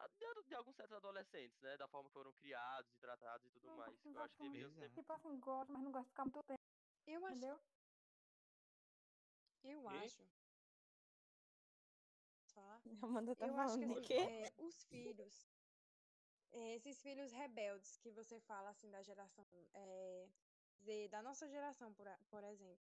de, 0.07 0.49
de 0.49 0.55
alguns 0.55 0.77
certos 0.77 0.97
adolescentes, 0.97 1.61
né? 1.61 1.77
Da 1.77 1.89
forma 1.89 2.09
que 2.09 2.15
foram 2.15 2.33
criados 2.35 2.93
e 2.93 2.99
tratados 3.01 3.47
e 3.47 3.51
tudo 3.51 3.67
Não 3.67 3.77
mais. 3.77 4.05
Eu 4.05 4.21
acho 4.23 4.37
que 4.37 4.43
deveria 4.43 4.71
ser. 4.71 4.91
Tipo 4.91 5.13
assim, 5.13 5.41
gosto, 5.41 5.73
mas 5.73 5.83
não 5.83 5.91
gosto 5.93 6.05
de 6.05 6.11
ficar 6.11 6.25
muito 6.25 6.43
tempo, 6.45 6.63
Eu 7.07 7.25
acho. 7.27 7.35
entendeu? 7.35 7.59
Eu 9.65 9.81
Quê? 9.89 9.89
acho. 9.89 10.23
Posso 12.41 12.55
falar? 12.55 12.81
Amanda 13.03 13.35
tá 13.37 13.47
Eu 13.47 13.57
acho 13.59 13.79
falando 13.79 13.81
que 13.81 13.87
de 13.87 13.93
assim, 13.93 14.07
quê? 14.07 14.15
é, 14.15 14.55
os 14.63 14.85
filhos, 14.85 15.49
é, 16.53 16.75
esses 16.77 17.03
filhos 17.03 17.33
rebeldes 17.33 17.99
que 17.99 18.11
você 18.11 18.41
fala 18.41 18.71
assim 18.71 18.91
da 18.91 19.03
geração, 19.03 19.45
é, 19.75 20.29
Z, 20.81 21.09
da 21.09 21.23
nossa 21.23 21.49
geração, 21.49 21.93
por, 21.95 22.07
por 22.31 22.45
exemplo, 22.45 22.85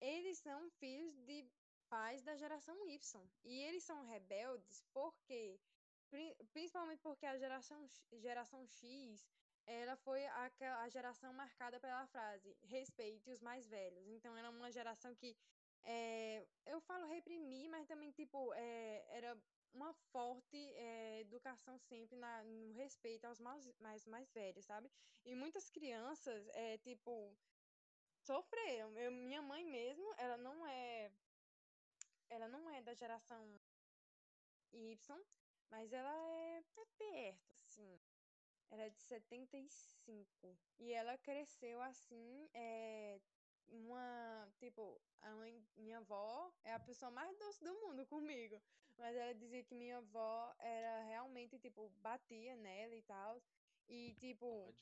eles 0.00 0.38
são 0.38 0.70
filhos 0.70 1.14
de 1.24 1.50
pais 1.88 2.22
da 2.22 2.34
geração 2.36 2.74
Y. 2.86 3.30
E 3.44 3.60
eles 3.60 3.84
são 3.84 4.02
rebeldes 4.02 4.82
porque, 4.92 5.60
principalmente 6.52 7.00
porque 7.00 7.26
a 7.26 7.38
geração, 7.38 7.88
geração 8.12 8.66
X, 8.66 9.26
ela 9.66 9.96
foi 9.96 10.26
aquela, 10.26 10.82
a 10.82 10.88
geração 10.88 11.32
marcada 11.32 11.78
pela 11.80 12.06
frase 12.06 12.56
respeite 12.62 13.30
os 13.30 13.40
mais 13.40 13.66
velhos. 13.66 14.06
Então, 14.08 14.36
era 14.36 14.50
uma 14.50 14.70
geração 14.70 15.14
que 15.14 15.36
é, 15.84 16.46
eu 16.66 16.80
falo 16.80 17.06
reprimir, 17.06 17.68
mas 17.68 17.86
também, 17.86 18.10
tipo, 18.10 18.52
é, 18.54 19.04
era 19.08 19.36
uma 19.74 19.92
forte 20.12 20.56
é, 20.56 21.20
educação 21.20 21.78
sempre 21.78 22.16
na, 22.16 22.42
no 22.44 22.72
respeito 22.72 23.24
aos 23.24 23.40
mais, 23.40 23.66
mais, 23.78 24.06
mais 24.06 24.30
velhos, 24.30 24.64
sabe? 24.64 24.90
E 25.24 25.34
muitas 25.34 25.70
crianças, 25.70 26.48
é, 26.48 26.78
tipo, 26.78 27.34
sofreram. 28.20 28.96
Eu, 28.98 29.10
minha 29.10 29.42
mãe 29.42 29.64
mesmo, 29.64 30.12
ela 30.18 30.36
não 30.36 30.66
é, 30.66 31.10
ela 32.28 32.48
não 32.48 32.70
é 32.70 32.82
da 32.82 32.94
geração 32.94 33.60
Y, 34.72 35.24
mas 35.72 35.90
ela 35.90 36.14
é, 36.14 36.58
é 36.58 36.84
perto, 36.98 37.50
assim. 37.64 37.98
Ela 38.70 38.82
é 38.84 38.90
de 38.90 39.00
75. 39.00 40.58
E 40.78 40.92
ela 40.92 41.16
cresceu 41.16 41.80
assim, 41.80 42.48
é, 42.52 43.18
uma, 43.68 44.52
tipo, 44.58 45.00
a 45.22 45.34
mãe, 45.34 45.64
minha 45.76 45.98
avó 45.98 46.52
é 46.62 46.74
a 46.74 46.80
pessoa 46.80 47.10
mais 47.10 47.34
doce 47.38 47.64
do 47.64 47.74
mundo 47.80 48.04
comigo. 48.14 48.62
Mas 48.98 49.16
ela 49.16 49.34
dizia 49.34 49.64
que 49.64 49.74
minha 49.74 49.96
avó 49.96 50.54
era 50.58 51.04
realmente, 51.04 51.58
tipo, 51.58 51.88
batia 52.02 52.54
nela 52.56 52.94
e 52.94 53.02
tal. 53.02 53.42
E, 53.88 54.14
tipo, 54.20 54.74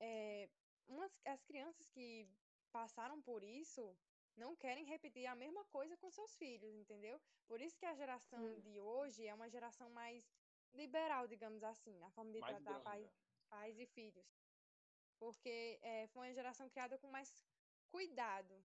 é, 0.00 0.48
umas, 0.88 1.12
as 1.26 1.44
crianças 1.44 1.86
que 1.88 2.26
passaram 2.72 3.20
por 3.20 3.44
isso 3.44 3.94
não 4.36 4.56
querem 4.56 4.84
repetir 4.84 5.26
a 5.26 5.34
mesma 5.34 5.64
coisa 5.66 5.96
com 5.96 6.10
seus 6.10 6.34
filhos, 6.36 6.74
entendeu? 6.74 7.20
Por 7.46 7.60
isso 7.60 7.78
que 7.78 7.86
a 7.86 7.94
geração 7.94 8.38
Sim. 8.38 8.60
de 8.60 8.80
hoje 8.80 9.26
é 9.26 9.34
uma 9.34 9.48
geração 9.48 9.90
mais 9.90 10.24
liberal, 10.72 11.26
digamos 11.26 11.62
assim, 11.62 11.98
na 11.98 12.10
forma 12.10 12.32
de 12.32 12.40
Mais 12.40 12.56
tratar 12.56 12.80
pais, 12.80 13.02
branda. 13.02 13.18
pais 13.48 13.78
e 13.78 13.86
filhos. 13.86 14.26
Porque 15.18 15.78
é, 15.82 16.06
foi 16.08 16.28
uma 16.28 16.34
geração 16.34 16.68
criada 16.68 16.98
com 16.98 17.08
mais 17.08 17.44
cuidado. 17.90 18.64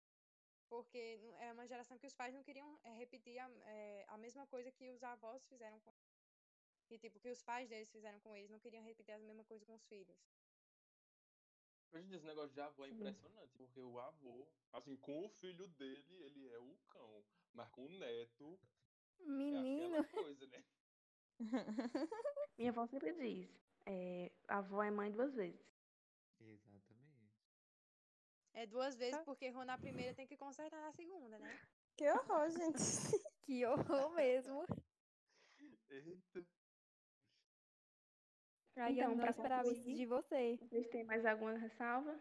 Porque 0.68 1.20
é 1.38 1.52
uma 1.52 1.66
geração 1.66 1.98
que 1.98 2.06
os 2.06 2.14
pais 2.14 2.34
não 2.34 2.42
queriam 2.42 2.78
é, 2.82 2.92
repetir 2.94 3.38
a, 3.38 3.50
é, 3.66 4.04
a 4.08 4.16
mesma 4.16 4.46
coisa 4.46 4.72
que 4.72 4.90
os 4.90 5.02
avós 5.02 5.44
fizeram 5.46 5.78
com 5.80 5.92
que, 6.86 6.98
tipo, 6.98 7.18
que 7.18 7.30
os 7.30 7.42
pais 7.42 7.68
deles 7.68 7.90
fizeram 7.90 8.20
com 8.20 8.34
eles, 8.34 8.50
não 8.50 8.58
queriam 8.60 8.84
repetir 8.84 9.14
a 9.14 9.18
mesma 9.18 9.44
coisa 9.44 9.64
com 9.64 9.74
os 9.74 9.84
filhos. 9.86 10.18
Hoje 11.94 12.06
em 12.06 12.08
dia, 12.08 12.16
esse 12.16 12.26
negócio 12.26 12.52
de 12.52 12.60
avô 12.60 12.84
é 12.84 12.88
impressionante, 12.88 13.54
porque 13.56 13.80
o 13.80 14.00
avô, 14.00 14.48
assim, 14.72 14.96
com 14.96 15.24
o 15.24 15.28
filho 15.28 15.68
dele, 15.68 16.16
ele 16.24 16.48
é 16.48 16.58
o 16.58 16.76
cão. 16.90 17.24
Mas 17.52 17.68
com 17.70 17.86
o 17.86 17.88
neto, 17.88 18.58
é 19.20 19.24
Menino. 19.24 20.00
aquela 20.00 20.24
coisa, 20.24 20.46
né? 20.48 20.64
Minha 22.58 22.70
avó 22.70 22.84
sempre 22.86 23.12
diz, 23.12 23.48
é, 23.86 24.32
a 24.48 24.58
avó 24.58 24.82
é 24.82 24.90
mãe 24.90 25.12
duas 25.12 25.32
vezes. 25.34 25.60
Exatamente. 26.40 27.32
É 28.54 28.66
duas 28.66 28.96
vezes, 28.96 29.14
Ah. 29.14 29.24
porque 29.24 29.44
errou 29.46 29.64
na 29.64 29.78
primeira, 29.78 30.14
tem 30.14 30.26
que 30.26 30.36
consertar 30.36 30.80
na 30.80 30.92
segunda, 30.92 31.38
né? 31.38 31.60
Que 31.96 32.10
horror, 32.10 32.50
gente. 32.50 32.74
Que 33.44 33.66
horror 33.66 34.10
mesmo. 34.14 34.64
Eita. 35.90 36.46
Aí 38.76 38.94
Então, 38.98 39.10
eu 39.12 39.16
não 39.16 39.26
esperava 39.28 39.68
isso 39.70 39.92
de 39.94 40.04
você. 40.06 40.56
Vocês 40.60 40.88
têm 40.88 41.04
mais 41.04 41.24
alguma 41.24 41.52
ressalva? 41.56 42.18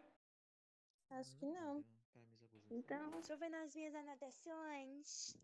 Acho 1.10 1.36
que 1.38 1.46
não. 1.52 1.84
Já 2.14 2.48
pus 2.48 2.72
Então, 2.72 3.12
Deixa 3.12 3.34
eu 3.34 3.38
ver 3.38 3.50
nas 3.50 3.76
minhas 3.76 3.96
anotações. 3.96 5.36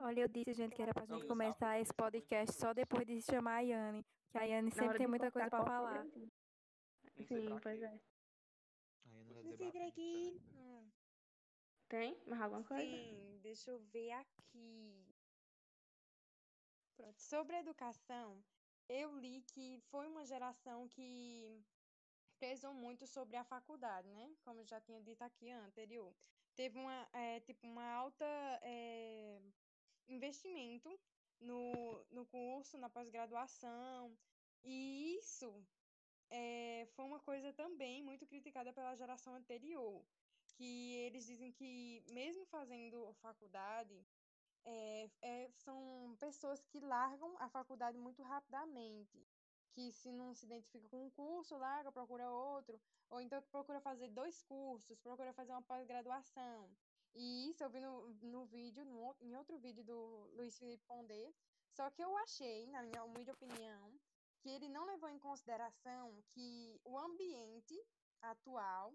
Olha, 0.00 0.20
eu 0.20 0.28
disse, 0.28 0.52
gente, 0.54 0.74
que 0.76 0.82
era 0.82 0.94
pra 0.94 1.04
Não, 1.06 1.18
gente 1.18 1.26
começar 1.26 1.80
esse 1.80 1.92
podcast 1.92 2.56
só 2.56 2.72
depois 2.72 3.04
de 3.06 3.20
chamar 3.22 3.56
a 3.56 3.60
Yane. 3.60 4.04
Que 4.30 4.38
a 4.38 4.42
Yane 4.44 4.70
sempre 4.70 4.98
tem 4.98 5.06
muita 5.06 5.30
coisa 5.32 5.50
pra 5.50 5.64
falar. 5.64 6.04
Não 6.04 6.10
sei 6.10 6.30
Sim, 7.26 7.58
pois 7.60 7.82
é. 7.82 8.00
Não 9.06 9.24
Não 9.24 9.42
por 9.42 9.54
aqui. 9.54 9.56
debater. 9.72 10.40
Hum, 10.54 10.90
Tem 11.88 12.16
mais 12.26 12.42
alguma 12.42 12.62
coisa? 12.62 12.82
Sim, 12.84 13.38
deixa 13.42 13.70
eu 13.72 13.78
ver 13.80 14.12
aqui. 14.12 15.04
Pronto. 16.96 17.20
Sobre 17.20 17.56
a 17.56 17.60
educação, 17.60 18.42
eu 18.88 19.18
li 19.18 19.42
que 19.42 19.78
foi 19.90 20.06
uma 20.06 20.24
geração 20.24 20.88
que 20.88 21.62
prezou 22.38 22.72
muito 22.72 23.06
sobre 23.06 23.36
a 23.36 23.44
faculdade, 23.44 24.08
né? 24.14 24.34
Como 24.44 24.60
eu 24.60 24.64
já 24.66 24.80
tinha 24.80 25.00
dito 25.02 25.22
aqui 25.22 25.50
anterior. 25.50 26.14
Teve 26.54 26.78
uma, 26.78 27.08
é, 27.12 27.40
tipo, 27.40 27.66
uma 27.66 27.84
alta 27.84 28.24
é, 28.62 29.40
investimento 30.08 30.98
no, 31.40 32.04
no 32.10 32.26
curso, 32.26 32.78
na 32.78 32.88
pós-graduação. 32.88 34.16
E 34.64 35.16
isso 35.18 35.64
é, 36.30 36.86
foi 36.94 37.04
uma 37.04 37.20
coisa 37.20 37.52
também 37.52 38.02
muito 38.02 38.26
criticada 38.26 38.72
pela 38.72 38.94
geração 38.96 39.34
anterior, 39.34 40.04
que 40.56 40.94
eles 40.94 41.26
dizem 41.26 41.52
que 41.52 42.02
mesmo 42.08 42.44
fazendo 42.46 43.12
faculdade, 43.14 44.04
é, 44.64 45.10
é, 45.22 45.50
são 45.56 46.16
pessoas 46.18 46.64
que 46.66 46.80
largam 46.80 47.36
a 47.38 47.48
faculdade 47.48 47.98
muito 47.98 48.22
rapidamente, 48.22 49.26
que 49.72 49.92
se 49.92 50.10
não 50.12 50.34
se 50.34 50.46
identifica 50.46 50.88
com 50.88 51.06
um 51.06 51.10
curso, 51.10 51.56
larga, 51.56 51.92
procura 51.92 52.30
outro, 52.30 52.80
ou 53.10 53.20
então 53.20 53.40
que 53.40 53.48
procura 53.48 53.80
fazer 53.80 54.08
dois 54.08 54.42
cursos, 54.42 54.98
procura 55.00 55.32
fazer 55.32 55.52
uma 55.52 55.62
pós-graduação. 55.62 56.70
E 57.14 57.50
isso 57.50 57.62
eu 57.62 57.70
vi 57.70 57.80
no, 57.80 58.08
no 58.22 58.44
vídeo, 58.46 58.84
no, 58.84 59.16
em 59.20 59.34
outro 59.36 59.58
vídeo 59.58 59.84
do 59.84 60.30
Luiz 60.34 60.58
Felipe 60.58 60.84
Pondé, 60.86 61.32
só 61.70 61.90
que 61.90 62.02
eu 62.02 62.16
achei, 62.18 62.66
na 62.66 62.82
minha 62.82 63.04
humilde 63.04 63.30
opinião, 63.30 63.92
que 64.40 64.48
ele 64.48 64.68
não 64.68 64.84
levou 64.84 65.08
em 65.08 65.18
consideração 65.18 66.22
que 66.30 66.80
o 66.84 66.98
ambiente 66.98 67.74
atual 68.22 68.94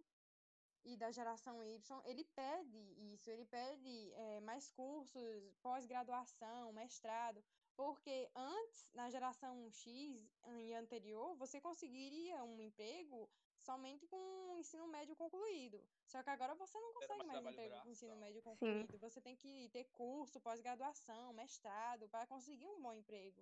e 0.86 0.98
da 0.98 1.12
geração 1.12 1.64
Y, 1.64 2.02
ele 2.06 2.24
pede 2.36 3.14
isso, 3.14 3.30
ele 3.30 3.46
pede 3.46 4.12
eh, 4.14 4.40
mais 4.42 4.70
cursos, 4.72 5.56
pós-graduação, 5.62 6.74
mestrado, 6.74 7.44
porque 7.76 8.30
antes, 8.36 8.90
na 8.94 9.10
geração 9.10 9.70
X 9.72 10.30
e 10.60 10.74
anterior, 10.74 11.36
você 11.36 11.60
conseguiria 11.60 12.44
um 12.44 12.60
emprego 12.60 13.30
somente 13.64 14.06
com 14.08 14.18
o 14.54 14.58
ensino 14.58 14.88
médio 14.88 15.16
concluído. 15.16 15.82
Só 16.06 16.22
que 16.22 16.30
agora 16.30 16.54
você 16.56 16.80
não 16.80 16.94
consegue 16.94 17.24
mais 17.24 17.46
emprego 17.46 17.82
com 17.82 17.90
ensino 17.90 18.12
braçal. 18.12 18.28
médio 18.28 18.44
concluído. 18.44 18.98
Você 19.00 19.22
tem 19.22 19.36
que 19.36 19.70
ter 19.70 19.86
curso, 19.86 20.40
pós-graduação, 20.42 21.34
mestrado, 21.34 22.08
para 22.10 22.28
conseguir 22.28 22.68
um 22.68 22.82
bom 22.82 22.94
emprego. 22.94 23.42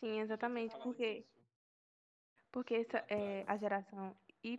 Sim, 0.00 0.20
exatamente, 0.20 0.76
porque 0.78 1.24
porque 2.50 2.74
essa, 2.74 3.04
é, 3.08 3.44
a 3.48 3.56
geração 3.56 4.16
Y, 4.42 4.58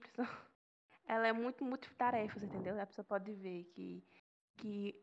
ela 1.08 1.28
é 1.28 1.34
muito 1.34 1.64
multitarefas, 1.64 2.44
entendeu? 2.44 2.80
A 2.80 2.86
pessoa 2.86 3.06
pode 3.06 3.32
ver 3.34 3.66
que, 3.74 4.04
que 4.58 4.96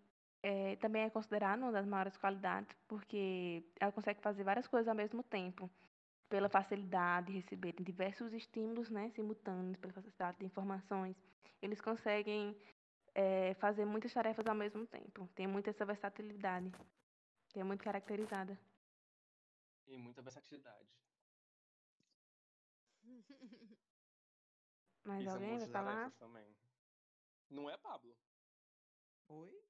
é, 0.42 0.76
também 0.76 1.02
é 1.02 1.10
considerada 1.10 1.62
uma 1.62 1.72
das 1.72 1.86
maiores 1.86 2.16
qualidades, 2.16 2.76
porque 2.88 3.64
ela 3.78 3.92
consegue 3.92 4.20
fazer 4.20 4.42
várias 4.42 4.66
coisas 4.66 4.88
ao 4.88 4.94
mesmo 4.94 5.22
tempo, 5.22 5.70
pela 6.28 6.48
facilidade 6.48 7.28
de 7.28 7.34
receber 7.34 7.74
diversos 7.80 8.32
estímulos, 8.32 8.90
né, 8.90 9.10
simultâneos, 9.10 9.76
pela 9.76 9.92
facilidade 9.92 10.38
de 10.38 10.46
informações. 10.46 11.16
Eles 11.60 11.80
conseguem 11.80 12.56
é, 13.14 13.54
fazer 13.54 13.84
muitas 13.84 14.12
tarefas 14.12 14.46
ao 14.46 14.54
mesmo 14.54 14.86
tempo. 14.86 15.28
Tem 15.34 15.46
muita 15.46 15.70
essa 15.70 15.84
versatilidade, 15.84 16.72
que 17.48 17.60
é 17.60 17.64
muito 17.64 17.84
caracterizada. 17.84 18.58
E 19.86 19.96
muita 19.96 20.22
versatilidade. 20.22 20.88
Mas 25.04 25.20
E 25.22 25.24
são 25.24 25.34
alguém 25.34 25.58
vai 25.58 25.68
falar? 25.68 26.10
também. 26.12 26.56
Não 27.50 27.68
é, 27.70 27.76
Pablo? 27.76 28.16
Oi? 29.28 29.64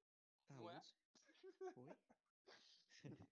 Não 0.49 0.71
é? 0.71 0.81
Saúde? 0.81 1.73
Oi? 1.77 1.97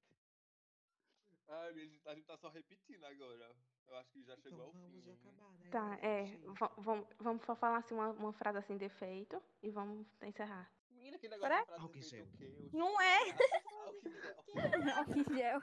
Ai, 1.48 1.72
minha 1.72 2.00
a 2.06 2.14
gente 2.14 2.26
tá 2.26 2.36
só 2.38 2.48
repetindo 2.48 3.04
agora. 3.04 3.56
Eu 3.86 3.96
acho 3.96 4.10
que 4.12 4.22
já 4.22 4.36
chegou 4.36 4.62
Então 4.62 4.66
ao 4.66 4.72
vamos 4.72 5.02
fim. 5.02 5.10
acabar, 5.12 5.52
né? 5.58 5.70
Tá, 5.70 5.90
desse 5.90 6.06
é. 6.06 6.24
Vamos, 6.78 7.06
vamos 7.18 7.44
só 7.44 7.56
falar 7.56 7.78
assim 7.78 7.94
uma, 7.94 8.10
uma 8.10 8.32
frase 8.32 8.58
assim 8.58 8.76
de 8.76 8.84
efeito 8.84 9.42
e 9.62 9.70
vamos 9.70 10.06
encerrar. 10.22 10.70
Menina, 11.10 11.16
aquele 11.16 11.34
negócio 11.34 11.48
Pra- 11.48 11.60
de 11.60 11.66
frase 11.66 11.82
Álcool 11.82 11.96
em 11.96 12.00
efeito 12.00 12.28
o 12.34 12.36
quê? 12.38 12.44
Oxi. 12.46 12.76
Não 12.76 13.00
é? 13.00 13.18
Álcool 13.80 14.00
em 14.00 14.04
gel. 14.64 14.90
Álcool 14.96 15.18
em 15.18 15.36
gel. 15.36 15.60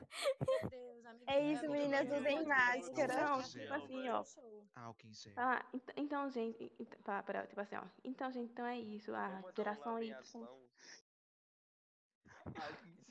Meu 0.61 0.69
Deus, 0.69 1.05
amiga. 1.05 1.31
É 1.31 1.51
isso, 1.51 1.65
ela 1.65 1.73
meninas, 1.75 2.11
usem 2.11 2.45
máscara. 2.45 3.13
isso. 3.13 3.23
Não, 3.25 3.43
tipo 3.43 3.73
assim, 3.73 4.09
ó. 4.09 4.23
show. 4.23 4.67
Álcool 4.75 5.07
em 5.07 5.13
gel. 5.13 5.33
Ah, 5.37 5.65
ent- 5.73 5.93
então, 5.97 6.29
gente, 6.29 6.71
ent- 6.79 6.97
pá, 7.03 7.23
pera, 7.23 7.45
tipo 7.47 7.59
assim, 7.61 7.75
ó. 7.75 7.83
Então, 8.03 8.31
gente, 8.31 8.51
então 8.51 8.65
é 8.65 8.77
isso. 8.79 9.13
A 9.13 9.41
um 9.45 9.51
geração 9.55 9.99
Y. 10.01 10.47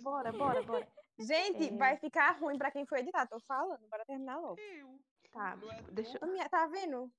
Bora, 0.02 0.32
bora, 0.32 0.62
bora. 0.62 0.86
Gente, 1.18 1.68
É. 1.72 1.76
vai 1.78 1.96
ficar 1.96 2.32
ruim 2.38 2.58
pra 2.58 2.70
quem 2.70 2.84
for 2.84 2.98
editar. 2.98 3.26
Tô 3.26 3.40
falando, 3.40 3.86
bora 3.88 4.04
terminar 4.04 4.36
logo. 4.38 4.58
Eu. 4.60 4.98
Tá, 5.32 5.56
é 5.72 5.82
deixa 5.92 6.18
minha- 6.26 6.46
Tá 6.48 6.66
vendo? 6.66 7.10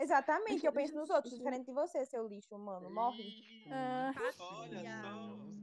Exatamente, 0.00 0.64
eu 0.64 0.72
penso 0.72 0.94
nos 0.94 1.10
outros, 1.10 1.34
diferente 1.34 1.66
de 1.66 1.72
você, 1.72 2.04
seu 2.06 2.26
lixo, 2.26 2.56
mano. 2.58 2.88
Morre. 2.90 3.64
Ah, 3.70 4.12
Olha 4.16 4.32
só. 4.32 4.54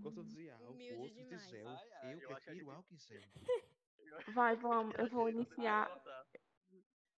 Gosto 0.02 0.24
de 0.26 0.50
álcool, 0.50 0.72
Humilde 0.72 1.24
gosto 1.24 1.50
de 1.52 1.66
ai, 1.66 2.14
eu 2.14 2.20
que 2.20 2.28
prefiro 2.28 2.72
álcool 2.72 2.94
em 2.94 2.98
gel. 3.00 3.22
Vai, 4.36 4.56
vamos. 4.56 4.94
Eu 4.98 5.08
vou 5.10 5.30
iniciar. 5.30 5.90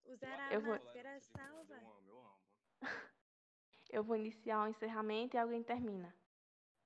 Usar 0.05 0.39
a 0.39 0.53
Eu 0.53 0.61
vou- 0.61 0.74
máscara 0.80 1.20
salva. 1.20 1.76
Eu 1.76 1.88
amo, 1.89 2.03
eu 2.07 2.18
amo. 2.20 2.38
Eu 3.89 4.03
vou 4.03 4.15
iniciar 4.15 4.63
o 4.63 4.68
encerramento 4.70 5.36
e 5.36 5.39
alguém 5.39 5.61
termina. 5.63 6.15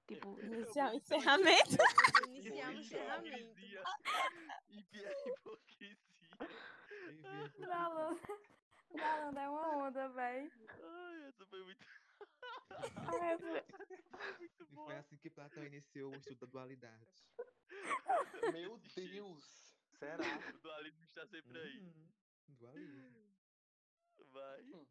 Tipo, 0.07 0.39
Iniciar 0.41 0.91
o 0.91 0.95
encerramento. 0.95 1.77
Iniciar 2.27 2.69
o 2.69 2.71
Hipocrisia. 2.71 2.79
encerramento. 2.79 3.55
Hipi- 4.69 5.05
Hipocrisia. 5.27 5.97
Nalanda. 7.59 8.19
Nalanda 8.93 9.41
é 9.41 9.49
uma 9.49 9.77
onda, 9.87 10.09
véi. 10.09 10.51
Ai, 10.83 11.23
essa 11.27 11.45
foi 11.45 11.63
muito, 11.63 11.85
ai, 12.97 13.33
eu- 13.33 13.39
muito 14.39 14.63
E 14.63 14.75
foi 14.75 14.95
assim 14.97 15.17
que 15.17 15.29
Platão 15.29 15.63
iniciou 15.63 16.11
o 16.11 16.15
estudo 16.15 16.39
da 16.45 16.51
dualidade. 16.51 17.25
Meu 18.53 18.77
Deus! 18.95 19.71
Será? 19.97 20.23
O 20.53 20.59
dualismo 20.59 21.03
está 21.05 21.25
sempre 21.27 21.59
aí. 21.59 21.79
Uhum, 21.79 22.11
Dualismo. 22.47 23.37
Vai. 24.31 24.61
Hum. 24.63 24.85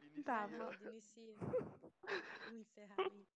Inicia. 0.00 0.24
Tá, 0.24 0.46
Inicia, 0.46 0.90
inicia. 0.92 1.36
O 2.50 2.54
encerramento. 2.54 3.28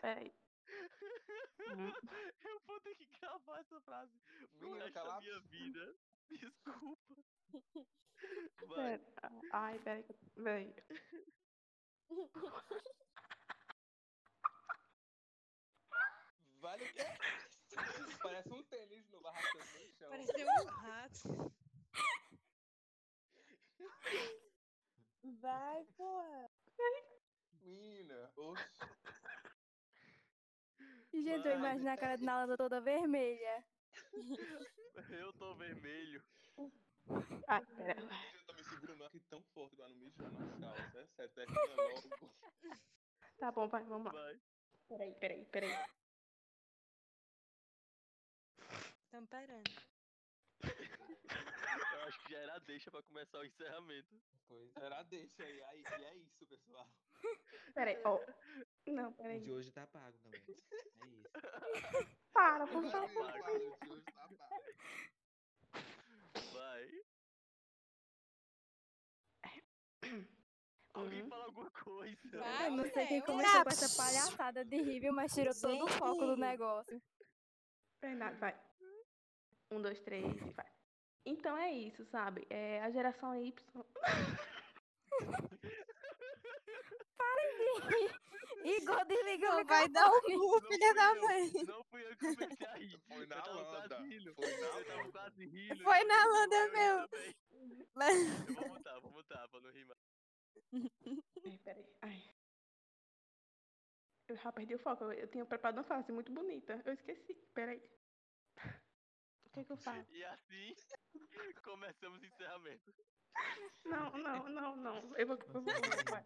peraí. 0.00 0.34
Hum, 1.60 1.92
Eu 2.44 2.60
vou 2.66 2.80
ter 2.80 2.94
que 2.94 3.06
gravar 3.18 3.58
essa 3.60 3.80
frase 3.80 4.18
da 4.78 4.92
cala 4.92 5.16
a 5.16 5.20
minha 5.20 5.40
vida. 5.40 5.96
Desculpa. 6.28 7.16
Vai. 8.68 8.98
pera- 8.98 9.32
Ai, 9.52 9.78
peraí. 9.78 10.04
Peraí. 10.34 10.74
Vale 16.60 16.84
o 16.84 16.92
quê? 16.92 17.06
Parece 18.22 18.52
um 18.52 18.62
tênis 18.64 19.08
novo 19.10 19.26
arrastando 19.28 19.64
no 19.80 19.90
chão. 19.92 20.10
Pareceu 20.10 20.46
um 20.46 20.66
rato. 20.66 21.52
Vai, 25.40 25.84
porra. 25.96 26.50
Menina, 27.62 28.30
oxe. 28.36 28.64
Gente, 31.12 31.46
eu 31.46 31.56
imagino 31.56 31.90
a 31.90 31.96
cara 31.96 32.16
de 32.16 32.24
Nalanda 32.24 32.56
toda 32.56 32.80
vermelha. 32.80 33.64
Eu 35.10 35.32
tô 35.34 35.54
vermelho. 35.56 36.22
Ai, 37.48 37.64
pera. 37.66 38.00
Eu 38.34 38.44
tô 38.46 38.52
me 38.54 38.64
segurando 38.64 39.04
aqui 39.04 39.20
tão 39.20 39.42
forte 39.54 39.76
mijar 39.94 40.30
nas 40.32 40.60
calças. 40.60 40.94
É 40.94 41.06
sério, 41.06 41.34
termina 41.34 41.74
logo. 41.76 42.30
Tá 43.38 43.50
bom, 43.52 43.68
vai, 43.68 43.82
vamos 43.84 44.12
lá. 44.12 44.20
Vai. 44.20 44.40
Peraí, 44.88 45.14
peraí, 45.14 45.44
peraí. 45.46 45.70
Estamos 49.04 49.28
parando. 49.28 49.70
Eu 50.62 52.02
acho 52.04 52.18
que 52.26 52.32
já 52.32 52.38
era 52.38 52.54
a 52.54 52.58
deixa 52.58 52.90
pra 52.90 53.02
começar 53.02 53.38
o 53.38 53.44
encerramento. 53.44 54.20
Pois 54.46 54.76
era, 54.76 55.02
deixa 55.04 55.42
aí. 55.42 55.62
aí. 55.62 55.82
E 56.00 56.04
é 56.04 56.14
isso, 56.16 56.46
pessoal. 56.46 56.88
Peraí, 57.74 58.00
ó. 58.04 58.18
Não, 58.86 59.10
O 59.10 59.14
peraí. 59.14 59.40
de 59.40 59.52
hoje 59.52 59.70
tá 59.72 59.86
pago 59.86 60.18
também. 60.18 60.40
É 60.40 60.52
isso. 60.52 60.68
Para, 62.32 62.66
por 62.66 62.84
favor. 62.90 63.24
vai, 63.24 63.40
vai, 63.42 63.58
de 63.58 63.90
hoje 63.90 64.04
tá 64.04 64.28
pago. 64.28 64.64
Vai. 66.60 66.86
Alguém 70.92 71.22
Um, 71.22 71.28
fala 71.28 71.44
alguma 71.44 71.70
coisa. 71.70 72.38
Vai. 72.38 72.66
Eu 72.66 72.72
não 72.72 72.84
sei 72.84 73.06
quem 73.06 73.22
começou 73.22 73.62
com 73.62 73.70
essa 73.70 73.96
palhaçada 73.96 74.64
de 74.64 74.76
rível, 74.82 75.14
mas 75.14 75.32
tirou 75.32 75.54
todo 75.58 75.84
o 75.84 75.88
foco 75.88 76.26
do 76.26 76.36
negócio. 76.36 77.00
Vai. 78.38 78.60
Um, 79.70 79.80
dois, 79.80 80.00
três 80.00 80.36
e 80.36 80.50
vai. 80.50 80.70
Então 81.24 81.56
é 81.56 81.72
isso, 81.72 82.04
sabe? 82.06 82.46
É, 82.50 82.82
a 82.82 82.90
geração 82.90 83.34
Y. 83.34 83.54
Igor 88.64 89.04
desligou 89.06 89.48
Não 89.50 89.64
vai 89.64 89.88
dar 89.88 90.08
o 90.10 90.14
microfone. 90.22 90.60
cu, 90.60 90.66
filha 90.68 90.94
da 90.94 91.14
eu. 91.14 91.20
mãe. 91.22 91.52
Não 91.66 91.84
fui 91.84 92.04
eu 92.06 92.16
que 92.16 92.36
comecei 92.36 92.66
a 92.66 92.74
rir. 92.76 93.00
Foi 93.08 93.22
Eu 93.22 93.26
na 93.28 93.44
Landa. 93.46 93.96
Foi 93.98 94.56
na 94.56 94.66
Eu 94.66 94.96
Landa. 94.96 95.12
quase 95.12 95.46
rindo. 95.46 95.82
Foi 95.82 96.00
eu 96.00 96.06
na 96.06 96.24
Landa, 96.26 96.68
meu. 96.70 97.08
Mas- 97.94 98.16
Eu 98.48 98.54
vou 98.54 98.68
mutar, 98.68 99.00
vou 99.00 99.10
mutar 99.12 99.48
pra 99.48 99.60
não 99.60 99.70
rir 99.70 99.84
mais. 99.86 99.98
Ai, 101.44 101.58
peraí. 101.64 101.86
Ai. 102.02 102.22
Eu 104.28 104.36
já 104.36 104.52
perdi 104.52 104.74
o 104.74 104.78
foco. 104.78 105.04
Eu, 105.04 105.12
eu 105.12 105.28
tinha 105.28 105.44
preparado 105.44 105.78
uma 105.78 105.84
frase 105.84 106.12
muito 106.12 106.30
bonita. 106.32 106.80
Eu 106.84 106.92
esqueci. 106.94 107.34
Peraí. 107.54 107.82
O 109.44 109.50
que, 109.52 109.64
que 109.64 109.72
eu 109.72 109.76
falo? 109.78 110.06
E 110.10 110.24
assim, 110.24 110.76
começamos 111.64 112.22
o 112.22 112.24
encerramento. 112.26 112.94
Não, 113.84 114.10
não, 114.18 114.48
não, 114.48 114.76
não. 114.76 115.16
Eu 115.16 115.26
vou. 115.26 115.36
Eu 115.36 115.52
vou, 115.52 115.62
vai. 115.64 116.24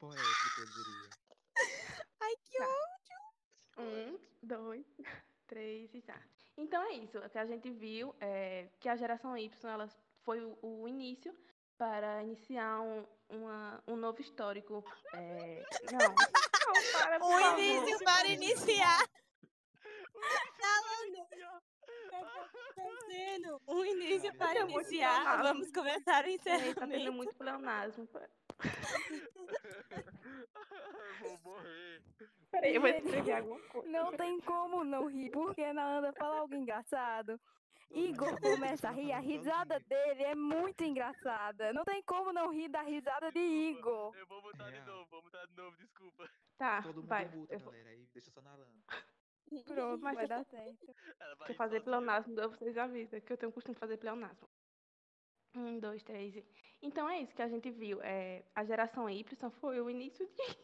Poético, 0.00 0.60
eu 0.60 0.66
diria. 0.66 1.08
Ai, 2.20 2.34
que 2.44 2.62
ódio. 2.62 3.18
Um, 3.78 4.18
dois, 4.42 4.86
três 5.46 5.94
e 5.94 6.02
tá. 6.02 6.20
Então 6.56 6.82
é 6.84 6.92
isso. 6.92 7.18
O 7.18 7.28
que 7.28 7.38
a 7.38 7.46
gente 7.46 7.70
viu 7.70 8.14
é 8.20 8.68
que 8.80 8.88
a 8.88 8.96
geração 8.96 9.36
Y 9.36 9.70
ela 9.70 9.88
foi 10.24 10.40
o, 10.40 10.56
o 10.62 10.88
início 10.88 11.36
para 11.76 12.22
iniciar 12.22 12.80
um, 12.80 13.04
uma, 13.28 13.82
um 13.86 13.96
novo 13.96 14.20
histórico. 14.20 14.84
É... 15.14 15.64
Não, 15.90 15.98
não, 15.98 16.14
para, 16.92 17.18
por 17.18 17.26
O 17.26 17.40
favor. 17.40 17.58
início 17.58 17.98
para 18.04 18.28
iniciar. 18.28 19.00
Inicia. 19.00 19.22
Tá 22.74 22.82
tendo 23.06 23.60
um 23.68 23.84
início 23.84 24.34
para 24.36 24.60
iniciar. 24.60 25.42
Vamos 25.42 25.70
começar 25.70 26.24
o 26.24 26.38
tá 26.38 26.42
tendo 26.44 26.62
encerramento. 26.62 27.12
muito 27.12 27.34
pleonasmo. 27.36 28.08
Vou 31.28 31.38
morrer. 31.56 32.02
Peraí, 32.50 32.74
eu 32.74 32.80
vou 32.80 32.90
escrever 32.90 33.32
alguma 33.32 33.60
coisa. 33.68 33.88
Não 33.88 34.12
tem 34.16 34.40
como 34.40 34.84
não 34.84 35.06
rir, 35.06 35.30
porque 35.30 35.72
na 35.72 35.98
Anda 35.98 36.12
fala 36.12 36.38
algo 36.38 36.54
engraçado. 36.54 37.40
Igor 37.90 38.40
começa 38.40 38.88
a 38.88 38.92
rir, 38.92 39.12
a 39.12 39.20
risada 39.20 39.78
dele 39.80 40.24
é 40.24 40.34
muito 40.34 40.82
engraçada. 40.82 41.72
Não 41.72 41.84
tem 41.84 42.02
como 42.02 42.32
não 42.32 42.50
rir 42.52 42.68
da 42.68 42.82
risada 42.82 43.30
de 43.30 43.38
Igor. 43.38 44.14
Eu 44.16 44.26
vou 44.26 44.42
botar 44.42 44.70
de 44.70 44.80
novo, 44.80 45.06
vou 45.10 45.22
botar 45.22 45.44
de 45.46 45.54
novo, 45.54 45.76
desculpa. 45.76 46.28
Tá, 46.56 46.82
Todo 46.82 46.96
mundo 46.96 47.06
vai. 47.08 47.24
muta, 47.28 47.54
Eu 47.54 47.60
galera. 47.60 47.90
Aí 47.90 48.06
deixa 48.12 48.30
só 48.30 48.40
na 48.42 48.54
lã. 48.56 48.66
Pronto, 49.66 50.02
Mas 50.02 50.14
vai 50.14 50.26
dar 50.26 50.44
certo. 50.46 50.94
Ela 51.20 51.34
vai 51.36 51.46
se 51.46 51.52
eu 51.52 51.56
fazer 51.56 51.80
pleonasmo, 51.82 52.34
vocês 52.34 52.76
avisam, 52.76 53.20
que 53.20 53.32
eu 53.32 53.36
tenho 53.36 53.50
o 53.50 53.52
costume 53.52 53.74
de 53.74 53.80
fazer 53.80 53.96
pleonasmo. 53.98 54.48
Um, 55.54 55.78
dois, 55.78 56.02
três. 56.02 56.34
e- 56.34 56.44
Então 56.82 57.08
é 57.08 57.20
isso 57.20 57.34
que 57.34 57.42
a 57.42 57.48
gente 57.48 57.70
viu. 57.70 58.00
É, 58.02 58.44
a 58.54 58.64
geração 58.64 59.08
Y 59.08 59.50
foi 59.60 59.80
o 59.80 59.88
início 59.88 60.26
de. 60.26 60.58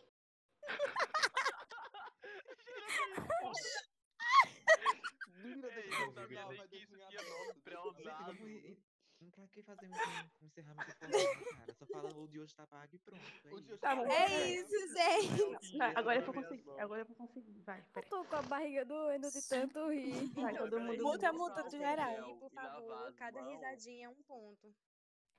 Ei, 5.38 5.79
eu 5.90 6.12
sabia 6.12 6.46
nem 6.46 6.68
que 6.68 6.76
isso 6.76 6.96
tinha 7.08 7.22
nome, 7.22 7.46
Gente, 7.46 7.62
pleonasmo. 7.62 8.24
vamos 8.26 8.40
ir. 8.50 8.78
Não 9.20 9.30
pra 9.30 9.46
que 9.48 9.62
fazer 9.62 9.86
um, 9.86 10.46
encerramento 10.46 10.96
formal, 10.96 11.20
cara? 11.54 11.74
Só 11.74 11.84
fala 11.86 12.10
o 12.16 12.26
de 12.26 12.40
hoje 12.40 12.54
tá 12.54 12.66
pago 12.66 12.88
e 12.94 12.98
pronto. 12.98 13.22
É 13.44 13.52
isso. 13.54 13.78
Tá 13.78 13.94
bom. 13.94 14.06
É 14.06 14.28
vai. 14.28 14.50
isso, 14.54 14.94
gente. 14.94 15.76
Não, 15.76 15.86
agora 15.94 16.18
eu 16.20 16.24
vou 16.24 16.34
conseguir. 16.34 16.70
Agora 16.80 17.02
eu 17.02 17.06
vou 17.06 17.16
conseguir. 17.16 17.60
Vai, 17.60 17.80
Eu 17.80 17.84
peraí. 17.92 18.08
tô 18.08 18.24
com 18.24 18.36
a 18.36 18.42
barriga 18.42 18.84
doendo 18.86 19.30
de 19.30 19.46
tanto 19.46 19.90
rir. 19.90 20.24
Vai, 20.32 20.56
todo 20.56 20.80
mundo. 20.80 21.02
Multa, 21.02 21.32
multa 21.34 21.62
de 21.64 21.76
geral. 21.76 22.36
por 22.38 22.50
favor, 22.50 23.12
cada 23.12 23.42
risadinha 23.42 24.06
é 24.06 24.08
um 24.08 24.22
ponto. 24.22 24.74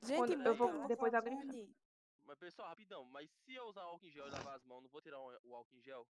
Gente, 0.04 0.34
eu 0.34 0.54
vou- 0.56 0.88
depois 0.88 1.14
alguém- 1.16 1.36
Fone. 1.42 1.76
Mas 2.24 2.38
pessoal, 2.38 2.68
rapidão, 2.70 3.04
mas 3.06 3.32
se 3.44 3.56
eu 3.56 3.64
usar 3.66 3.82
álcool 3.82 4.06
em 4.06 4.12
gel 4.12 4.28
e 4.28 4.30
lavar 4.30 4.56
as 4.58 4.64
mãos, 4.64 4.84
não 4.84 4.90
vou 4.92 5.02
tirar 5.02 5.20
o 5.20 5.56
álcool 5.56 5.76
em 5.76 5.82
gel? 5.82 6.08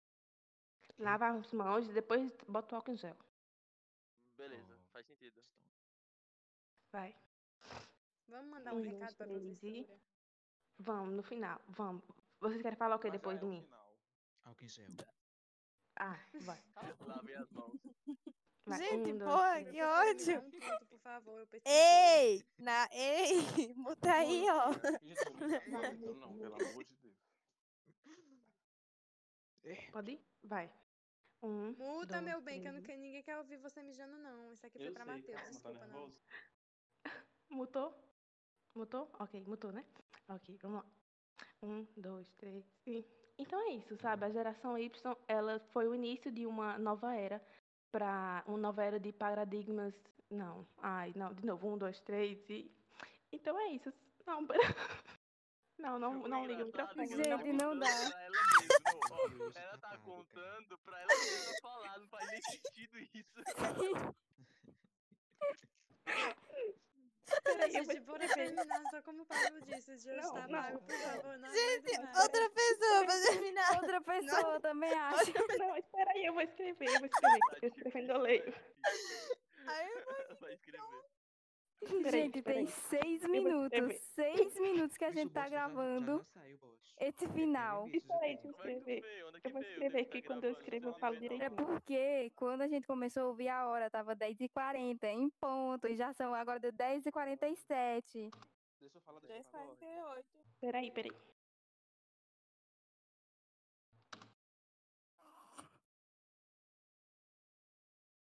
Lava 0.98 1.30
as 1.30 1.54
mãos 1.54 1.88
e 1.88 1.94
depois 1.94 2.36
bota 2.48 2.74
o 2.74 2.78
álcool 2.78 2.92
em 2.94 2.98
gel. 2.98 3.16
Beleza, 4.40 4.74
Oh. 4.74 4.92
faz 4.94 5.06
sentido. 5.06 5.42
Vai. 6.94 7.14
Vamos 8.30 8.50
mandar 8.52 8.74
um 8.74 8.78
Um, 8.78 8.82
dois, 8.82 8.94
recado 8.94 9.16
pra 9.18 9.28
professora? 9.28 10.02
Vamos, 10.80 11.16
no 11.16 11.24
final. 11.24 11.62
Vamos. 11.68 12.04
Vocês 12.40 12.62
querem 12.62 12.78
falar 12.78 12.96
o 12.96 13.00
que 13.00 13.12
depois 13.12 13.36
é 13.38 13.40
de 13.42 13.46
mim? 13.46 13.62
final. 13.64 13.98
Em 14.62 14.68
gel. 14.70 14.88
Ah, 15.98 16.18
vai. 16.42 16.64
Lavei 17.26 17.36
as 17.36 17.50
mãos. 17.52 17.74
vai. 18.66 18.80
Gente, 18.80 19.12
um, 19.12 19.18
dois, 19.18 19.30
porra, 19.32 19.54
três. 19.56 19.70
que 19.72 19.82
ódio. 19.84 20.40
um 20.40 20.50
ponto, 20.60 20.86
por 20.88 21.00
favor. 21.00 21.48
Eu. 21.52 21.62
Ei, 21.66 22.46
na, 22.58 22.88
ei, 22.94 23.74
multa 23.76 24.14
aí, 24.14 24.46
ó. 24.50 24.70
Não, 25.68 26.38
pelo 26.38 26.56
amor 26.56 26.84
de 26.86 26.96
Deus. 26.96 27.18
Pode 29.92 30.12
ir? 30.14 30.26
Vai. 30.44 30.72
Um. 31.42 31.74
Multa, 31.78 32.14
dois, 32.14 32.24
meu 32.24 32.42
bem, 32.42 32.62
que 32.62 32.68
eu 32.68 32.74
não 32.74 32.82
três. 32.82 32.86
quero, 32.88 33.00
ninguém 33.02 33.24
quer 33.24 33.38
ouvir 33.38 33.58
você 33.58 33.82
mijando, 33.82 34.16
não. 34.18 34.52
Isso 34.52 34.66
aqui 34.66 34.78
foi 34.78 34.88
Eu 34.88 34.94
pra 34.94 35.06
sei, 35.06 35.14
Matheus, 35.16 35.42
tá 35.42 35.50
desculpa, 35.50 35.80
não. 35.88 35.94
nervoso? 36.00 36.18
Mutou? 37.50 38.04
Mutou? 38.76 39.12
Ok, 39.20 39.44
mutou, 39.48 39.72
né? 39.72 39.86
Ok, 40.28 40.58
vamos 40.62 40.84
lá. 40.84 40.86
Um, 41.64 41.86
dois, 41.98 42.30
três, 42.34 42.66
sim. 42.84 43.04
Então 43.38 43.60
é 43.70 43.74
isso, 43.74 43.96
sabe? 43.98 44.26
A 44.26 44.30
geração 44.30 44.78
Y, 44.78 45.16
ela 45.28 45.60
foi 45.72 45.88
o 45.88 45.96
início 45.96 46.32
de 46.32 46.46
uma 46.46 46.78
nova 46.78 47.16
era 47.16 47.42
para 47.92 48.44
uma 48.46 48.58
nova 48.58 48.84
era 48.84 49.00
de 49.00 49.12
paradigmas. 49.14 49.94
Não, 50.30 50.68
ai, 50.78 51.12
não, 51.16 51.34
de 51.34 51.46
novo, 51.46 51.68
um, 51.68 51.78
dois, 51.78 52.00
três 52.02 52.38
e. 52.50 52.70
Então 53.32 53.58
é 53.60 53.68
isso. 53.70 53.92
Não, 54.26 54.46
pera. 54.46 54.60
Não, 55.80 55.98
não, 55.98 56.20
Foi 56.20 56.30
não 56.30 56.46
liga 56.46 56.64
o 56.64 56.66
microfone. 56.66 57.08
que 57.08 57.16
Gente, 57.16 57.54
não 57.54 57.80
dá. 57.80 57.88
Ela 58.90 59.74
ó. 59.74 59.78
Tá 59.78 59.78
tá 59.90 59.98
contando 60.00 60.78
pra 60.80 61.00
ela 61.00 61.08
mesma 61.08 61.54
falar, 61.62 62.00
não 62.00 62.08
faz 62.08 62.32
nem 62.32 62.42
sentido 62.42 63.00
isso. 63.00 63.44
Peraí, 67.44 67.76
eu 67.76 67.84
vou 67.84 67.94
Gente, 67.94 68.06
bora 68.06 68.28
terminar 68.28 68.82
só 68.90 69.02
como 69.04 69.22
o 69.22 69.26
Pablo 69.26 69.62
disse. 69.62 69.96
De 69.98 70.10
hoje 70.10 70.22
Não, 70.22 70.34
tá 70.34 70.48
não. 70.48 70.62
pago, 70.62 70.82
por 70.82 70.96
favor. 70.96 71.38
Não 71.38 71.50
Gente, 71.52 72.00
outra 72.00 72.50
pessoa 72.50 73.06
pra 73.06 73.22
terminar. 73.22 73.76
Outra 73.76 74.02
pessoa 74.02 74.60
também 74.62 74.94
acha. 74.94 75.32
Não, 75.60 75.78
espera 75.78 76.12
aí, 76.12 76.26
eu 76.26 76.34
vou 76.34 76.42
escrever, 76.42 76.88
eu 76.88 77.00
vou 77.00 77.06
escrever. 77.06 77.40
Eu 77.62 77.68
escrevendo, 77.70 78.12
eu 78.14 78.18
leio. 78.20 78.54
Aí 79.68 79.92
Ela 79.92 80.36
vai 80.40 80.54
escrever. 80.54 80.82
Peraí, 82.04 82.12
Gente, 82.24 82.42
tem 82.42 82.68
seis 82.68 83.22
vou 83.22 83.32
minutos. 83.32 84.09
Que 85.00 85.06
a 85.06 85.12
gente 85.12 85.32
tá 85.32 85.48
gravando 85.48 86.26
saiu, 86.34 86.60
esse 87.00 87.26
final. 87.30 87.86
que 87.90 88.02
tu 88.02 88.50
escrever. 88.50 89.02
Eu 89.42 89.52
vou 89.52 89.62
escrever 89.62 90.02
aqui, 90.02 90.22
tá 90.22 90.28
quando 90.28 90.44
eu 90.44 90.52
escrevo, 90.52 90.90
eu 90.90 90.94
falo 90.94 91.18
vê, 91.18 91.28
É 91.42 91.50
porque 91.50 92.30
quando 92.36 92.62
a 92.62 92.68
gente 92.68 92.86
começou 92.86 93.24
a 93.24 93.28
ouvir 93.28 93.48
a 93.48 93.66
hora, 93.66 93.90
tava 93.90 94.14
10h40 94.14 95.06
em 95.06 95.30
ponto, 95.30 95.88
e 95.88 95.96
já 95.96 96.12
são 96.14 96.36
agora 96.36 96.60
de 96.60 96.74
10h47. 96.74 98.30
Deixa 98.82 98.98
eu 98.98 99.02
falar, 99.02 99.22
deixa 99.22 99.40
eu 99.40 99.44
falar. 99.46 99.76
10h48. 99.78 100.26
Peraí, 100.60 100.92
peraí. 100.92 101.12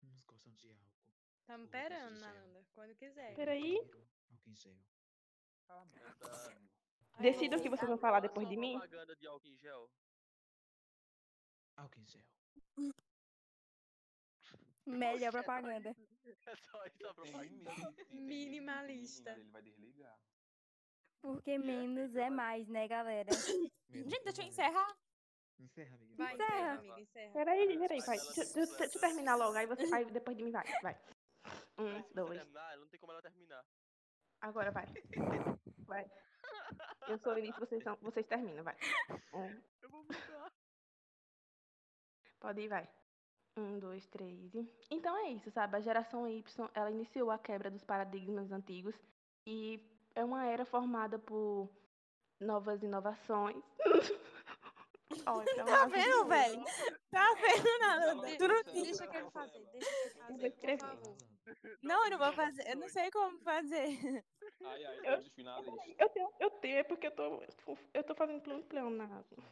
Uns 0.03 0.24
gostam 0.24 0.53
de 0.53 0.69
álcool. 0.69 0.82
De 1.45 1.63
esperando, 1.63 2.15
gel. 2.15 2.34
Nanda. 2.34 2.65
Quando 2.74 2.95
quiser. 2.95 3.36
Peraí. 3.36 3.78
prefiro 3.80 4.71
Álcool 4.71 4.92
Decida 7.19 7.57
o 7.57 7.61
que 7.61 7.69
vocês 7.69 7.88
vão 7.88 7.97
fala 7.97 8.19
falar 8.19 8.19
depois 8.19 8.47
de 8.49 8.57
mim. 8.57 8.78
propaganda 8.78 9.15
de 9.15 9.28
álcool 9.28 9.47
em 9.47 9.57
gel. 9.57 9.89
Álcool 11.78 11.99
em 11.99 12.07
gel. 12.07 12.24
Melhor 14.86 15.32
propaganda. 15.32 15.95
É 16.47 16.55
só 16.55 16.86
isso 16.86 17.05
a 17.05 17.13
propaganda. 17.13 17.71
Minimalista. 18.09 19.32
Ele 19.32 19.43
vai 19.51 19.61
desligar. 19.61 20.17
Porque 21.21 21.57
menos 21.57 22.15
é 22.15 22.30
mais, 22.30 22.65
né, 22.69 22.88
galera? 22.88 23.30
Gente, 23.89 24.24
deixa 24.24 24.41
eu 24.41 24.45
é. 24.45 24.47
encerrar. 24.47 24.97
Encerra, 25.59 25.95
amiga. 25.95 26.15
Vai, 26.15 26.34
Encerra. 26.34 26.55
encerra, 26.55 26.74
amiga, 26.74 26.99
encerra. 27.01 27.34
Peraí, 27.34 27.78
peraí, 27.78 27.99
ela 27.99 28.34
Deixa, 28.34 28.97
eu 28.97 29.01
terminar 29.01 29.36
logo, 29.36 29.57
aí, 29.57 29.65
você, 29.65 29.93
aí 29.93 30.05
depois 30.05 30.38
de 30.38 30.43
mim 30.43 30.51
vai. 30.51 30.63
Vai. 30.82 30.99
Um, 31.78 32.01
dois. 32.13 32.53
não 32.78 32.88
tem 32.88 32.99
como 32.99 33.11
ela 33.11 33.21
terminar. 33.21 33.65
Agora 34.43 34.71
vai. 34.71 34.85
Vai. 35.87 36.05
Eu 37.07 37.17
sou 37.19 37.33
o 37.33 37.37
início, 37.37 37.59
vocês, 37.59 37.83
são, 37.83 37.97
vocês 38.01 38.25
terminam, 38.25 38.63
vai. 38.63 38.75
Um, 39.33 39.61
Eu 39.81 39.89
vou 39.89 40.03
mudar. 40.03 40.51
pode 42.39 42.61
ir, 42.61 42.67
vai. 42.69 42.87
Um, 43.57 43.79
dois, 43.79 44.05
três. 44.07 44.53
e- 44.55 44.69
Então 44.89 45.15
é 45.17 45.29
isso, 45.31 45.51
sabe? 45.51 45.75
A 45.77 45.81
geração 45.81 46.27
Y, 46.27 46.69
ela 46.73 46.89
iniciou 46.91 47.29
a 47.31 47.37
quebra 47.37 47.69
dos 47.69 47.83
paradigmas 47.83 48.51
antigos 48.51 48.95
e 49.45 49.79
é 50.15 50.23
uma 50.23 50.45
era 50.45 50.65
formada 50.65 51.19
por 51.19 51.69
novas 52.39 52.81
inovações. 52.81 53.63
Olha, 55.27 55.65
Tá 55.65 55.85
vendo, 55.85 56.25
velho? 56.27 56.63
Tá 57.11 57.33
vendo, 57.35 58.37
Tudo 58.37 58.63
Deixa 58.73 59.07
que 59.07 59.17
ele 59.17 59.29
fazer, 59.31 59.65
deixa 59.71 59.89
que 59.91 60.07
ele 60.07 60.09
fazer, 60.15 60.37
por 60.37 60.45
escrever. 60.47 60.79
favor. 60.79 61.17
Não, 61.81 62.05
eu 62.05 62.11
não 62.11 62.17
vou 62.17 62.33
fazer. 62.33 62.67
Eu 62.69 62.77
não 62.77 62.87
sei 62.89 63.11
como 63.11 63.37
fazer. 63.39 64.23
Ai, 64.61 64.85
ai, 64.85 64.99
Eu- 65.15 65.23
finalista. 65.31 65.95
Eu 65.97 66.09
tenho, 66.09 66.33
eu 66.39 66.49
tenho, 66.51 66.77
é 66.77 66.83
porque 66.83 67.07
eu 67.07 67.11
tô, 67.11 67.43
eu 67.93 68.03
tô 68.03 68.15
fazendo 68.15 68.41
plano 68.41 68.63
pleonasmo. 68.63 69.43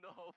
Novas 0.00 0.34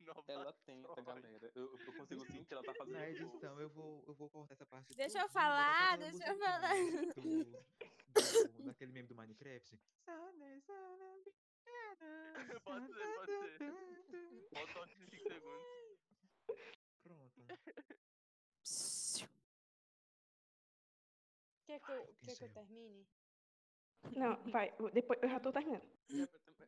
inovações. 0.00 0.28
Ela 0.28 0.52
tenta, 0.64 1.02
galera. 1.02 1.50
Eu, 1.54 1.78
eu 1.78 1.92
consigo 1.94 2.26
sentir, 2.26 2.52
ela 2.52 2.62
tá 2.62 2.74
fazendo. 2.74 2.94
Na 2.94 3.08
edição 3.08 3.60
eu 3.60 3.68
vou, 3.70 4.04
eu 4.06 4.14
vou 4.14 4.28
cortar 4.30 4.54
essa 4.54 4.66
parte. 4.66 4.94
Deixa 4.94 5.18
eu 5.20 5.28
falar, 5.28 5.98
deixa 5.98 6.24
eu 6.26 6.36
musiquinha 6.36 7.44
Do, 8.14 8.52
do, 8.52 8.62
daquele 8.64 8.92
meme 8.92 9.08
do 9.08 9.14
Minecraft. 9.14 9.80
Pode 12.64 12.86
ser, 12.92 13.16
pode 13.16 13.32
ser. 13.56 14.48
Bota 14.52 14.72
só 14.72 14.86
5 14.86 15.10
segundos. 15.10 15.98
Pronto. 17.02 17.46
Quer 21.66 21.80
que 21.80 21.90
eu, 21.92 22.02
em 22.02 22.14
quer 22.26 22.36
que 22.36 22.44
eu 22.44 22.52
termine? 22.52 23.06
Não, 24.14 24.36
vai, 24.52 24.72
depois 24.92 25.20
eu 25.22 25.28
já 25.28 25.40
tô 25.40 25.52
terminando. 25.52 25.82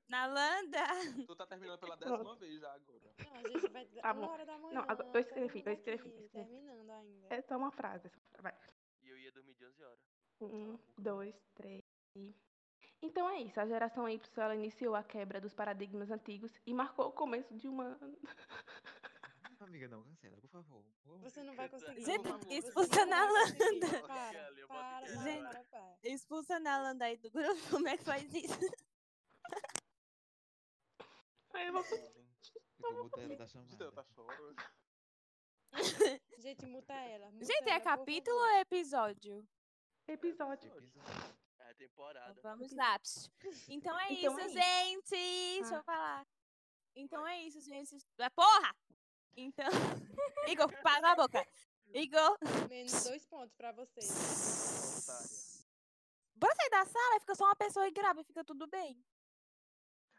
Nalanda! 0.09 0.85
Tu 1.27 1.37
tá 1.37 1.47
terminando 1.47 1.79
pela 1.79 1.97
décima 1.97 2.35
vez 2.37 2.61
já 2.61 2.73
agora. 2.73 3.15
Não, 3.25 3.35
a 3.37 3.49
gente 3.49 3.69
vai 3.69 3.87
Tá 3.87 4.13
uma 4.13 4.31
hora 4.31 4.47
da 4.47 4.59
manhã. 4.59 4.75
Não, 4.75 4.83
agora 4.89 5.11
eu 5.15 5.21
escrevi, 5.21 5.63
eu 5.65 5.73
escrevi, 5.73 6.09
escrevi. 6.09 6.29
Terminando 6.31 6.91
ainda. 6.91 7.27
É 7.35 7.43
só 7.43 7.57
uma 7.57 7.71
frase. 7.71 8.09
só- 8.09 8.43
Vai. 8.43 8.55
E 9.03 9.09
eu 9.09 9.19
ia 9.19 9.31
dormir 9.31 9.55
de 9.55 9.67
11 9.67 9.85
horas. 9.85 10.01
Um, 10.41 10.79
dois, 10.97 11.35
três. 11.55 11.83
Então 13.03 13.29
é 13.29 13.41
isso. 13.43 13.61
A 13.61 13.67
geração 13.67 14.09
Y 14.09 14.43
ela 14.43 14.55
iniciou 14.57 14.95
a 14.95 15.05
quebra 15.05 15.41
dos 15.41 15.55
paradigmas 15.55 16.11
antigos 16.11 16.59
e 16.67 16.73
marcou 16.75 17.09
o 17.09 17.13
começo 17.13 17.55
de 17.55 17.69
uma 17.69 17.99
Amiga, 19.69 19.87
não 19.89 20.03
cancela, 20.03 20.37
por 20.41 20.49
favor. 20.49 20.83
Você 21.21 21.43
não 21.43 21.55
vai 21.55 21.69
conseguir. 21.69 22.03
Gente, 22.03 22.27
expulsa 22.55 23.05
na 23.05 23.27
vai 23.27 23.45
conseguir. 23.53 23.81
Landa. 23.81 24.01
Para, 24.09 24.67
para, 24.67 25.07
Gente. 25.23 25.43
para, 25.43 25.65
para. 25.65 25.99
Expulsa 26.03 26.57
a 26.57 26.61
Nalanda 26.61 27.05
aí 27.05 27.19
do 27.19 27.31
grupo. 27.31 27.61
Como 27.71 27.87
é 27.89 27.97
que 27.99 28.05
faz 28.05 28.33
isso? 28.35 28.59
Aí 31.53 31.67
eu 31.67 31.73
vou 31.75 31.83
Eu 31.83 32.95
vou 33.09 33.11
ela 33.21 33.37
da 33.37 33.47
chamada. 33.47 33.69
Gisele 33.71 33.93
tá 33.93 34.05
chorando. 34.05 34.57
Gente, 36.39 36.65
muta 36.67 36.95
ela. 36.95 37.31
muta 37.31 37.45
Gente, 37.45 37.69
é 37.69 37.73
ela, 37.73 37.81
capítulo 37.81 38.37
ou 38.39 38.47
é 38.47 38.61
episódio? 38.61 39.47
episódio. 40.07 40.73
Episódio. 40.79 41.39
É 41.59 41.75
temporada. 41.75 42.41
Vamos 42.41 42.73
lá. 42.73 42.99
Então 43.69 43.99
é 44.01 44.13
Então 44.15 44.39
isso, 44.39 44.41
é 44.41 44.47
isso. 44.47 44.55
gente. 44.55 45.11
Deixa 45.61 45.75
Ah. 45.75 45.79
eu 45.79 45.85
falar. 45.85 46.27
Então 46.95 47.27
é 47.27 47.43
isso, 47.43 47.61
gente. 47.61 47.97
É 48.19 48.31
porra! 48.31 48.75
Então. 49.39 49.67
Igor, 50.49 50.69
para 50.83 51.13
a 51.13 51.17
boca. 51.17 51.47
Igor. 51.95 52.37
Menos 52.69 53.05
dois 53.05 53.25
pontos 53.27 53.55
pra 53.55 53.71
vocês. 53.73 54.09
Otária. 55.05 55.49
Bora 56.35 56.55
sair 56.57 56.71
da 56.71 56.85
sala, 56.85 57.21
fica 57.21 57.35
só 57.35 57.45
uma 57.45 57.57
pessoa 57.57 57.87
e 57.89 57.91
grava, 57.93 58.23
fica 58.25 58.45
tudo 58.45 58.67
bem. 58.67 59.01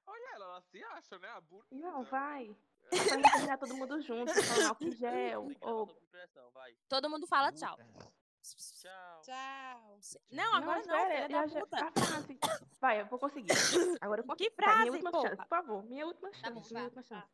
Olha 0.08 0.36
ela, 0.36 0.46
ela 0.46 0.62
se 0.62 0.84
acha, 0.84 1.20
né? 1.20 1.28
A 1.30 1.42
bonita. 1.42 1.76
Não, 1.76 2.04
vai. 2.04 2.56
Pra 2.90 2.98
gente 2.98 3.32
terminar 3.32 3.58
todo 3.58 3.76
mundo 3.76 4.02
junto, 4.02 4.34
com 4.34 4.68
álcool 4.68 4.92
gel. 4.92 5.48
Ou... 5.62 5.86
vai. 6.54 6.76
Todo 6.88 7.10
mundo 7.10 7.28
fala 7.28 7.52
tchau. 7.52 7.78
Muta. 7.78 8.12
Tchau. 8.42 9.22
Tchau. 9.22 10.00
Não, 10.32 10.56
agora 10.56 10.82
não, 10.88 10.96
espera, 10.98 11.28
filha 11.28 11.28
da 11.28 11.48
já- 11.48 11.62
a 11.62 11.92
frase. 11.92 12.40
Vai, 12.80 13.02
eu 13.02 13.06
vou 13.06 13.20
conseguir. 13.20 13.52
Agora 14.02 14.22
eu 14.22 14.26
consigo. 14.26 14.50
Que 14.50 14.56
Vai, 14.56 14.66
frase, 14.66 14.80
minha 14.80 14.92
última 14.94 15.12
porra? 15.12 15.28
chance, 15.28 15.38
por 15.38 15.48
favor. 15.48 15.84
Minha 15.84 16.06
última 16.08 16.30
chance. 16.32 16.42
Tá 16.44 16.52
bom, 16.52 16.64
minha 16.72 16.84
última 16.86 17.04
chance. 17.04 17.28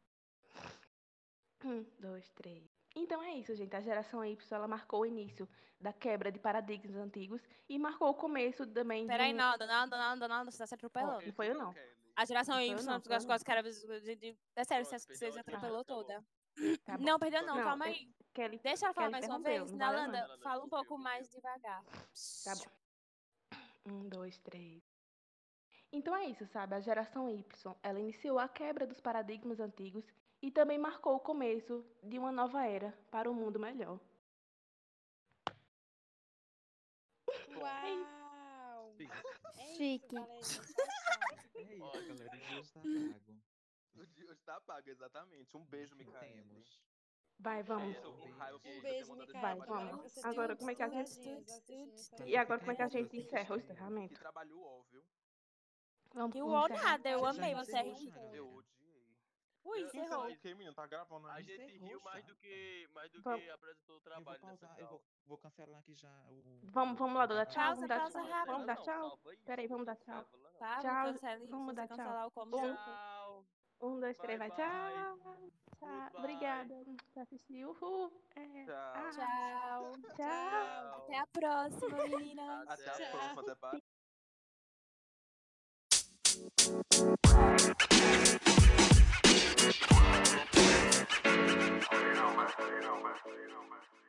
Um, 1.66 1.84
dois, 2.00 2.30
três. 2.30 2.64
Então 2.96 3.22
é 3.22 3.34
isso, 3.36 3.54
gente. 3.56 3.76
A 3.76 3.82
geração 3.82 4.24
Y 4.24 4.38
ela 4.56 4.68
marcou 4.68 5.02
o 5.02 5.06
início 5.06 5.50
da 5.82 5.92
quebra 5.92 6.32
de 6.32 6.40
paradigmas 6.40 6.96
antigos 6.96 7.42
e 7.68 7.78
marcou 7.78 8.10
o 8.10 8.14
começo 8.14 8.66
também 8.68 9.02
de 9.04 9.08
Peraí, 9.10 9.34
um- 9.34 9.38
nada, 9.38 9.66
nada, 9.66 9.98
nada, 9.98 10.28
nada, 10.28 10.52
você 10.52 10.58
tá 10.60 10.68
se 10.68 10.76
atropelando. 10.76 11.26
Não 11.26 11.34
foi 11.34 11.50
eu, 11.50 11.56
não. 11.56 11.76
A 12.16 12.24
geração 12.24 12.56
Não 12.56 12.62
Y, 12.62 12.78
eu, 12.80 12.86
não, 12.86 12.96
as 12.96 13.04
foi 13.04 13.16
eu, 13.16 13.20
coisas 13.26 13.44
que 13.44 13.52
era. 13.52 13.62
de- 13.64 14.16
de- 14.16 14.38
É 14.56 14.64
sério, 14.64 14.86
você, 14.86 14.98
você 15.00 15.26
a 15.26 15.42
atropelou 15.42 15.84
toda. 15.84 16.24
Tá. 16.86 16.98
Não, 16.98 17.20
perdeu 17.20 17.46
não, 17.46 17.58
Não, 17.58 17.64
calma 17.64 17.86
aí. 17.86 18.10
Kelly, 18.34 18.58
Deixa 18.64 18.86
ela 18.86 18.94
falar 18.94 19.10
Kelly 19.10 19.28
mais 19.28 19.30
uma 19.30 19.40
vez. 19.44 19.72
não 19.72 19.78
Nalanda, 19.78 20.28
não. 20.28 20.40
fala 20.40 20.64
um 20.64 20.70
pouco 20.70 20.98
mais 20.98 21.28
devagar. 21.28 21.84
Tá 22.46 22.54
bom. 22.56 23.92
Um, 23.94 24.08
dois, 24.08 24.40
três. 24.40 24.82
Então 25.92 26.16
é 26.16 26.26
isso, 26.28 26.46
sabe? 26.48 26.76
A 26.76 26.80
geração 26.80 27.30
Y, 27.30 27.76
ela 27.84 28.00
iniciou 28.00 28.40
a 28.40 28.48
quebra 28.48 28.88
dos 28.88 29.00
paradigmas 29.02 29.60
antigos 29.60 30.06
e 30.46 30.52
também 30.52 30.78
marcou 30.78 31.16
o 31.16 31.20
começo 31.20 31.84
de 32.04 32.20
uma 32.20 32.32
nova 32.32 32.64
era 32.68 32.92
para 33.10 33.30
um 33.30 33.34
mundo 33.34 33.60
melhor. 33.60 34.00
Uau! 37.58 38.96
É 39.58 39.76
Chique. 39.76 40.16
É 40.16 40.22
Ótimo. 41.82 42.18
galera. 42.18 42.62
O 42.76 42.82
dia 42.86 42.86
está 42.86 42.92
pago. 42.92 43.42
O 43.96 44.06
dia 44.06 44.26
hoje 44.30 44.42
tá 44.44 44.62
pago, 44.62 44.90
exatamente. 44.90 45.58
Um 45.58 45.66
beijo, 45.66 45.96
Micael. 45.96 46.44
Vai, 47.40 47.64
vamos. 47.64 47.98
Isso, 47.98 48.10
um 48.10 48.82
beijo, 48.82 49.16
Micael. 49.16 49.42
Vai, 49.42 49.56
vamos. 49.68 50.18
Agora, 50.26 50.56
como 50.56 50.70
é 50.70 50.76
que 50.76 50.84
a 50.84 50.90
gente- 50.90 51.20
E 52.26 52.38
agora 52.38 52.60
como 52.60 52.72
é 52.72 52.76
que 52.76 52.82
a 52.84 52.88
gente 52.88 53.18
encerra 53.18 53.56
o 53.56 53.58
encerramento? 53.58 54.14
Que 54.14 54.20
trabalho 54.20 54.62
ó, 54.62 54.84
viu? 54.92 55.04
Vamos 56.14 56.32
Que 56.34 56.40
encerramento. 56.40 56.84
nada, 56.84 57.10
eu 57.10 57.26
amei, 57.26 57.56
você 57.56 57.72
é 57.78 57.84
já, 57.84 57.92
rico. 58.00 58.12
galera. 58.14 58.36
Eu 58.38 58.48
odiei. 58.54 58.76
Ui, 59.66 59.82
Eu-. 59.82 60.22
O 60.22 60.38
que, 60.38 60.54
menino? 60.54 60.74
Tá 60.74 60.86
gravando 60.86 61.28
A 61.28 61.34
aí? 61.34 61.44
gente 61.44 61.64
encerrou 61.64 61.88
riu 61.90 62.02
mais 62.02 62.24
do 62.26 62.36
que, 62.36 62.88
mais 62.94 63.12
do 63.12 63.22
Vamos. 63.24 63.42
que 63.42 63.50
apresentou 63.50 63.96
o 63.96 63.98
Eu 63.98 64.02
vou 64.04 64.12
trabalho 64.12 64.40
pausar, 64.40 64.80
eu 64.80 64.88
vou, 64.88 65.02
vou 65.26 65.38
cancelar 65.40 65.80
aqui 65.80 65.96
já 65.96 66.10
o. 66.30 66.60
Vamos, 66.64 66.98
vamos 67.00 67.16
lá, 67.18 67.26
Duda. 67.26 67.46
Tchau, 67.48 67.74
vamos 67.76 67.88
dar 67.90 68.10
tchau. 68.12 68.46
Vamos 68.46 68.66
dar 68.68 68.78
tchau. 68.78 69.20
Peraí, 69.44 69.68
vamos 69.68 69.86
dar 69.86 69.96
tchau. 69.98 70.24
Tá, 70.60 70.80
Tchau, 70.82 71.14
vamos 71.50 71.76
dar 71.76 71.88
tchau. 71.88 71.98
cancelar 71.98 72.28
o 72.28 72.32
como 72.32 72.58
Um, 72.58 72.76
Tchau. 72.76 73.46
Um, 73.82 74.00
dois, 74.00 74.18
três, 74.18 74.40
vai. 74.40 74.50
Tchau. 74.52 75.18
Tchau. 75.80 76.10
Obrigada 76.20 76.74
por 77.14 77.22
assistir. 77.24 77.66
Uhul. 77.66 78.12
É. 78.36 78.66
Tchau. 78.66 78.94
Ah, 78.96 79.10
Tchau. 79.12 79.92
Tchau. 80.16 81.04
Até 81.04 81.18
a 81.20 81.28
próxima, 81.28 81.98
meninas. 82.08 82.70
Até 82.70 82.90
a 83.06 83.10
próxima, 83.12 83.42
até 83.42 83.56
you 89.82 89.88
don't 92.16 92.38
mess 92.38 92.54
with 92.58 92.70
you 92.70 92.82
don't 92.82 93.04
mess 93.04 93.20
with 93.26 93.36
you 93.36 93.50
don't 93.50 93.70
mess 93.70 93.86
with 93.92 94.04
you. 94.04 94.05